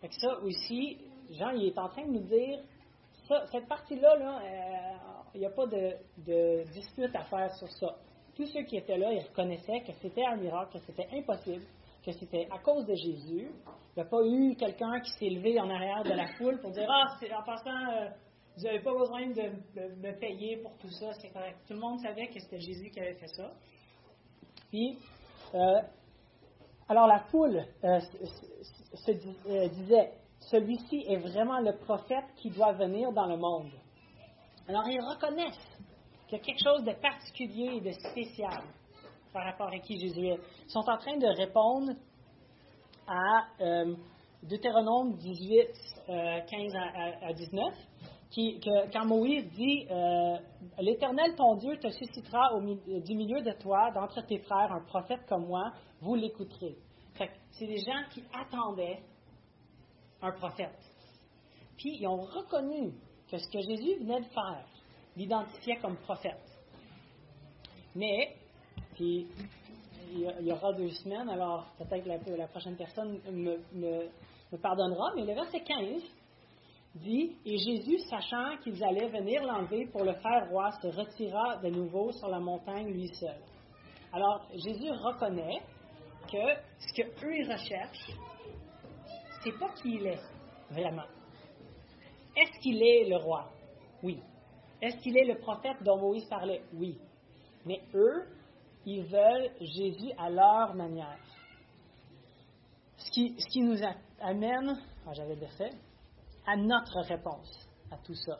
Fait 0.00 0.08
que 0.08 0.14
ça 0.16 0.36
aussi, 0.40 0.98
Jean, 1.30 1.50
il 1.50 1.66
est 1.66 1.78
en 1.78 1.88
train 1.90 2.04
de 2.06 2.10
nous 2.10 2.26
dire, 2.26 2.58
cette 3.52 3.68
partie-là, 3.68 4.16
là, 4.16 4.40
euh, 4.42 5.14
il 5.34 5.40
n'y 5.42 5.46
a 5.46 5.50
pas 5.50 5.66
de, 5.66 5.94
de, 6.26 6.64
dispute 6.72 7.14
à 7.14 7.22
faire 7.26 7.54
sur 7.54 7.70
ça. 7.70 7.98
Tous 8.34 8.46
ceux 8.46 8.64
qui 8.64 8.78
étaient 8.78 8.98
là, 8.98 9.12
ils 9.12 9.22
reconnaissaient 9.22 9.82
que 9.82 9.92
c'était 10.02 10.24
un 10.24 10.38
miracle, 10.38 10.72
que 10.72 10.84
c'était 10.86 11.06
impossible, 11.12 11.62
que 12.04 12.12
c'était 12.12 12.48
à 12.50 12.58
cause 12.58 12.84
de 12.86 12.94
Jésus. 12.94 13.48
Il 13.94 13.96
n'y 13.96 14.02
a 14.02 14.06
pas 14.06 14.24
eu 14.24 14.56
quelqu'un 14.56 15.00
qui 15.00 15.10
s'est 15.12 15.30
levé 15.30 15.60
en 15.60 15.70
arrière 15.70 16.02
de 16.02 16.12
la 16.12 16.26
foule 16.34 16.58
pour 16.60 16.70
dire 16.70 16.88
Ah, 16.88 17.16
en 17.38 17.42
passant, 17.42 17.70
euh, 17.70 18.08
vous 18.56 18.64
n'avez 18.64 18.80
pas 18.80 18.92
besoin 18.92 19.28
de, 19.28 19.50
me 20.00 20.18
payer 20.18 20.56
pour 20.58 20.76
tout 20.78 20.90
ça, 20.90 21.12
c'est 21.14 21.30
correct. 21.30 21.58
Tout 21.66 21.74
le 21.74 21.80
monde 21.80 22.00
savait 22.00 22.28
que 22.28 22.40
c'était 22.40 22.60
Jésus 22.60 22.90
qui 22.90 23.00
avait 23.00 23.14
fait 23.14 23.28
ça. 23.28 23.50
Puis, 24.70 24.98
euh, 25.54 25.80
alors 26.88 27.06
la 27.06 27.20
foule 27.30 27.64
euh, 27.84 28.00
se, 28.94 29.12
disait 29.68 30.12
Celui-ci 30.40 31.04
est 31.08 31.18
vraiment 31.18 31.60
le 31.60 31.76
prophète 31.76 32.24
qui 32.36 32.50
doit 32.50 32.72
venir 32.72 33.12
dans 33.12 33.26
le 33.26 33.36
monde. 33.36 33.70
Alors 34.68 34.88
ils 34.88 35.00
reconnaissent 35.00 35.78
qu'il 36.26 36.38
y 36.38 36.40
a 36.40 36.44
quelque 36.44 36.64
chose 36.64 36.84
de 36.84 36.92
particulier 36.92 37.76
et 37.76 37.80
de 37.80 37.92
spécial 37.92 38.62
par 39.32 39.44
rapport 39.44 39.68
à 39.68 39.78
qui 39.78 39.98
Jésus 39.98 40.26
est. 40.26 40.40
Ils 40.64 40.70
sont 40.70 40.88
en 40.88 40.96
train 40.98 41.16
de 41.16 41.26
répondre 41.26 41.92
à 43.06 43.46
euh, 43.60 43.94
Deutéronome 44.42 45.16
18, 45.16 45.68
15 46.06 46.74
à, 47.22 47.32
19, 47.32 47.74
qui, 48.30 48.60
que, 48.60 48.92
quand 48.92 49.04
Moïse 49.04 49.48
dit 49.52 49.86
euh, 49.90 50.36
L'Éternel 50.78 51.34
ton 51.36 51.56
Dieu 51.56 51.78
te 51.78 51.88
suscitera 51.90 52.54
au, 52.54 52.60
du 52.60 53.14
milieu 53.14 53.42
de 53.42 53.52
toi, 53.52 53.90
d'entre 53.92 54.20
tes 54.26 54.38
frères, 54.38 54.72
un 54.72 54.84
prophète 54.84 55.24
comme 55.28 55.46
moi, 55.46 55.72
vous 56.00 56.14
l'écouterez. 56.14 56.76
C'est 57.50 57.66
des 57.66 57.78
gens 57.78 58.02
qui 58.10 58.24
attendaient 58.32 59.00
un 60.22 60.32
prophète. 60.32 60.78
Puis 61.76 61.98
ils 62.00 62.06
ont 62.06 62.22
reconnu 62.22 62.92
que 63.30 63.38
ce 63.38 63.48
que 63.48 63.60
Jésus 63.60 63.98
venait 64.00 64.20
de 64.20 64.26
faire 64.26 64.64
l'identifiait 65.16 65.76
comme 65.76 65.96
prophète. 65.98 66.40
Mais, 67.94 68.36
puis, 68.94 69.26
il 70.14 70.46
y 70.46 70.52
aura 70.52 70.72
deux 70.72 70.90
semaines, 70.90 71.28
alors 71.28 71.66
peut-être 71.78 72.06
la, 72.06 72.46
prochaine 72.46 72.76
personne 72.76 73.18
me, 73.30 74.08
pardonnera, 74.58 75.12
mais 75.16 75.24
le 75.24 75.34
verset 75.34 75.60
15 75.60 76.02
dit 76.96 77.36
Et 77.46 77.56
Jésus, 77.56 77.98
sachant 78.10 78.56
qu'ils 78.62 78.82
allaient 78.84 79.08
venir 79.08 79.42
l'enlever 79.42 79.86
pour 79.86 80.04
le 80.04 80.12
faire 80.14 80.48
roi, 80.50 80.70
se 80.82 80.88
retira 80.88 81.56
de 81.58 81.68
nouveau 81.70 82.12
sur 82.12 82.28
la 82.28 82.40
montagne 82.40 82.88
lui 82.92 83.08
seul. 83.08 83.38
Alors, 84.12 84.46
Jésus 84.52 84.90
reconnaît 84.90 85.62
que 86.30 86.60
ce 86.78 87.02
qu'eux 87.02 87.34
ils 87.34 87.50
recherchent, 87.50 88.10
c'est 89.42 89.58
pas 89.58 89.70
qui 89.70 89.94
il 89.94 90.06
est, 90.06 90.20
vraiment. 90.70 91.06
Est-ce 92.36 92.60
qu'il 92.60 92.82
est 92.82 93.08
le 93.08 93.16
roi? 93.16 93.48
Oui. 94.02 94.20
Est-ce 94.80 94.96
qu'il 94.98 95.16
est 95.16 95.24
le 95.24 95.38
prophète 95.38 95.82
dont 95.82 95.98
Moïse 95.98 96.26
parlait? 96.26 96.62
Oui. 96.74 96.98
Mais 97.64 97.80
eux, 97.94 98.26
ils 98.84 99.04
veulent 99.04 99.50
Jésus 99.60 100.12
à 100.18 100.30
leur 100.30 100.74
manière. 100.74 101.18
Ce 102.96 103.10
qui, 103.10 103.34
ce 103.38 103.46
qui 103.48 103.62
nous 103.62 103.78
amène, 104.20 104.78
ah, 105.06 105.12
j'avais 105.12 105.34
le 105.34 105.46
fait, 105.46 105.74
à 106.46 106.56
notre 106.56 107.00
réponse 107.00 107.68
à 107.90 107.96
tout 107.98 108.14
ça. 108.14 108.38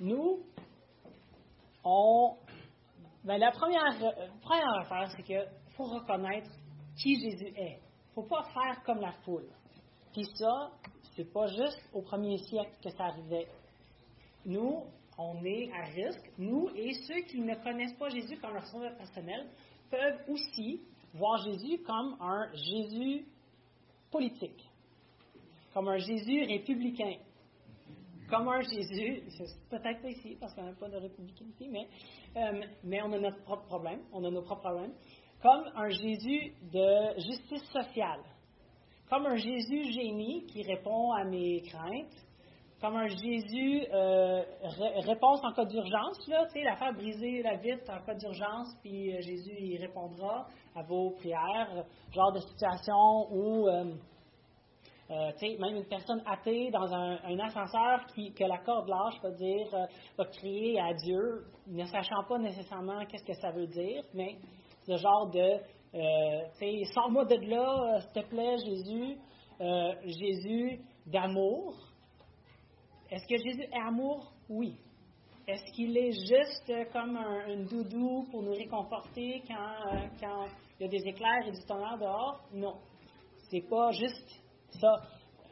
Nous, 0.00 0.40
on. 1.84 2.36
Ben, 3.24 3.38
la 3.38 3.52
première, 3.52 3.96
première 4.42 4.74
affaire, 4.80 5.10
c'est 5.16 5.22
qu'il 5.22 5.46
faut 5.76 5.84
reconnaître 5.84 6.50
qui 6.96 7.18
Jésus 7.20 7.52
est. 7.56 7.80
Il 8.16 8.20
ne 8.20 8.22
faut 8.22 8.28
pas 8.28 8.44
faire 8.44 8.82
comme 8.84 9.00
la 9.00 9.12
foule. 9.24 9.48
Puis 10.12 10.24
ça, 10.34 10.70
c'est 11.16 11.32
pas 11.32 11.46
juste 11.46 11.80
au 11.92 12.02
premier 12.02 12.38
siècle 12.38 12.72
que 12.82 12.90
ça 12.90 13.04
arrivait. 13.04 13.48
Nous, 14.44 14.84
on 15.18 15.44
est 15.44 15.70
à 15.72 15.84
risque. 15.84 16.30
Nous 16.38 16.70
et 16.74 16.92
ceux 17.06 17.20
qui 17.22 17.40
ne 17.40 17.54
connaissent 17.56 17.94
pas 17.94 18.08
Jésus 18.08 18.36
comme 18.38 18.54
leur 18.54 18.66
sauveur 18.66 18.96
personnel 18.96 19.48
peuvent 19.90 20.20
aussi 20.28 20.80
voir 21.14 21.38
Jésus 21.44 21.78
comme 21.82 22.16
un 22.20 22.50
Jésus 22.52 23.26
politique, 24.10 24.68
comme 25.72 25.88
un 25.88 25.98
Jésus 25.98 26.44
républicain, 26.44 27.14
comme 28.28 28.48
un 28.48 28.60
Jésus, 28.62 29.22
peut-être 29.70 30.02
pas 30.02 30.08
ici 30.08 30.36
parce 30.40 30.54
qu'on 30.54 30.64
n'a 30.64 30.72
pas 30.72 30.88
de 30.88 30.96
républicain 30.96 31.44
ici, 31.46 31.68
mais, 31.68 31.86
euh, 32.36 32.64
mais 32.82 33.02
on 33.02 33.12
a 33.12 33.18
notre 33.18 33.42
propre 33.44 33.66
problème, 33.66 34.00
on 34.12 34.24
a 34.24 34.30
nos 34.30 34.42
propres 34.42 34.62
problèmes, 34.62 34.94
comme 35.42 35.64
un 35.76 35.88
Jésus 35.90 36.52
de 36.72 37.20
justice 37.20 37.64
sociale, 37.70 38.22
comme 39.08 39.26
un 39.26 39.36
Jésus 39.36 39.92
génie 39.92 40.46
qui 40.46 40.62
répond 40.62 41.12
à 41.12 41.24
mes 41.24 41.62
craintes, 41.62 42.26
comme 42.84 42.96
un 42.96 43.08
Jésus 43.08 43.86
euh, 43.94 44.42
réponse 45.06 45.40
en 45.42 45.52
cas 45.54 45.64
d'urgence, 45.64 46.28
là, 46.28 46.44
tu 46.44 46.58
sais, 46.58 46.64
l'affaire 46.64 46.92
briser 46.92 47.40
la 47.42 47.56
vitre 47.56 47.90
en 47.90 48.04
cas 48.04 48.14
d'urgence, 48.14 48.76
puis 48.82 49.10
euh, 49.10 49.22
Jésus 49.22 49.56
y 49.58 49.78
répondra 49.78 50.46
à 50.76 50.82
vos 50.82 51.12
prières, 51.12 51.86
genre 52.12 52.32
de 52.32 52.40
situation 52.40 53.26
où, 53.32 53.66
euh, 53.68 53.94
tu 55.08 55.46
sais, 55.46 55.56
même 55.58 55.76
une 55.76 55.86
personne 55.86 56.22
athée 56.26 56.70
dans 56.72 56.92
un, 56.92 57.38
ascenseur 57.38 58.04
qui, 58.14 58.34
que 58.34 58.44
la 58.44 58.58
corde 58.58 58.86
lâche 58.86 59.18
va 59.22 59.30
dire, 59.30 59.66
va 60.18 60.24
crier 60.26 60.78
à 60.78 60.92
Dieu, 60.92 61.46
ne 61.66 61.86
sachant 61.86 62.22
pas 62.28 62.36
nécessairement 62.36 63.06
qu'est-ce 63.06 63.24
que 63.24 63.40
ça 63.40 63.50
veut 63.50 63.66
dire, 63.66 64.02
mais 64.12 64.36
ce 64.86 64.98
genre 64.98 65.30
de, 65.30 65.56
tu 65.94 66.58
sais, 66.58 66.84
sors-moi 66.92 67.24
de 67.24 67.36
là, 67.48 68.00
s'il 68.00 68.22
te 68.22 68.28
plaît, 68.28 68.58
Jésus, 68.58 69.16
Jésus 70.04 70.80
d'amour, 71.06 71.74
est-ce 73.10 73.26
que 73.26 73.36
Jésus 73.36 73.62
est 73.62 73.80
amour? 73.80 74.32
Oui. 74.48 74.76
Est-ce 75.46 75.72
qu'il 75.72 75.96
est 75.96 76.12
juste 76.12 76.90
comme 76.92 77.16
un, 77.16 77.64
doudou 77.64 78.26
pour 78.30 78.42
nous 78.42 78.52
réconforter 78.52 79.42
quand, 79.46 79.92
euh, 79.92 80.08
quand 80.18 80.46
il 80.78 80.84
y 80.84 80.86
a 80.86 80.88
des 80.88 81.06
éclairs 81.06 81.46
et 81.46 81.52
du 81.52 81.64
tonnerre 81.66 81.98
dehors? 81.98 82.40
Non. 82.52 82.76
C'est 83.50 83.68
pas 83.68 83.90
juste 83.92 84.40
ça. 84.80 85.02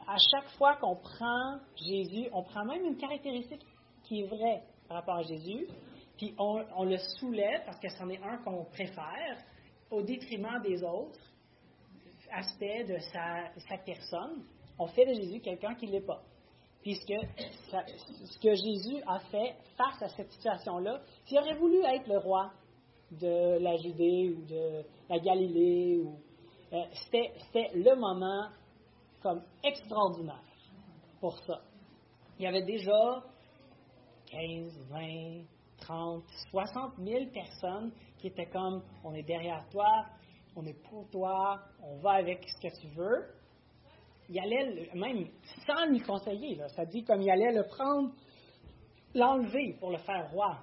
À 0.09 0.17
chaque 0.17 0.51
fois 0.57 0.77
qu'on 0.77 0.97
prend 0.97 1.59
Jésus, 1.77 2.29
on 2.33 2.43
prend 2.43 2.65
même 2.65 2.87
une 2.87 2.97
caractéristique 2.97 3.65
qui 4.05 4.23
est 4.23 4.27
vraie 4.27 4.63
par 4.89 4.97
rapport 4.99 5.17
à 5.17 5.23
Jésus, 5.23 5.69
puis 6.17 6.35
on, 6.39 6.85
le 6.85 6.99
soulève 7.19 7.63
parce 7.67 7.79
que 7.79 7.89
c'en 7.91 8.09
est 8.09 8.23
un 8.23 8.39
qu'on 8.39 8.65
préfère 8.65 9.39
au 9.91 10.03
détriment 10.03 10.61
des 10.63 10.83
autres 10.83 11.21
aspects 12.33 12.89
de 12.89 12.99
sa, 13.13 13.53
sa 13.69 13.77
personne. 13.79 14.43
On 14.79 14.87
fait 14.87 15.05
de 15.05 15.15
Jésus 15.15 15.41
quelqu'un 15.41 15.75
qui 15.75 15.87
ne 15.87 15.93
l'est 15.93 16.07
pas 16.07 16.23
puisque 16.83 17.15
ce 17.71 18.39
que 18.39 18.55
Jésus 18.55 19.03
a 19.07 19.21
fait 19.31 19.57
face 19.77 20.03
à 20.03 20.09
cette 20.09 20.31
situation-là, 20.33 21.01
s'il 21.25 21.39
aurait 21.39 21.55
voulu 21.55 21.83
être 21.85 22.09
le 22.09 22.19
roi 22.19 22.53
de 23.13 23.59
la 23.59 23.77
Judée 23.77 24.35
ou 24.37 24.45
de 24.47 24.83
la 25.09 25.19
Galilée, 25.19 26.03
euh, 26.73 26.83
c'était 27.05 27.71
le 27.75 27.95
moment 27.95 28.49
comme 29.23 29.43
extraordinaire 29.63 30.43
pour 31.21 31.39
ça. 31.45 31.61
Il 32.39 32.45
y 32.45 32.47
avait 32.47 32.65
déjà 32.65 33.23
15, 34.31 34.89
20, 34.91 35.45
30, 35.79 36.25
60 36.51 36.93
000 36.99 37.27
personnes 37.33 37.93
qui 38.19 38.29
étaient 38.29 38.47
comme 38.47 38.83
on 39.05 39.15
est 39.15 39.23
derrière 39.23 39.65
toi, 39.71 40.07
on 40.57 40.65
est 40.65 40.81
pour 40.89 41.09
toi, 41.11 41.61
on 41.83 41.99
va 41.99 42.13
avec 42.13 42.45
ce 42.49 42.69
que 42.69 42.81
tu 42.81 42.89
veux 42.95 43.42
il 44.29 44.39
allait, 44.39 44.91
même 44.95 45.27
sans 45.67 45.87
lui 45.87 46.01
conseiller, 46.01 46.59
ça 46.69 46.85
dit 46.85 47.05
comme 47.05 47.23
il 47.23 47.31
allait 47.31 47.53
le 47.53 47.65
prendre, 47.65 48.11
l'enlever 49.15 49.77
pour 49.79 49.91
le 49.91 49.99
faire 49.99 50.31
roi. 50.33 50.59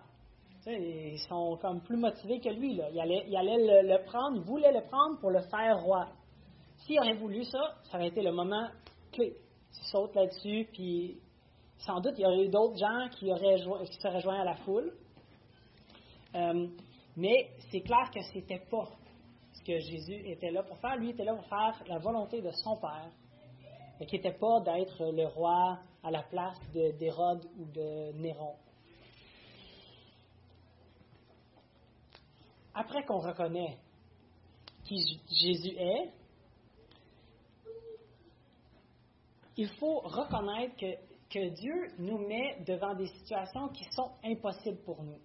ils 0.68 1.20
sont 1.28 1.57
comme 1.62 1.82
plus 1.82 1.97
motivés 1.97 2.39
que 2.39 2.49
lui. 2.49 2.80
Il 2.91 2.99
allait, 2.99 3.84
le, 3.84 4.03
prendre, 4.05 4.38
il 4.38 4.43
voulait 4.43 4.72
le 4.72 4.82
prendre 4.88 5.20
pour 5.20 5.32
le 5.32 5.41
faire 5.41 5.80
roi. 5.82 6.07
S'il 6.78 6.99
aurait 6.99 7.16
voulu 7.16 7.43
ça, 7.43 7.76
ça 7.84 7.97
aurait 7.97 8.07
été 8.07 8.22
le 8.22 8.32
moment 8.32 8.68
clé. 9.12 9.36
Tu 9.74 9.86
sautes 9.91 10.16
là-dessus, 10.16 10.68
puis 10.74 11.20
sans 11.78 11.99
doute 11.99 12.14
il 12.18 12.22
y 12.22 12.26
aurait 12.26 12.45
eu 12.45 12.49
d'autres 12.49 12.78
gens 12.78 13.10
qui, 13.12 13.32
auraient 13.32 13.62
qui 13.86 13.97
seraient 14.01 14.22
joints 14.22 14.41
à 14.41 14.45
la 14.45 14.55
foule. 14.55 14.91
Euh, 16.36 16.68
mais 17.16 17.49
c'est 17.72 17.82
clair 17.82 18.10
que 18.14 18.22
c'était 18.34 18.62
pas 18.72 18.88
ce 19.53 19.64
que 19.64 19.80
Jésus 19.80 20.30
était 20.30 20.51
là 20.51 20.64
pour 20.64 20.78
faire. 20.78 20.95
Lui 20.97 21.12
était 21.12 21.24
là 21.24 21.36
pour 21.36 21.45
faire 21.45 21.84
la 21.88 21.99
volonté 21.99 22.41
de 22.41 22.51
son 22.51 22.78
Père 22.78 23.12
qui 24.06 24.16
n'était 24.16 24.38
pas 24.38 24.62
d'être 24.62 25.12
le 25.12 25.28
roi 25.28 25.80
à 26.04 26.12
la 26.12 26.24
place 26.24 26.60
d'Hérode 26.72 27.45
ou 27.58 27.66
de 27.66 28.12
Néron. 28.14 28.56
Après 32.74 33.04
qu'on 33.04 33.20
reconnaît 33.20 33.78
qui 34.86 35.20
Jésus 35.30 35.76
est, 35.78 36.12
il 39.58 39.68
faut 39.78 40.00
reconnaître 40.00 40.76
que, 40.78 41.50
Dieu 41.50 41.91
nous 42.00 42.18
met 42.28 42.64
devant 42.66 42.95
des 42.95 43.06
situations 43.06 43.68
qui 43.70 43.84
sont 43.91 44.10
impossibles 44.24 44.82
pour 44.84 45.04
nous. 45.04 45.20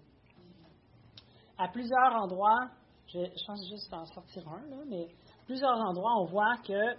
À 1.56 1.68
plusieurs 1.68 2.12
endroits, 2.12 2.68
je, 3.06 3.20
pense 3.46 3.66
juste 3.70 3.94
en 3.94 4.04
sortir 4.04 4.46
un, 4.48 4.66
là, 4.68 4.82
mais 4.86 5.06
plusieurs 5.46 5.78
endroits, 5.78 6.20
on 6.20 6.24
voit 6.26 6.56
que 6.58 6.96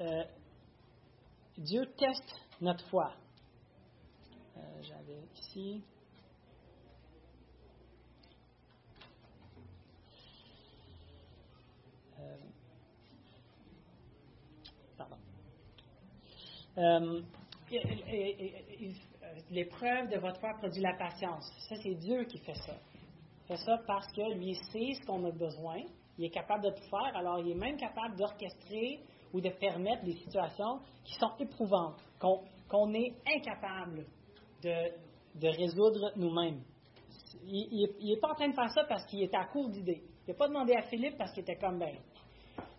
euh, 0.00 0.24
Dieu 1.58 1.86
teste 1.96 2.40
notre 2.60 2.86
foi. 2.88 3.12
Euh, 4.56 4.60
j'avais 4.82 5.18
ici. 5.34 5.82
Euh, 12.20 12.36
pardon. 14.96 15.16
L'épreuve 19.50 20.10
de 20.10 20.18
votre 20.18 20.38
foi 20.38 20.54
produit 20.58 20.80
la 20.80 20.94
patience. 20.94 21.44
Ça, 21.68 21.74
c'est 21.82 21.94
Dieu 21.96 22.22
qui 22.26 22.38
fait 22.38 22.54
ça. 22.54 22.76
Il 23.42 23.46
fait 23.48 23.64
ça 23.64 23.78
parce 23.84 24.06
que 24.12 24.32
lui 24.32 24.54
sait 24.54 24.94
ce 24.94 25.04
qu'on 25.04 25.24
a 25.24 25.32
besoin. 25.32 25.82
Il 26.18 26.24
est 26.24 26.30
capable 26.30 26.62
de 26.62 26.70
tout 26.70 26.88
faire. 26.88 27.16
Alors, 27.16 27.40
il 27.40 27.50
est 27.50 27.54
même 27.54 27.76
capable 27.76 28.16
d'orchestrer 28.16 29.00
ou 29.32 29.40
de 29.40 29.50
permettre 29.50 30.04
des 30.04 30.14
situations 30.14 30.80
qui 31.04 31.14
sont 31.14 31.32
éprouvantes, 31.38 32.00
qu'on 32.18 32.92
est 32.94 33.14
incapable 33.36 34.06
de, 34.62 35.48
résoudre 35.48 36.12
nous-mêmes. 36.16 36.62
Il 37.46 37.88
n'est 38.02 38.16
pas 38.16 38.32
en 38.32 38.34
train 38.34 38.48
de 38.48 38.54
faire 38.54 38.70
ça 38.70 38.84
parce 38.84 39.04
qu'il 39.06 39.22
était 39.22 39.36
à 39.36 39.46
court 39.46 39.68
d'idées. 39.68 40.02
Il 40.26 40.32
n'a 40.32 40.36
pas 40.36 40.48
demandé 40.48 40.74
à 40.74 40.82
Philippe 40.82 41.16
parce 41.16 41.32
qu'il 41.32 41.42
était 41.42 41.56
comme, 41.56 41.78
ben, 41.78 41.94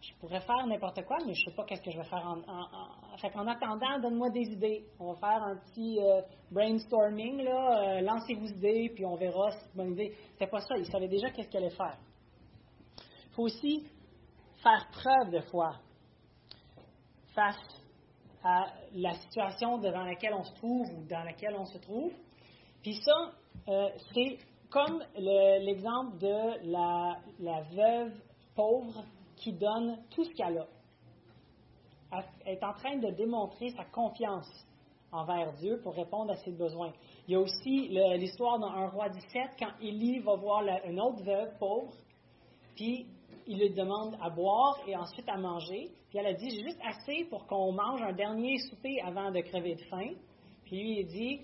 je 0.01 0.13
pourrais 0.19 0.41
faire 0.41 0.65
n'importe 0.67 1.03
quoi, 1.05 1.17
mais 1.25 1.33
je 1.33 1.41
ne 1.41 1.49
sais 1.49 1.55
pas 1.55 1.65
qu'est-ce 1.65 1.81
que 1.81 1.91
je 1.91 1.97
vais 1.97 2.05
faire 2.05 2.25
en, 2.25 2.39
en, 2.39 3.47
attendant, 3.47 3.99
donne-moi 3.99 4.29
des 4.29 4.51
idées. 4.51 4.85
On 4.99 5.13
va 5.13 5.19
faire 5.19 5.43
un 5.43 5.57
petit 5.57 5.99
euh, 5.99 6.21
brainstorming, 6.51 7.43
là, 7.43 7.97
euh, 7.97 8.01
lancez 8.01 8.35
vos 8.35 8.45
idées, 8.45 8.91
puis 8.93 9.05
on 9.05 9.15
verra 9.15 9.51
si 9.51 9.57
c'est 9.59 9.69
une 9.69 9.75
bonne 9.75 9.93
idée. 9.93 10.15
C'était 10.33 10.47
pas 10.47 10.61
ça, 10.61 10.77
il 10.77 10.85
savait 10.85 11.07
déjà 11.07 11.29
qu'est-ce 11.31 11.49
qu'il 11.49 11.57
allait 11.57 11.75
faire. 11.75 11.97
Il 12.97 13.35
faut 13.35 13.43
aussi 13.43 13.87
faire 14.61 14.87
preuve 14.91 15.31
de 15.31 15.41
foi 15.41 15.75
face 17.33 17.83
à 18.43 18.67
la 18.93 19.13
situation 19.15 19.77
devant 19.77 20.03
laquelle 20.03 20.33
on 20.33 20.43
se 20.43 20.53
trouve 20.55 20.87
ou 20.93 21.03
dans 21.09 21.23
laquelle 21.23 21.55
on 21.57 21.65
se 21.65 21.77
trouve. 21.77 22.11
Puis 22.81 22.95
ça, 23.03 23.31
euh, 23.67 23.89
c'est 24.13 24.37
comme 24.69 25.03
l'exemple 25.15 26.17
de 26.19 26.71
la, 26.71 27.61
veuve 27.73 28.13
pauvre 28.55 29.03
qui 29.35 29.53
donne 29.53 29.97
tout 30.11 30.23
ce 30.23 30.33
qu'elle 30.33 30.59
a. 30.59 30.67
Elle 32.45 32.53
est 32.53 32.63
en 32.63 32.73
train 32.73 32.97
de 32.97 33.09
démontrer 33.11 33.69
sa 33.69 33.85
confiance 33.85 34.49
envers 35.11 35.53
Dieu 35.53 35.79
pour 35.81 35.95
répondre 35.95 36.31
à 36.31 36.35
ses 36.37 36.51
besoins. 36.51 36.93
Il 37.27 37.33
y 37.33 37.35
a 37.35 37.39
aussi 37.39 37.89
l'histoire 38.17 38.59
d'un 38.59 38.87
roi 38.89 39.09
17, 39.09 39.51
quand 39.59 39.71
Élie 39.81 40.19
va 40.19 40.35
voir 40.35 40.63
une 40.85 40.99
autre 40.99 41.23
veuve 41.23 41.57
pauvre, 41.57 41.93
puis 42.75 43.07
il 43.49 43.57
lui 43.57 43.71
demande 43.71 44.15
à 44.21 44.29
boire 44.29 44.77
et 44.85 44.95
ensuite 44.95 45.27
à 45.27 45.35
manger. 45.35 45.89
Puis 46.09 46.19
elle 46.19 46.27
a 46.27 46.33
dit, 46.33 46.51
j'ai 46.51 46.63
juste 46.63 46.79
assez 46.85 47.25
pour 47.31 47.47
qu'on 47.47 47.71
mange 47.71 47.99
un 47.99 48.13
dernier 48.13 48.59
souper 48.69 49.01
avant 49.01 49.31
de 49.31 49.41
crever 49.41 49.73
de 49.73 49.81
faim. 49.85 50.11
Puis 50.65 50.79
lui, 50.79 50.99
il 50.99 51.07
dit, 51.07 51.41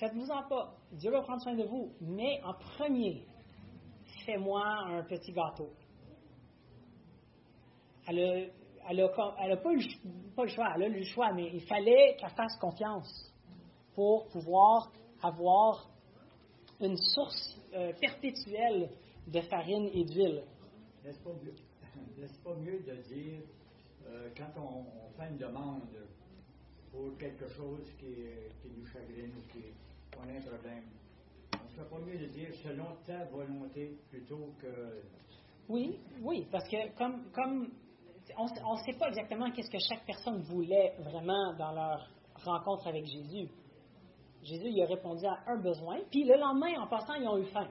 faites-vous-en 0.00 0.48
pas, 0.48 0.72
Dieu 0.92 1.10
va 1.10 1.20
prendre 1.20 1.42
soin 1.42 1.54
de 1.54 1.64
vous, 1.64 1.92
mais 2.00 2.40
en 2.42 2.54
premier, 2.54 3.22
fais-moi 4.24 4.64
un 4.64 5.02
petit 5.02 5.30
gâteau. 5.30 5.68
Elle 8.08 8.18
a, 8.18 8.46
elle 8.88 9.00
a, 9.02 9.08
pas, 9.58 9.72
eu, 9.72 9.76
le 10.38 10.48
choix, 10.48 10.72
elle 10.74 10.82
a 10.84 10.88
le 10.88 11.04
choix, 11.04 11.34
mais 11.34 11.50
il 11.52 11.66
fallait 11.66 12.16
qu'elle 12.18 12.30
fasse 12.30 12.56
confiance 12.58 13.30
pour 13.94 14.26
pouvoir 14.28 14.90
avoir 15.22 15.86
une 16.80 16.96
source 16.96 17.60
euh, 17.74 17.92
perpétuelle 18.00 18.88
de 19.26 19.40
farine 19.42 19.90
et 19.92 20.04
d'huile. 20.04 20.42
N'est-ce 21.06 21.20
pas, 22.42 22.54
mieux 22.56 22.80
de 22.80 22.96
dire, 23.02 23.40
euh, 24.08 24.28
quand 24.36 24.60
on, 24.60 24.84
fait 25.16 25.30
une 25.30 25.38
demande 25.38 25.82
pour 26.90 27.16
quelque 27.16 27.46
chose 27.46 27.92
qui, 27.98 28.26
nous 28.76 28.84
chagrine 28.86 29.30
ou 29.38 29.52
qui 29.52 29.66
a 30.18 30.22
un 30.22 30.40
problème, 30.40 30.82
on 31.54 31.64
ne 31.64 31.68
serait 31.70 31.88
pas 31.88 31.98
mieux 32.00 32.18
de 32.18 32.26
dire 32.26 32.52
selon 32.56 32.96
ta 33.06 33.24
volonté 33.26 33.96
plutôt 34.10 34.52
que. 34.60 35.00
Oui, 35.68 36.00
oui, 36.22 36.44
parce 36.50 36.68
que 36.68 36.92
comme, 36.98 37.30
comme 37.30 37.70
on 38.36 38.74
ne 38.74 38.82
sait 38.84 38.98
pas 38.98 39.08
exactement 39.08 39.50
qu'est-ce 39.52 39.70
que 39.70 39.78
chaque 39.78 40.04
personne 40.06 40.42
voulait 40.42 40.96
vraiment 40.98 41.54
dans 41.54 41.72
leur 41.72 42.10
rencontre 42.44 42.88
avec 42.88 43.06
Jésus. 43.06 43.48
Jésus 44.42 44.68
il 44.70 44.82
a 44.82 44.86
répondu 44.86 45.24
à 45.24 45.38
un 45.46 45.60
besoin, 45.60 46.00
puis 46.10 46.24
le 46.24 46.36
lendemain, 46.36 46.80
en 46.80 46.88
passant, 46.88 47.14
ils 47.14 47.28
ont 47.28 47.38
eu 47.38 47.46
faim. 47.46 47.68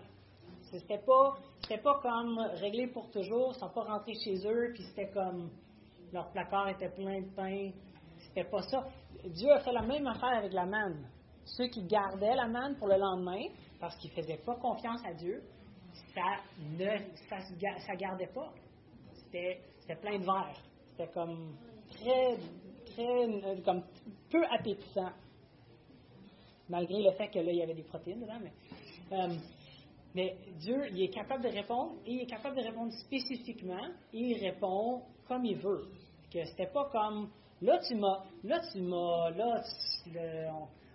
C'était 0.72 0.98
pas, 0.98 1.36
c'était 1.62 1.82
pas 1.82 2.00
comme 2.02 2.40
réglé 2.56 2.88
pour 2.88 3.10
toujours, 3.12 3.54
ils 3.56 3.60
sont 3.60 3.70
pas 3.70 3.84
rentrés 3.84 4.16
chez 4.24 4.36
eux, 4.46 4.72
puis 4.74 4.84
c'était 4.84 5.10
comme 5.10 5.50
leur 6.12 6.30
placard 6.32 6.70
était 6.70 6.90
plein 6.90 7.22
de 7.22 7.30
pain. 7.36 7.72
C'était 8.28 8.50
pas 8.50 8.62
ça. 8.64 8.88
Dieu 9.24 9.52
a 9.52 9.60
fait 9.60 9.72
la 9.72 9.82
même 9.82 10.08
affaire 10.08 10.38
avec 10.38 10.54
la 10.54 10.66
manne. 10.66 11.08
Ceux 11.46 11.68
qui 11.68 11.84
gardaient 11.84 12.36
la 12.36 12.48
manne 12.48 12.76
pour 12.78 12.88
le 12.88 12.98
lendemain, 12.98 13.48
parce 13.80 13.96
qu'ils 13.98 14.12
faisaient 14.12 14.42
pas 14.46 14.56
confiance 14.56 15.02
à 15.06 15.14
Dieu, 15.14 15.44
ça 16.14 16.38
ne 16.60 16.88
ça, 17.30 17.96
gardait 17.96 18.28
pas. 18.34 18.52
C'était, 19.14 19.62
c'était 19.80 19.96
plein 19.96 20.20
de 20.20 20.26
verre. 20.26 20.58
C'était 20.92 21.12
comme 21.12 21.56
très, 21.90 22.38
très, 22.86 23.62
comme 23.64 23.84
peu 24.32 24.44
appétissant. 24.48 25.12
Malgré 26.68 27.04
le 27.04 27.12
fait 27.12 27.28
que 27.28 27.40
là, 27.40 27.52
il 27.52 27.58
y 27.58 27.62
avait 27.62 27.76
des 27.76 27.84
protéines 27.84 28.22
dedans, 28.22 28.40
mais. 28.42 28.54
Euh, 29.12 29.36
mais 30.16 30.38
Dieu, 30.60 30.88
il 30.92 31.04
est 31.04 31.10
capable 31.10 31.44
de 31.44 31.50
répondre 31.50 31.96
et 32.06 32.14
il 32.14 32.22
est 32.22 32.26
capable 32.26 32.56
de 32.56 32.64
répondre 32.64 32.92
spécifiquement 32.94 33.86
et 34.14 34.18
il 34.18 34.46
répond 34.46 35.02
comme 35.28 35.44
il 35.44 35.58
veut. 35.58 35.84
Que 36.32 36.44
c'était 36.46 36.72
pas 36.72 36.90
comme 36.90 37.30
là 37.62 37.80
tu 37.86 37.96
m'as, 37.96 38.24
là 38.44 38.62
tu 38.72 38.82
m'as, 38.82 39.30
là 39.32 39.62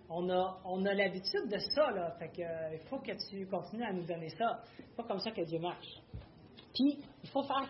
on, 0.09 0.27
a, 0.29 0.59
on 0.65 0.85
a 0.85 0.93
l'habitude 0.93 1.47
de 1.49 1.57
ça 1.57 1.91
là, 1.91 2.11
fait 2.17 2.29
que 2.29 2.73
il 2.73 2.79
faut 2.89 2.97
que 2.97 3.11
tu 3.29 3.45
continues 3.47 3.83
à 3.83 3.93
nous 3.93 4.05
donner 4.05 4.29
ça. 4.29 4.63
C'est 4.75 4.95
pas 4.95 5.03
comme 5.03 5.19
ça 5.19 5.31
que 5.31 5.41
Dieu 5.41 5.59
marche. 5.59 6.01
Puis 6.73 6.97
il 7.23 7.29
faut 7.29 7.43
faire 7.43 7.69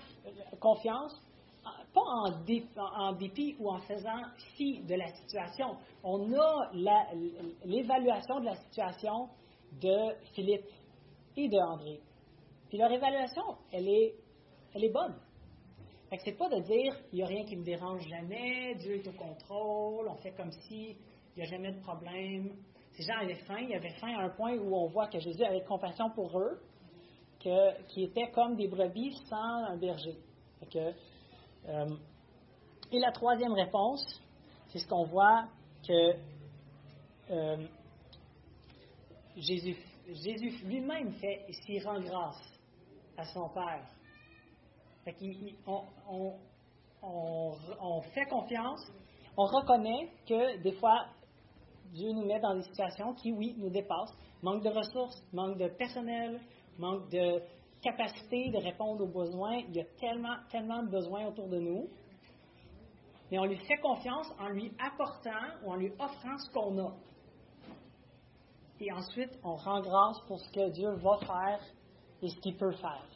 confiance, 0.60 1.22
pas 1.94 2.02
en, 2.02 2.32
en 2.98 3.14
dépit 3.14 3.58
ou 3.60 3.70
en 3.70 3.80
faisant 3.80 4.22
fi 4.56 4.82
de 4.84 4.96
la 4.96 5.14
situation. 5.16 5.76
On 6.02 6.32
a 6.34 6.72
l'évaluation 7.66 8.40
de 8.40 8.46
la 8.46 8.56
situation 8.56 9.28
de 9.82 10.14
Philippe 10.34 10.66
et 11.38 11.48
de 11.48 11.58
André. 11.58 12.00
Puis 12.70 12.78
leur 12.78 12.92
évaluation, 12.92 13.44
elle 13.72 13.88
est, 13.88 14.16
elle 14.74 14.84
est 14.84 14.92
bonne. 14.92 15.16
Fait 16.10 16.18
que 16.18 16.24
c'est 16.26 16.38
pas 16.38 16.50
de 16.50 16.60
dire 16.62 16.94
il 17.12 17.18
n'y 17.18 17.24
a 17.24 17.28
rien 17.28 17.46
qui 17.46 17.56
me 17.56 17.64
dérange 17.64 18.06
jamais, 18.08 18.76
Dieu 18.76 18.96
est 18.96 19.08
au 19.08 19.14
contrôle, 19.14 20.08
on 20.10 20.16
fait 20.18 20.34
comme 20.34 20.52
si 20.52 20.98
il 21.36 21.38
n'y 21.38 21.44
a 21.44 21.46
jamais 21.46 21.72
de 21.72 21.80
problème. 21.82 22.52
Ces 22.94 23.04
gens 23.04 23.18
avaient 23.22 23.36
faim, 23.46 23.60
ils 23.60 23.74
avaient 23.74 23.94
faim 24.00 24.14
à 24.18 24.24
un 24.24 24.30
point 24.30 24.58
où 24.58 24.76
on 24.76 24.88
voit 24.88 25.08
que 25.08 25.20
Jésus 25.20 25.44
avait 25.44 25.64
compassion 25.64 26.10
pour 26.10 26.38
eux, 26.38 26.60
qui 27.40 28.04
étaient 28.04 28.30
comme 28.32 28.56
des 28.56 28.68
brebis 28.68 29.16
sans 29.30 29.66
un 29.70 29.78
berger. 29.78 30.18
que, 30.72 30.94
euh, 31.70 31.96
et 32.92 33.00
la 33.00 33.12
troisième 33.12 33.54
réponse, 33.54 34.04
c'est 34.68 34.80
ce 34.80 34.88
qu'on 34.88 35.06
voit 35.06 35.46
que 35.88 36.14
euh, 37.32 37.68
Jésus 39.38 39.78
Jésus 40.08 40.64
lui-même 40.66 41.12
fait, 41.14 41.46
s'il 41.52 41.86
rend 41.86 42.00
grâce 42.02 42.60
à 43.18 43.24
son 43.26 43.50
Père. 43.50 43.88
on, 47.04 48.02
fait 48.14 48.26
confiance, 48.26 48.92
on 49.38 49.46
reconnaît 49.46 50.10
que 50.28 50.58
des 50.62 50.74
fois, 50.74 51.06
Dieu 51.94 52.12
nous 52.12 52.26
met 52.26 52.40
dans 52.40 52.56
des 52.56 52.64
situations 52.64 53.14
qui, 53.14 53.32
oui, 53.32 53.56
nous 53.58 53.70
dépassent. 53.70 54.16
Manque 54.42 54.64
de 54.64 54.70
ressources, 54.70 55.24
manque 55.34 55.58
de 55.58 55.68
personnel, 55.68 56.42
manque 56.78 57.10
de 57.10 57.42
capacité 57.82 58.50
de 58.50 58.58
répondre 58.58 59.04
aux 59.04 59.08
besoins. 59.08 59.58
Il 59.70 59.76
y 59.76 59.82
a 59.82 59.86
tellement, 60.00 60.38
tellement 60.50 60.84
de 60.84 60.90
besoins 60.90 61.28
autour 61.28 61.48
de 61.48 61.60
nous. 61.60 61.88
Mais 63.32 63.40
on 63.40 63.46
lui 63.46 63.58
fait 63.66 63.78
confiance 63.78 64.28
en 64.40 64.50
lui 64.50 64.72
apportant 64.80 65.64
ou 65.64 65.72
en 65.72 65.76
lui 65.76 65.92
offrant 66.00 66.38
ce 66.38 66.52
qu'on 66.52 66.78
a 66.80 66.94
et 68.82 68.92
ensuite 68.92 69.32
on 69.44 69.56
rend 69.56 69.82
grâce 69.82 70.20
pour 70.28 70.40
ce 70.40 70.52
que 70.52 70.70
Dieu 70.70 70.90
va 70.96 71.18
faire 71.20 71.60
et 72.22 72.30
ce 72.30 72.36
qu'il 72.40 72.58
peut 72.58 72.72
faire. 72.72 73.08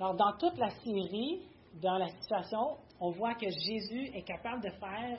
Alors 0.00 0.14
dans 0.14 0.32
toute 0.36 0.58
la 0.58 0.70
série, 0.70 1.42
dans 1.80 1.96
la 1.96 2.08
situation, 2.08 2.76
on 3.00 3.10
voit 3.10 3.34
que 3.34 3.48
Jésus 3.48 4.10
est 4.14 4.22
capable 4.22 4.62
de 4.62 4.70
faire 4.70 5.18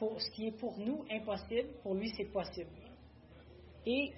ce 0.00 0.30
qui 0.32 0.48
est 0.48 0.58
pour 0.58 0.76
nous 0.78 1.04
impossible, 1.10 1.68
pour 1.82 1.94
lui 1.94 2.10
c'est 2.16 2.32
possible. 2.32 2.70
Et 3.86 4.12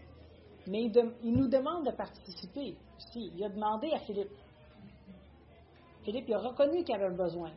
mais 0.67 0.85
il, 0.85 1.13
nous 1.23 1.49
demande 1.49 1.87
de 1.87 1.91
participer 1.91 2.77
aussi. 2.97 3.33
Il 3.35 3.45
a 3.45 3.51
demandé 3.51 3.91
à 3.93 3.99
Philippe. 4.01 4.31
Philippe 6.05 6.25
il 6.29 6.35
a 6.35 6.39
reconnu 6.39 6.85
qu'il 6.85 6.95
avait 6.95 7.07
un 7.07 7.17
besoin. 7.17 7.51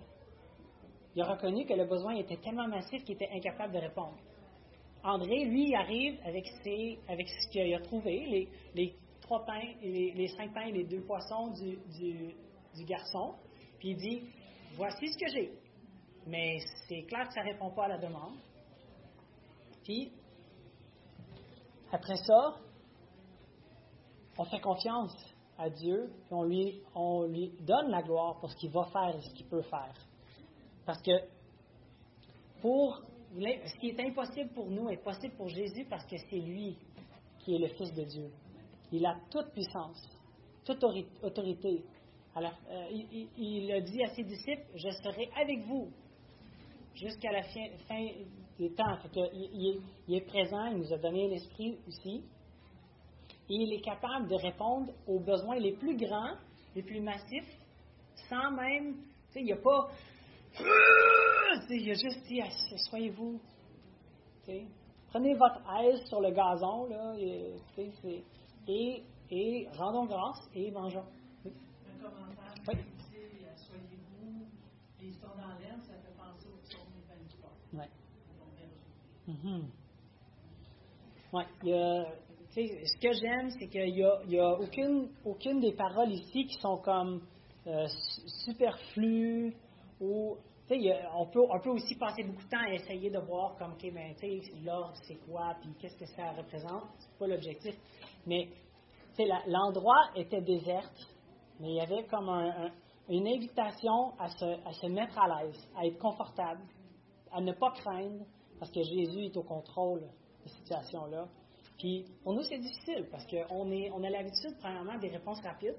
Il 1.16 1.22
a 1.22 1.26
reconnu 1.26 1.66
que 1.66 1.74
le 1.74 1.86
besoin 1.86 2.16
était 2.16 2.38
tellement 2.38 2.68
massif 2.68 3.04
qu'il 3.04 3.16
était 3.16 3.30
incapable 3.34 3.74
de 3.74 3.80
répondre. 3.80 4.18
André, 5.04 5.46
lui, 5.46 5.74
arrive 5.76 6.20
avec, 6.26 6.48
ses, 6.64 7.00
avec 7.08 7.28
ce 7.30 7.50
qu'il 7.50 7.74
a 7.74 7.80
trouvé, 7.80 8.48
les, 8.74 8.96
trois 9.22 9.46
pains, 9.46 9.74
et 9.82 10.12
les, 10.14 10.28
cinq 10.30 10.54
pains 10.54 10.72
les 10.72 10.84
deux 10.84 11.02
poissons 11.02 11.54
du, 11.54 11.78
du, 12.76 12.86
garçon. 12.86 13.36
Puis 13.80 13.90
il 13.90 13.98
dit, 13.98 14.24
voici 14.76 15.08
ce 15.08 15.18
que 15.18 15.32
j'ai. 15.32 15.52
Mais 16.26 16.60
c'est 16.88 17.04
clair 17.04 17.28
que 17.28 17.34
ça 17.34 17.44
ne 17.44 17.52
répond 17.52 17.72
pas 17.72 17.86
à 17.86 17.88
la 17.90 17.98
demande. 17.98 18.36
Puis, 19.84 20.12
après 21.92 22.18
ça, 22.18 22.56
on 24.38 24.46
fait 24.46 24.60
confiance 24.60 25.16
à 25.58 25.70
Dieu, 25.70 26.12
et 26.30 26.34
on 26.34 26.44
lui, 26.44 26.82
on 26.94 27.24
lui 27.24 27.52
donne 27.62 27.90
la 27.90 28.04
gloire 28.04 28.40
pour 28.40 28.52
ce 28.52 28.56
qu'il 28.58 28.72
va 28.72 28.86
faire 28.86 29.16
et 29.16 29.22
ce 29.22 29.34
qu'il 29.34 29.48
peut 29.48 29.64
faire. 29.64 29.94
Parce 30.86 31.02
que 31.02 31.12
pour 32.62 33.02
ce 33.38 33.78
qui 33.80 33.90
est 33.90 34.00
impossible 34.00 34.50
pour 34.54 34.70
nous 34.70 34.90
est 34.90 35.04
possible 35.04 35.36
pour 35.36 35.50
Jésus 35.50 35.86
parce 35.90 36.06
que 36.06 36.18
c'est 36.30 36.40
lui 36.40 36.76
qui 37.40 37.56
est 37.56 37.60
le 37.60 37.68
Fils 37.68 37.94
de 37.94 38.04
Dieu. 38.04 38.32
Il 38.92 39.06
a 39.06 39.16
toute 39.30 39.52
puissance, 39.52 40.02
toute 40.66 40.84
autorité. 41.22 41.84
Alors, 42.36 42.58
euh, 42.70 42.88
il, 43.38 43.72
a 43.72 43.82
dit 43.82 44.04
à 44.04 44.08
ses 44.10 44.24
disciples, 44.24 44.66
je 44.76 44.90
serai 44.90 45.30
avec 45.40 45.66
vous 45.66 45.90
jusqu'à 46.96 47.32
la 47.32 47.44
fin, 47.44 48.08
des 48.58 48.74
temps. 48.74 48.98
il, 49.34 49.82
il, 50.08 50.16
est 50.16 50.22
présent, 50.22 50.66
il 50.68 50.78
nous 50.78 50.94
a 50.94 50.98
donné 50.98 51.28
l'Esprit 51.30 51.78
aussi. 51.88 52.24
Et 53.50 53.54
il 53.54 53.74
est 53.74 53.82
capable 53.82 54.28
de 54.28 54.36
répondre 54.36 54.94
aux 55.08 55.20
besoins 55.20 55.58
les 55.58 55.74
plus 55.74 55.96
grands, 55.96 56.36
les 56.76 56.84
plus 56.84 57.02
massifs, 57.02 57.58
sans 58.30 58.52
même, 58.52 58.96
tu 59.28 59.34
sais, 59.34 59.40
il 59.40 59.46
n'y 59.46 59.54
a 59.54 59.58
pas, 59.58 59.90
il 61.70 61.92
a 61.92 61.94
juste 61.94 62.24
dit, 62.28 62.42
soyez-vous, 62.90 63.40
prenez 65.10 65.34
votre 65.36 65.62
aise 65.82 66.04
sur 66.06 66.22
le 66.22 66.32
gazon, 66.32 66.88
là, 66.88 67.16
et, 67.18 67.54
et, 68.68 69.04
et 69.30 69.68
rendons 69.78 70.06
grâce 70.06 70.50
et 70.56 70.72
mangeons. 70.72 71.06
Oui. 71.46 71.52
Un 71.94 72.04
commentaire 72.04 72.54
oui. 72.68 72.76
dit, 72.76 73.46
soyez-vous, 73.68 74.46
les 75.02 75.08
histoires 75.10 75.36
dans 75.36 75.60
l'air, 75.60 75.78
ça 75.82 75.94
fait 75.94 76.16
penser 76.18 76.48
au 76.48 76.58
psaume 76.64 76.82
23. 77.08 77.52
Oui. 77.74 77.86
Mm 79.28 79.34
-hmm. 79.34 79.64
Oui, 81.34 81.44
il 81.64 81.70
y 81.70 81.74
a 81.74 82.06
ce 82.58 82.98
que 83.00 83.14
j'aime, 83.14 83.52
c'est 83.52 83.68
qu'il 83.68 83.94
n'y 83.94 84.04
a, 84.04 84.24
y 84.28 84.40
a 84.40 84.60
aucune, 84.60 85.10
aucune 85.24 85.60
des 85.60 85.74
paroles 85.74 86.12
ici 86.12 86.46
qui 86.46 86.60
sont 86.60 86.78
comme 86.78 87.22
euh, 87.68 87.88
superflues 88.46 89.54
on, 90.00 91.26
peut, 91.32 91.70
aussi 91.70 91.96
passer 91.96 92.24
beaucoup 92.24 92.44
de 92.44 92.50
temps 92.50 92.66
à 92.66 92.74
essayer 92.74 93.10
de 93.10 93.20
voir 93.20 93.56
comme, 93.58 93.74
OK, 93.74 93.94
ben, 93.94 94.14
l'ordre, 94.64 94.94
c'est 95.04 95.18
quoi, 95.26 95.56
puis 95.62 95.70
qu'est-ce 95.80 95.98
que 95.98 96.06
ça 96.06 96.32
représente. 96.32 96.84
C'est 97.00 97.18
pas 97.18 97.28
l'objectif. 97.28 97.76
Mais 98.26 98.50
l'endroit 99.48 100.12
était 100.16 100.42
désert, 100.42 100.90
mais 101.60 101.70
il 101.70 101.76
y 101.76 101.82
avait 101.82 102.06
comme 102.06 102.30
une 103.10 103.28
invitation 103.28 104.14
à 104.20 104.30
se, 104.30 104.88
mettre 104.88 105.18
à 105.18 105.44
l'aise, 105.44 105.70
à 105.76 105.86
être 105.86 105.98
confortable, 105.98 106.62
à 107.32 107.42
ne 107.42 107.54
pas 107.54 107.72
craindre, 107.72 108.26
parce 108.60 108.72
que 108.72 108.82
Jésus 108.82 109.26
est 109.26 109.38
au 109.38 109.44
contrôle 109.44 110.02
de 110.02 110.50
cette 110.50 110.58
situation-là. 110.60 111.28
Puis 111.78 112.06
pour 112.24 112.34
nous, 112.34 112.42
c'est 112.44 112.58
difficile 112.58 113.08
parce 113.12 113.26
qu'on 113.28 113.72
on 113.72 114.04
a 114.04 114.10
l'habitude, 114.10 114.58
premièrement, 114.60 114.98
des 114.98 115.10
réponses 115.10 115.40
rapides. 115.42 115.78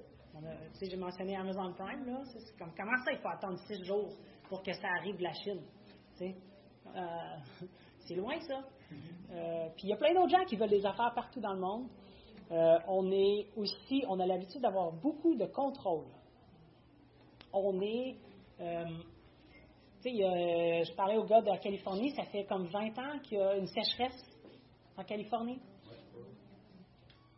J'ai 0.81 0.95
mentionné 0.95 1.35
Amazon 1.35 1.73
Prime, 1.73 2.05
là, 2.05 2.23
c'est 2.25 2.57
comme 2.57 2.71
comment 2.77 2.97
ça, 3.03 3.11
il 3.11 3.17
faut 3.19 3.27
attendre 3.27 3.59
six 3.67 3.83
jours 3.83 4.09
pour 4.47 4.63
que 4.63 4.73
ça 4.73 4.87
arrive 4.99 5.17
de 5.17 5.23
la 5.23 5.33
Chine. 5.33 5.61
Euh, 6.21 7.61
c'est 8.07 8.15
loin, 8.15 8.39
ça. 8.41 8.63
Euh, 9.31 9.69
puis 9.75 9.87
il 9.87 9.89
y 9.89 9.93
a 9.93 9.97
plein 9.97 10.13
d'autres 10.13 10.29
gens 10.29 10.45
qui 10.45 10.55
veulent 10.55 10.69
des 10.69 10.85
affaires 10.85 11.13
partout 11.13 11.39
dans 11.39 11.53
le 11.53 11.59
monde. 11.59 11.87
Euh, 12.51 12.79
on 12.87 13.11
est 13.11 13.47
aussi, 13.55 14.03
on 14.07 14.19
a 14.19 14.25
l'habitude 14.25 14.61
d'avoir 14.61 14.91
beaucoup 14.91 15.35
de 15.35 15.45
contrôle. 15.45 16.05
On 17.53 17.81
est, 17.81 18.15
tu 18.57 18.63
sais, 20.01 20.11
je 20.11 20.95
parlais 20.95 21.17
au 21.17 21.25
gars 21.25 21.41
de 21.41 21.47
la 21.47 21.57
Californie, 21.57 22.11
ça 22.11 22.23
fait 22.25 22.45
comme 22.45 22.67
20 22.67 22.97
ans 22.99 23.19
qu'il 23.23 23.37
y 23.37 23.41
a 23.41 23.55
une 23.55 23.67
sécheresse 23.67 24.23
en 24.97 25.03
Californie. 25.03 25.59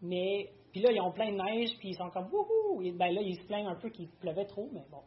Mais, 0.02 0.50
puis 0.72 0.82
là, 0.82 0.92
ils 0.92 1.02
ont 1.02 1.12
plein 1.12 1.32
de 1.32 1.38
neige, 1.38 1.78
puis 1.80 1.90
ils 1.90 1.96
sont 1.96 2.10
comme 2.10 2.30
wouhou! 2.32 2.82
Ben 2.98 3.14
là, 3.14 3.22
ils 3.22 3.36
se 3.36 3.46
plaignent 3.46 3.68
un 3.68 3.76
peu 3.76 3.90
qu'il 3.90 4.08
pleuvait 4.08 4.46
trop, 4.46 4.70
mais 4.72 4.86
bon, 4.90 5.02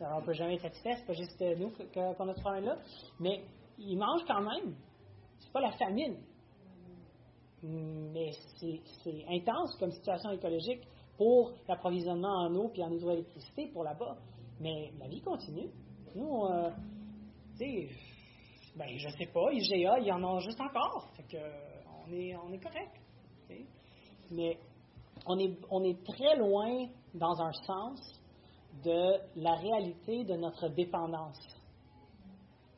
on 0.00 0.20
ne 0.20 0.24
peut 0.24 0.32
jamais 0.32 0.54
être 0.54 0.62
satisfait, 0.62 0.94
c'est 0.96 1.06
pas 1.06 1.12
juste 1.12 1.40
nous 1.58 1.70
qu'on 1.92 2.28
a 2.28 2.34
ce 2.34 2.40
problème-là. 2.40 2.76
Mais 3.18 3.42
ils 3.78 3.96
mangent 3.96 4.24
quand 4.26 4.40
même. 4.40 4.74
C'est 5.40 5.52
pas 5.52 5.60
la 5.60 5.72
famine. 5.72 6.16
Mais 7.62 8.30
c'est 9.02 9.24
intense 9.28 9.76
comme 9.78 9.90
situation 9.90 10.30
écologique 10.30 10.82
pour 11.18 11.52
l'approvisionnement 11.68 12.46
en 12.46 12.54
eau 12.54 12.70
et 12.74 12.82
en 12.82 12.90
hydroélectricité 12.90 13.66
pour 13.66 13.84
là-bas. 13.84 14.16
Mais 14.60 14.92
la 14.98 15.08
vie 15.08 15.20
continue. 15.20 15.70
Nous, 16.14 16.44
euh, 16.44 16.70
tu 17.58 17.64
sais, 17.64 17.88
ben, 18.76 18.88
je 18.96 19.08
sais 19.10 19.26
pas, 19.26 19.52
IGA, 19.52 19.98
il 19.98 20.06
y 20.06 20.12
en 20.12 20.22
a 20.24 20.38
juste 20.38 20.60
encore. 20.60 21.08
Fait 21.16 21.24
que, 21.24 22.14
est, 22.14 22.36
on 22.36 22.52
est 22.52 22.60
correct 22.60 23.00
mais 24.30 24.56
on 25.26 25.38
est, 25.38 25.56
on 25.70 25.82
est 25.84 26.02
très 26.04 26.36
loin, 26.36 26.86
dans 27.14 27.40
un 27.40 27.52
sens, 27.52 28.00
de 28.84 29.20
la 29.36 29.54
réalité 29.54 30.24
de 30.24 30.34
notre 30.34 30.68
dépendance 30.68 31.38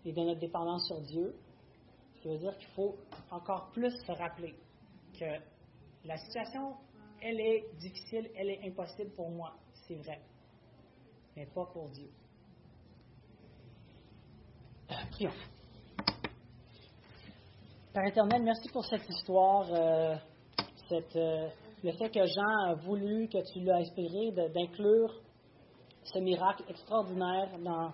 et 0.04 0.12
de 0.12 0.20
notre 0.20 0.40
dépendance 0.40 0.86
sur 0.86 1.00
Dieu. 1.02 1.34
Ce 2.14 2.22
qui 2.22 2.28
veut 2.28 2.38
dire 2.38 2.56
qu'il 2.58 2.68
faut 2.70 2.96
encore 3.30 3.70
plus 3.72 3.90
se 3.90 4.12
rappeler 4.12 4.54
que 5.18 5.24
la 6.04 6.16
situation, 6.16 6.74
elle 7.20 7.40
est 7.40 7.64
difficile, 7.78 8.30
elle 8.36 8.50
est 8.50 8.66
impossible 8.66 9.10
pour 9.12 9.30
moi, 9.30 9.54
c'est 9.86 9.96
vrai, 9.96 10.20
mais 11.36 11.46
pas 11.46 11.66
pour 11.66 11.88
Dieu. 11.90 12.10
Père 17.92 18.06
éternel, 18.06 18.42
merci 18.42 18.68
pour 18.70 18.84
cette 18.84 19.08
histoire. 19.08 19.66
Euh, 19.70 20.16
euh, 20.92 21.48
le 21.82 21.92
fait 21.92 22.10
que 22.10 22.24
Jean 22.26 22.70
a 22.70 22.74
voulu, 22.74 23.28
que 23.28 23.38
tu 23.52 23.60
l'as 23.60 23.78
inspiré 23.78 24.30
d'inclure 24.32 25.12
ce 26.04 26.18
miracle 26.18 26.64
extraordinaire 26.68 27.58
dans 27.58 27.92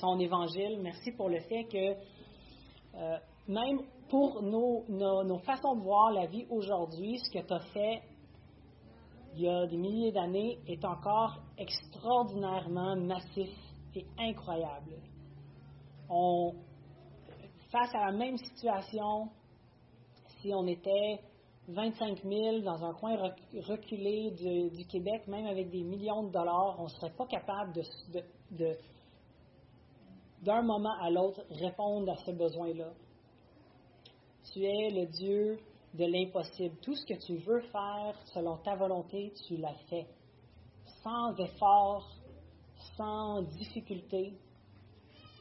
son 0.00 0.18
évangile. 0.18 0.78
Merci 0.80 1.12
pour 1.12 1.28
le 1.28 1.40
fait 1.40 1.64
que 1.64 1.94
euh, 2.96 3.18
même 3.48 3.80
pour 4.08 4.42
nos, 4.42 4.84
nos, 4.88 5.38
façons 5.38 5.76
de 5.76 5.82
voir 5.82 6.12
la 6.12 6.26
vie 6.26 6.46
aujourd'hui, 6.50 7.18
ce 7.18 7.38
que 7.38 7.46
tu 7.46 7.52
as 7.52 7.60
fait 7.72 8.02
il 9.34 9.42
y 9.42 9.48
a 9.48 9.66
des 9.66 9.76
milliers 9.76 10.10
d'années 10.10 10.58
est 10.66 10.84
encore 10.84 11.38
extraordinairement 11.56 12.96
massif 12.96 13.50
et 13.94 14.04
incroyable. 14.18 14.96
Face 17.70 17.94
à 17.94 18.06
la 18.06 18.12
même 18.12 18.36
situation, 18.36 19.28
si 20.40 20.52
on 20.52 20.66
était 20.66 21.20
25 21.72 22.22
000 22.24 22.60
dans 22.60 22.84
un 22.84 22.92
coin 22.94 23.16
reculé 23.68 24.30
du, 24.72 24.84
Québec, 24.86 25.26
même 25.28 25.46
avec 25.46 25.70
des 25.70 25.82
millions 25.82 26.24
de 26.24 26.32
dollars, 26.32 26.76
on 26.78 26.84
ne 26.84 26.88
serait 26.88 27.12
pas 27.12 27.26
capable 27.26 27.72
de, 28.52 28.76
d'un 30.42 30.62
moment 30.62 30.94
à 31.00 31.10
l'autre, 31.10 31.42
répondre 31.50 32.10
à 32.10 32.16
ce 32.16 32.32
besoin-là. 32.32 32.90
Tu 34.52 34.64
es 34.64 34.90
le 34.90 35.06
Dieu 35.06 35.58
de 35.94 36.04
l'impossible. 36.04 36.76
Tout 36.82 36.94
ce 36.94 37.06
que 37.06 37.18
tu 37.24 37.36
veux 37.36 37.60
faire 37.60 38.14
selon 38.34 38.56
ta 38.58 38.74
volonté, 38.74 39.32
tu 39.46 39.56
l'as 39.56 39.76
fait. 39.88 40.06
Sans 41.02 41.36
effort, 41.36 42.08
sans 42.96 43.42
difficulté. 43.42 44.34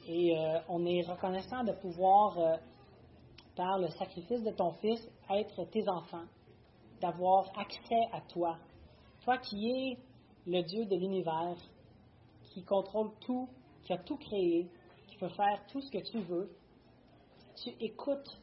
Et 0.08 0.38
euh, 0.38 0.60
on 0.70 0.86
est 0.86 1.02
reconnaissant 1.02 1.64
de 1.64 1.72
pouvoir 1.74 2.38
euh, 2.38 2.58
par 3.60 3.78
le 3.78 3.89
sacrifice 3.89 4.41
de 4.41 4.51
ton 4.51 4.72
Fils, 4.76 5.05
être 5.30 5.66
tes 5.66 5.84
enfants, 5.89 6.24
d'avoir 7.01 7.51
accès 7.60 8.07
à 8.14 8.22
toi. 8.22 8.57
Toi 9.26 9.38
qui 9.38 9.70
es 9.70 9.97
le 10.47 10.62
Dieu 10.62 10.86
de 10.86 10.95
l'univers, 10.95 11.57
qui 12.53 12.64
contrôle 12.64 13.12
tout, 13.20 13.49
qui 13.84 13.91
a 13.91 13.97
tout 13.97 14.16
créé, 14.16 14.70
qui 15.10 15.18
peut 15.18 15.28
faire 15.28 15.62
tout 15.68 15.82
ce 15.82 15.91
que 15.91 15.97
tu 16.10 16.20
veux, 16.20 16.49
tu 17.62 17.72
écoutes 17.82 18.41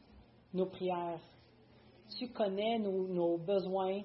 nos 0.53 0.67
prières, 0.67 1.19
tu 2.19 2.29
connais 2.29 2.77
nos, 2.77 3.39
besoins 3.39 4.03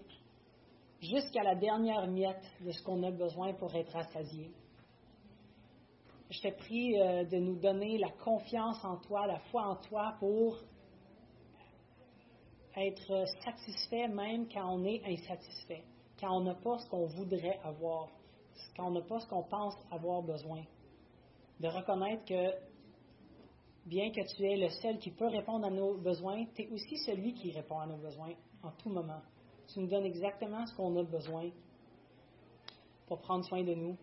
jusqu'à 0.98 1.42
la 1.42 1.56
dernière 1.56 2.06
miette 2.06 2.50
de 2.64 2.70
ce 2.72 2.82
qu'on 2.84 3.02
a 3.02 3.10
besoin 3.10 3.52
pour 3.52 3.74
être 3.74 3.92
rassasié. 3.92 4.50
Je 6.30 6.40
te 6.40 6.56
prie 6.56 6.98
euh, 6.98 7.24
de 7.24 7.36
nous 7.36 7.60
donner 7.60 7.98
la 7.98 8.08
confiance 8.24 8.82
en 8.82 8.96
toi, 8.96 9.26
la 9.26 9.40
foi 9.50 9.66
en 9.66 9.76
toi 9.76 10.14
pour 10.18 10.56
être 12.77 13.25
satisfait 13.45 14.09
même 14.09 14.49
quand 14.49 14.75
on 14.75 14.85
est 14.85 15.03
insatisfait, 15.05 15.85
quand 16.18 16.37
on 16.37 16.41
n'a 16.43 16.55
pas 16.55 16.79
ce 16.79 16.89
qu'on 16.89 17.07
voudrait 17.07 17.59
avoir, 17.64 18.09
quand 18.77 18.89
on 18.89 18.93
n'a 18.93 19.03
pas 19.03 19.20
ce 19.20 19.27
qu'on 19.27 19.43
pense 19.43 19.75
avoir 19.91 20.23
besoin. 20.23 20.62
De 21.61 21.68
reconnaître 21.68 22.25
que 22.25 22.51
bien 23.87 24.11
que 24.11 24.20
tu 24.35 24.45
es 24.45 24.57
le 24.57 24.68
seul 24.68 24.99
qui 24.99 25.11
peut 25.11 25.29
répondre 25.29 25.66
à 25.66 25.70
nos 25.70 25.99
besoins, 25.99 26.45
tu 26.55 26.62
es 26.62 26.68
aussi 26.70 26.97
celui 26.99 27.35
qui 27.35 27.53
répond 27.53 27.79
à 27.79 27.87
nos 27.87 27.99
besoins 27.99 28.35
en 28.62 28.70
tout 28.73 28.89
moment. 28.89 29.20
Tu 29.73 29.81
nous 29.81 29.89
donnes 29.89 30.07
exactement 30.07 30.66
ce 30.66 30.75
qu'on 30.75 30.97
a 30.97 31.03
besoin 31.03 31.51
pour 33.07 33.18
prendre 33.20 33.45
soin 33.45 33.62
de 33.62 33.75
nous. 33.75 33.97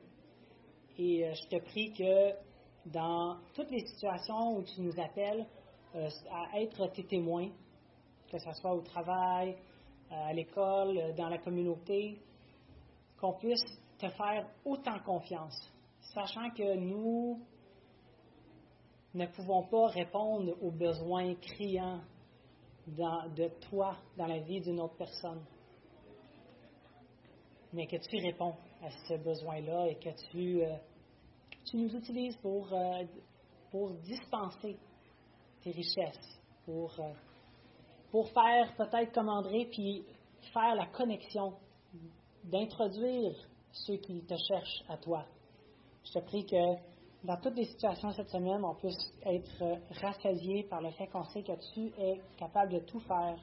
Et 0.98 1.26
euh, 1.26 1.34
je 1.34 1.48
te 1.48 1.64
prie 1.64 1.94
que 1.94 2.34
dans 2.86 3.38
toutes 3.54 3.72
les 3.72 3.86
situations 3.86 4.58
où 4.58 4.64
tu 4.64 4.82
nous 4.82 5.00
appelles 5.00 5.46
euh, 5.96 6.10
à 6.32 6.60
être 6.60 6.88
tes 6.88 7.04
témoins, 7.06 7.50
que 8.30 8.40
ce 8.40 8.52
soit 8.54 8.74
au 8.74 8.82
travail, 8.82 9.56
à 10.12 10.34
l'école, 10.34 11.14
dans 11.16 11.30
la 11.30 11.38
communauté, 11.38 12.20
qu'on 13.20 13.34
puisse 13.34 13.64
te 13.98 14.10
faire 14.10 14.48
autant 14.66 15.00
confiance, 15.00 15.72
sachant 16.14 16.50
que 16.52 16.76
nous 16.76 17.40
ne 19.14 19.26
pouvons 19.28 19.64
pas 19.68 19.88
répondre 19.88 20.56
aux 20.62 20.72
besoins 20.72 21.36
criants 21.36 22.02
de 22.88 23.48
toi 23.70 23.98
dans 24.18 24.28
la 24.28 24.40
vie 24.40 24.62
d'une 24.62 24.80
autre 24.80 24.96
personne, 24.96 25.44
mais 27.74 27.86
que 27.86 27.98
tu 27.98 28.18
réponds 28.18 28.56
à 28.82 28.90
ce 29.08 29.16
besoin-là 29.16 29.88
et 29.88 29.96
que 29.96 30.10
tu, 30.32 30.64
euh, 30.64 30.76
nous 31.74 31.96
utilises 31.96 32.36
pour, 32.38 32.72
euh, 32.74 33.04
dispenser 34.04 34.78
tes 35.62 35.72
richesses, 35.72 36.40
pour, 36.66 36.92
euh, 37.00 37.14
pour 38.12 38.30
faire 38.30 38.76
peut-être 38.76 39.14
comme 39.14 39.30
André, 39.30 39.68
puis 39.72 40.04
faire 40.54 40.76
la 40.76 40.88
connexion, 40.88 41.54
d'introduire 42.44 43.36
ceux 43.72 43.98
qui 43.98 44.22
te 44.22 44.36
cherchent 44.48 44.84
à 44.88 44.98
toi. 44.98 45.26
Je 46.06 46.14
te 46.14 46.20
prie 46.20 46.46
que 46.46 46.76
dans 47.24 47.38
toutes 47.38 47.56
les 47.56 47.66
situations 47.66 48.12
cette 48.12 48.30
semaine, 48.30 48.64
on 48.64 48.76
puisse 48.76 49.14
être 49.26 49.80
rassasié 50.02 50.64
par 50.64 50.82
le 50.82 50.90
fait 50.92 51.08
qu'on 51.08 51.26
sait 51.26 51.44
que 51.44 51.52
tu 51.74 51.92
es 52.02 52.22
capable 52.38 52.74
de 52.74 52.80
tout 52.80 53.00
faire 53.02 53.38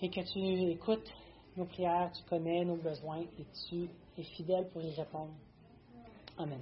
et 0.00 0.10
que 0.10 0.20
tu 0.32 0.70
écoutes 0.72 1.10
nos 1.56 1.64
prières, 1.64 2.10
tu 2.12 2.22
connais 2.24 2.64
nos 2.64 2.76
besoins 2.76 3.20
et 3.20 3.46
tu 3.68 3.88
es 4.18 4.22
fidèle 4.22 4.68
pour 4.70 4.82
y 4.82 4.92
répondre. 4.94 5.32
Amen. 6.38 6.60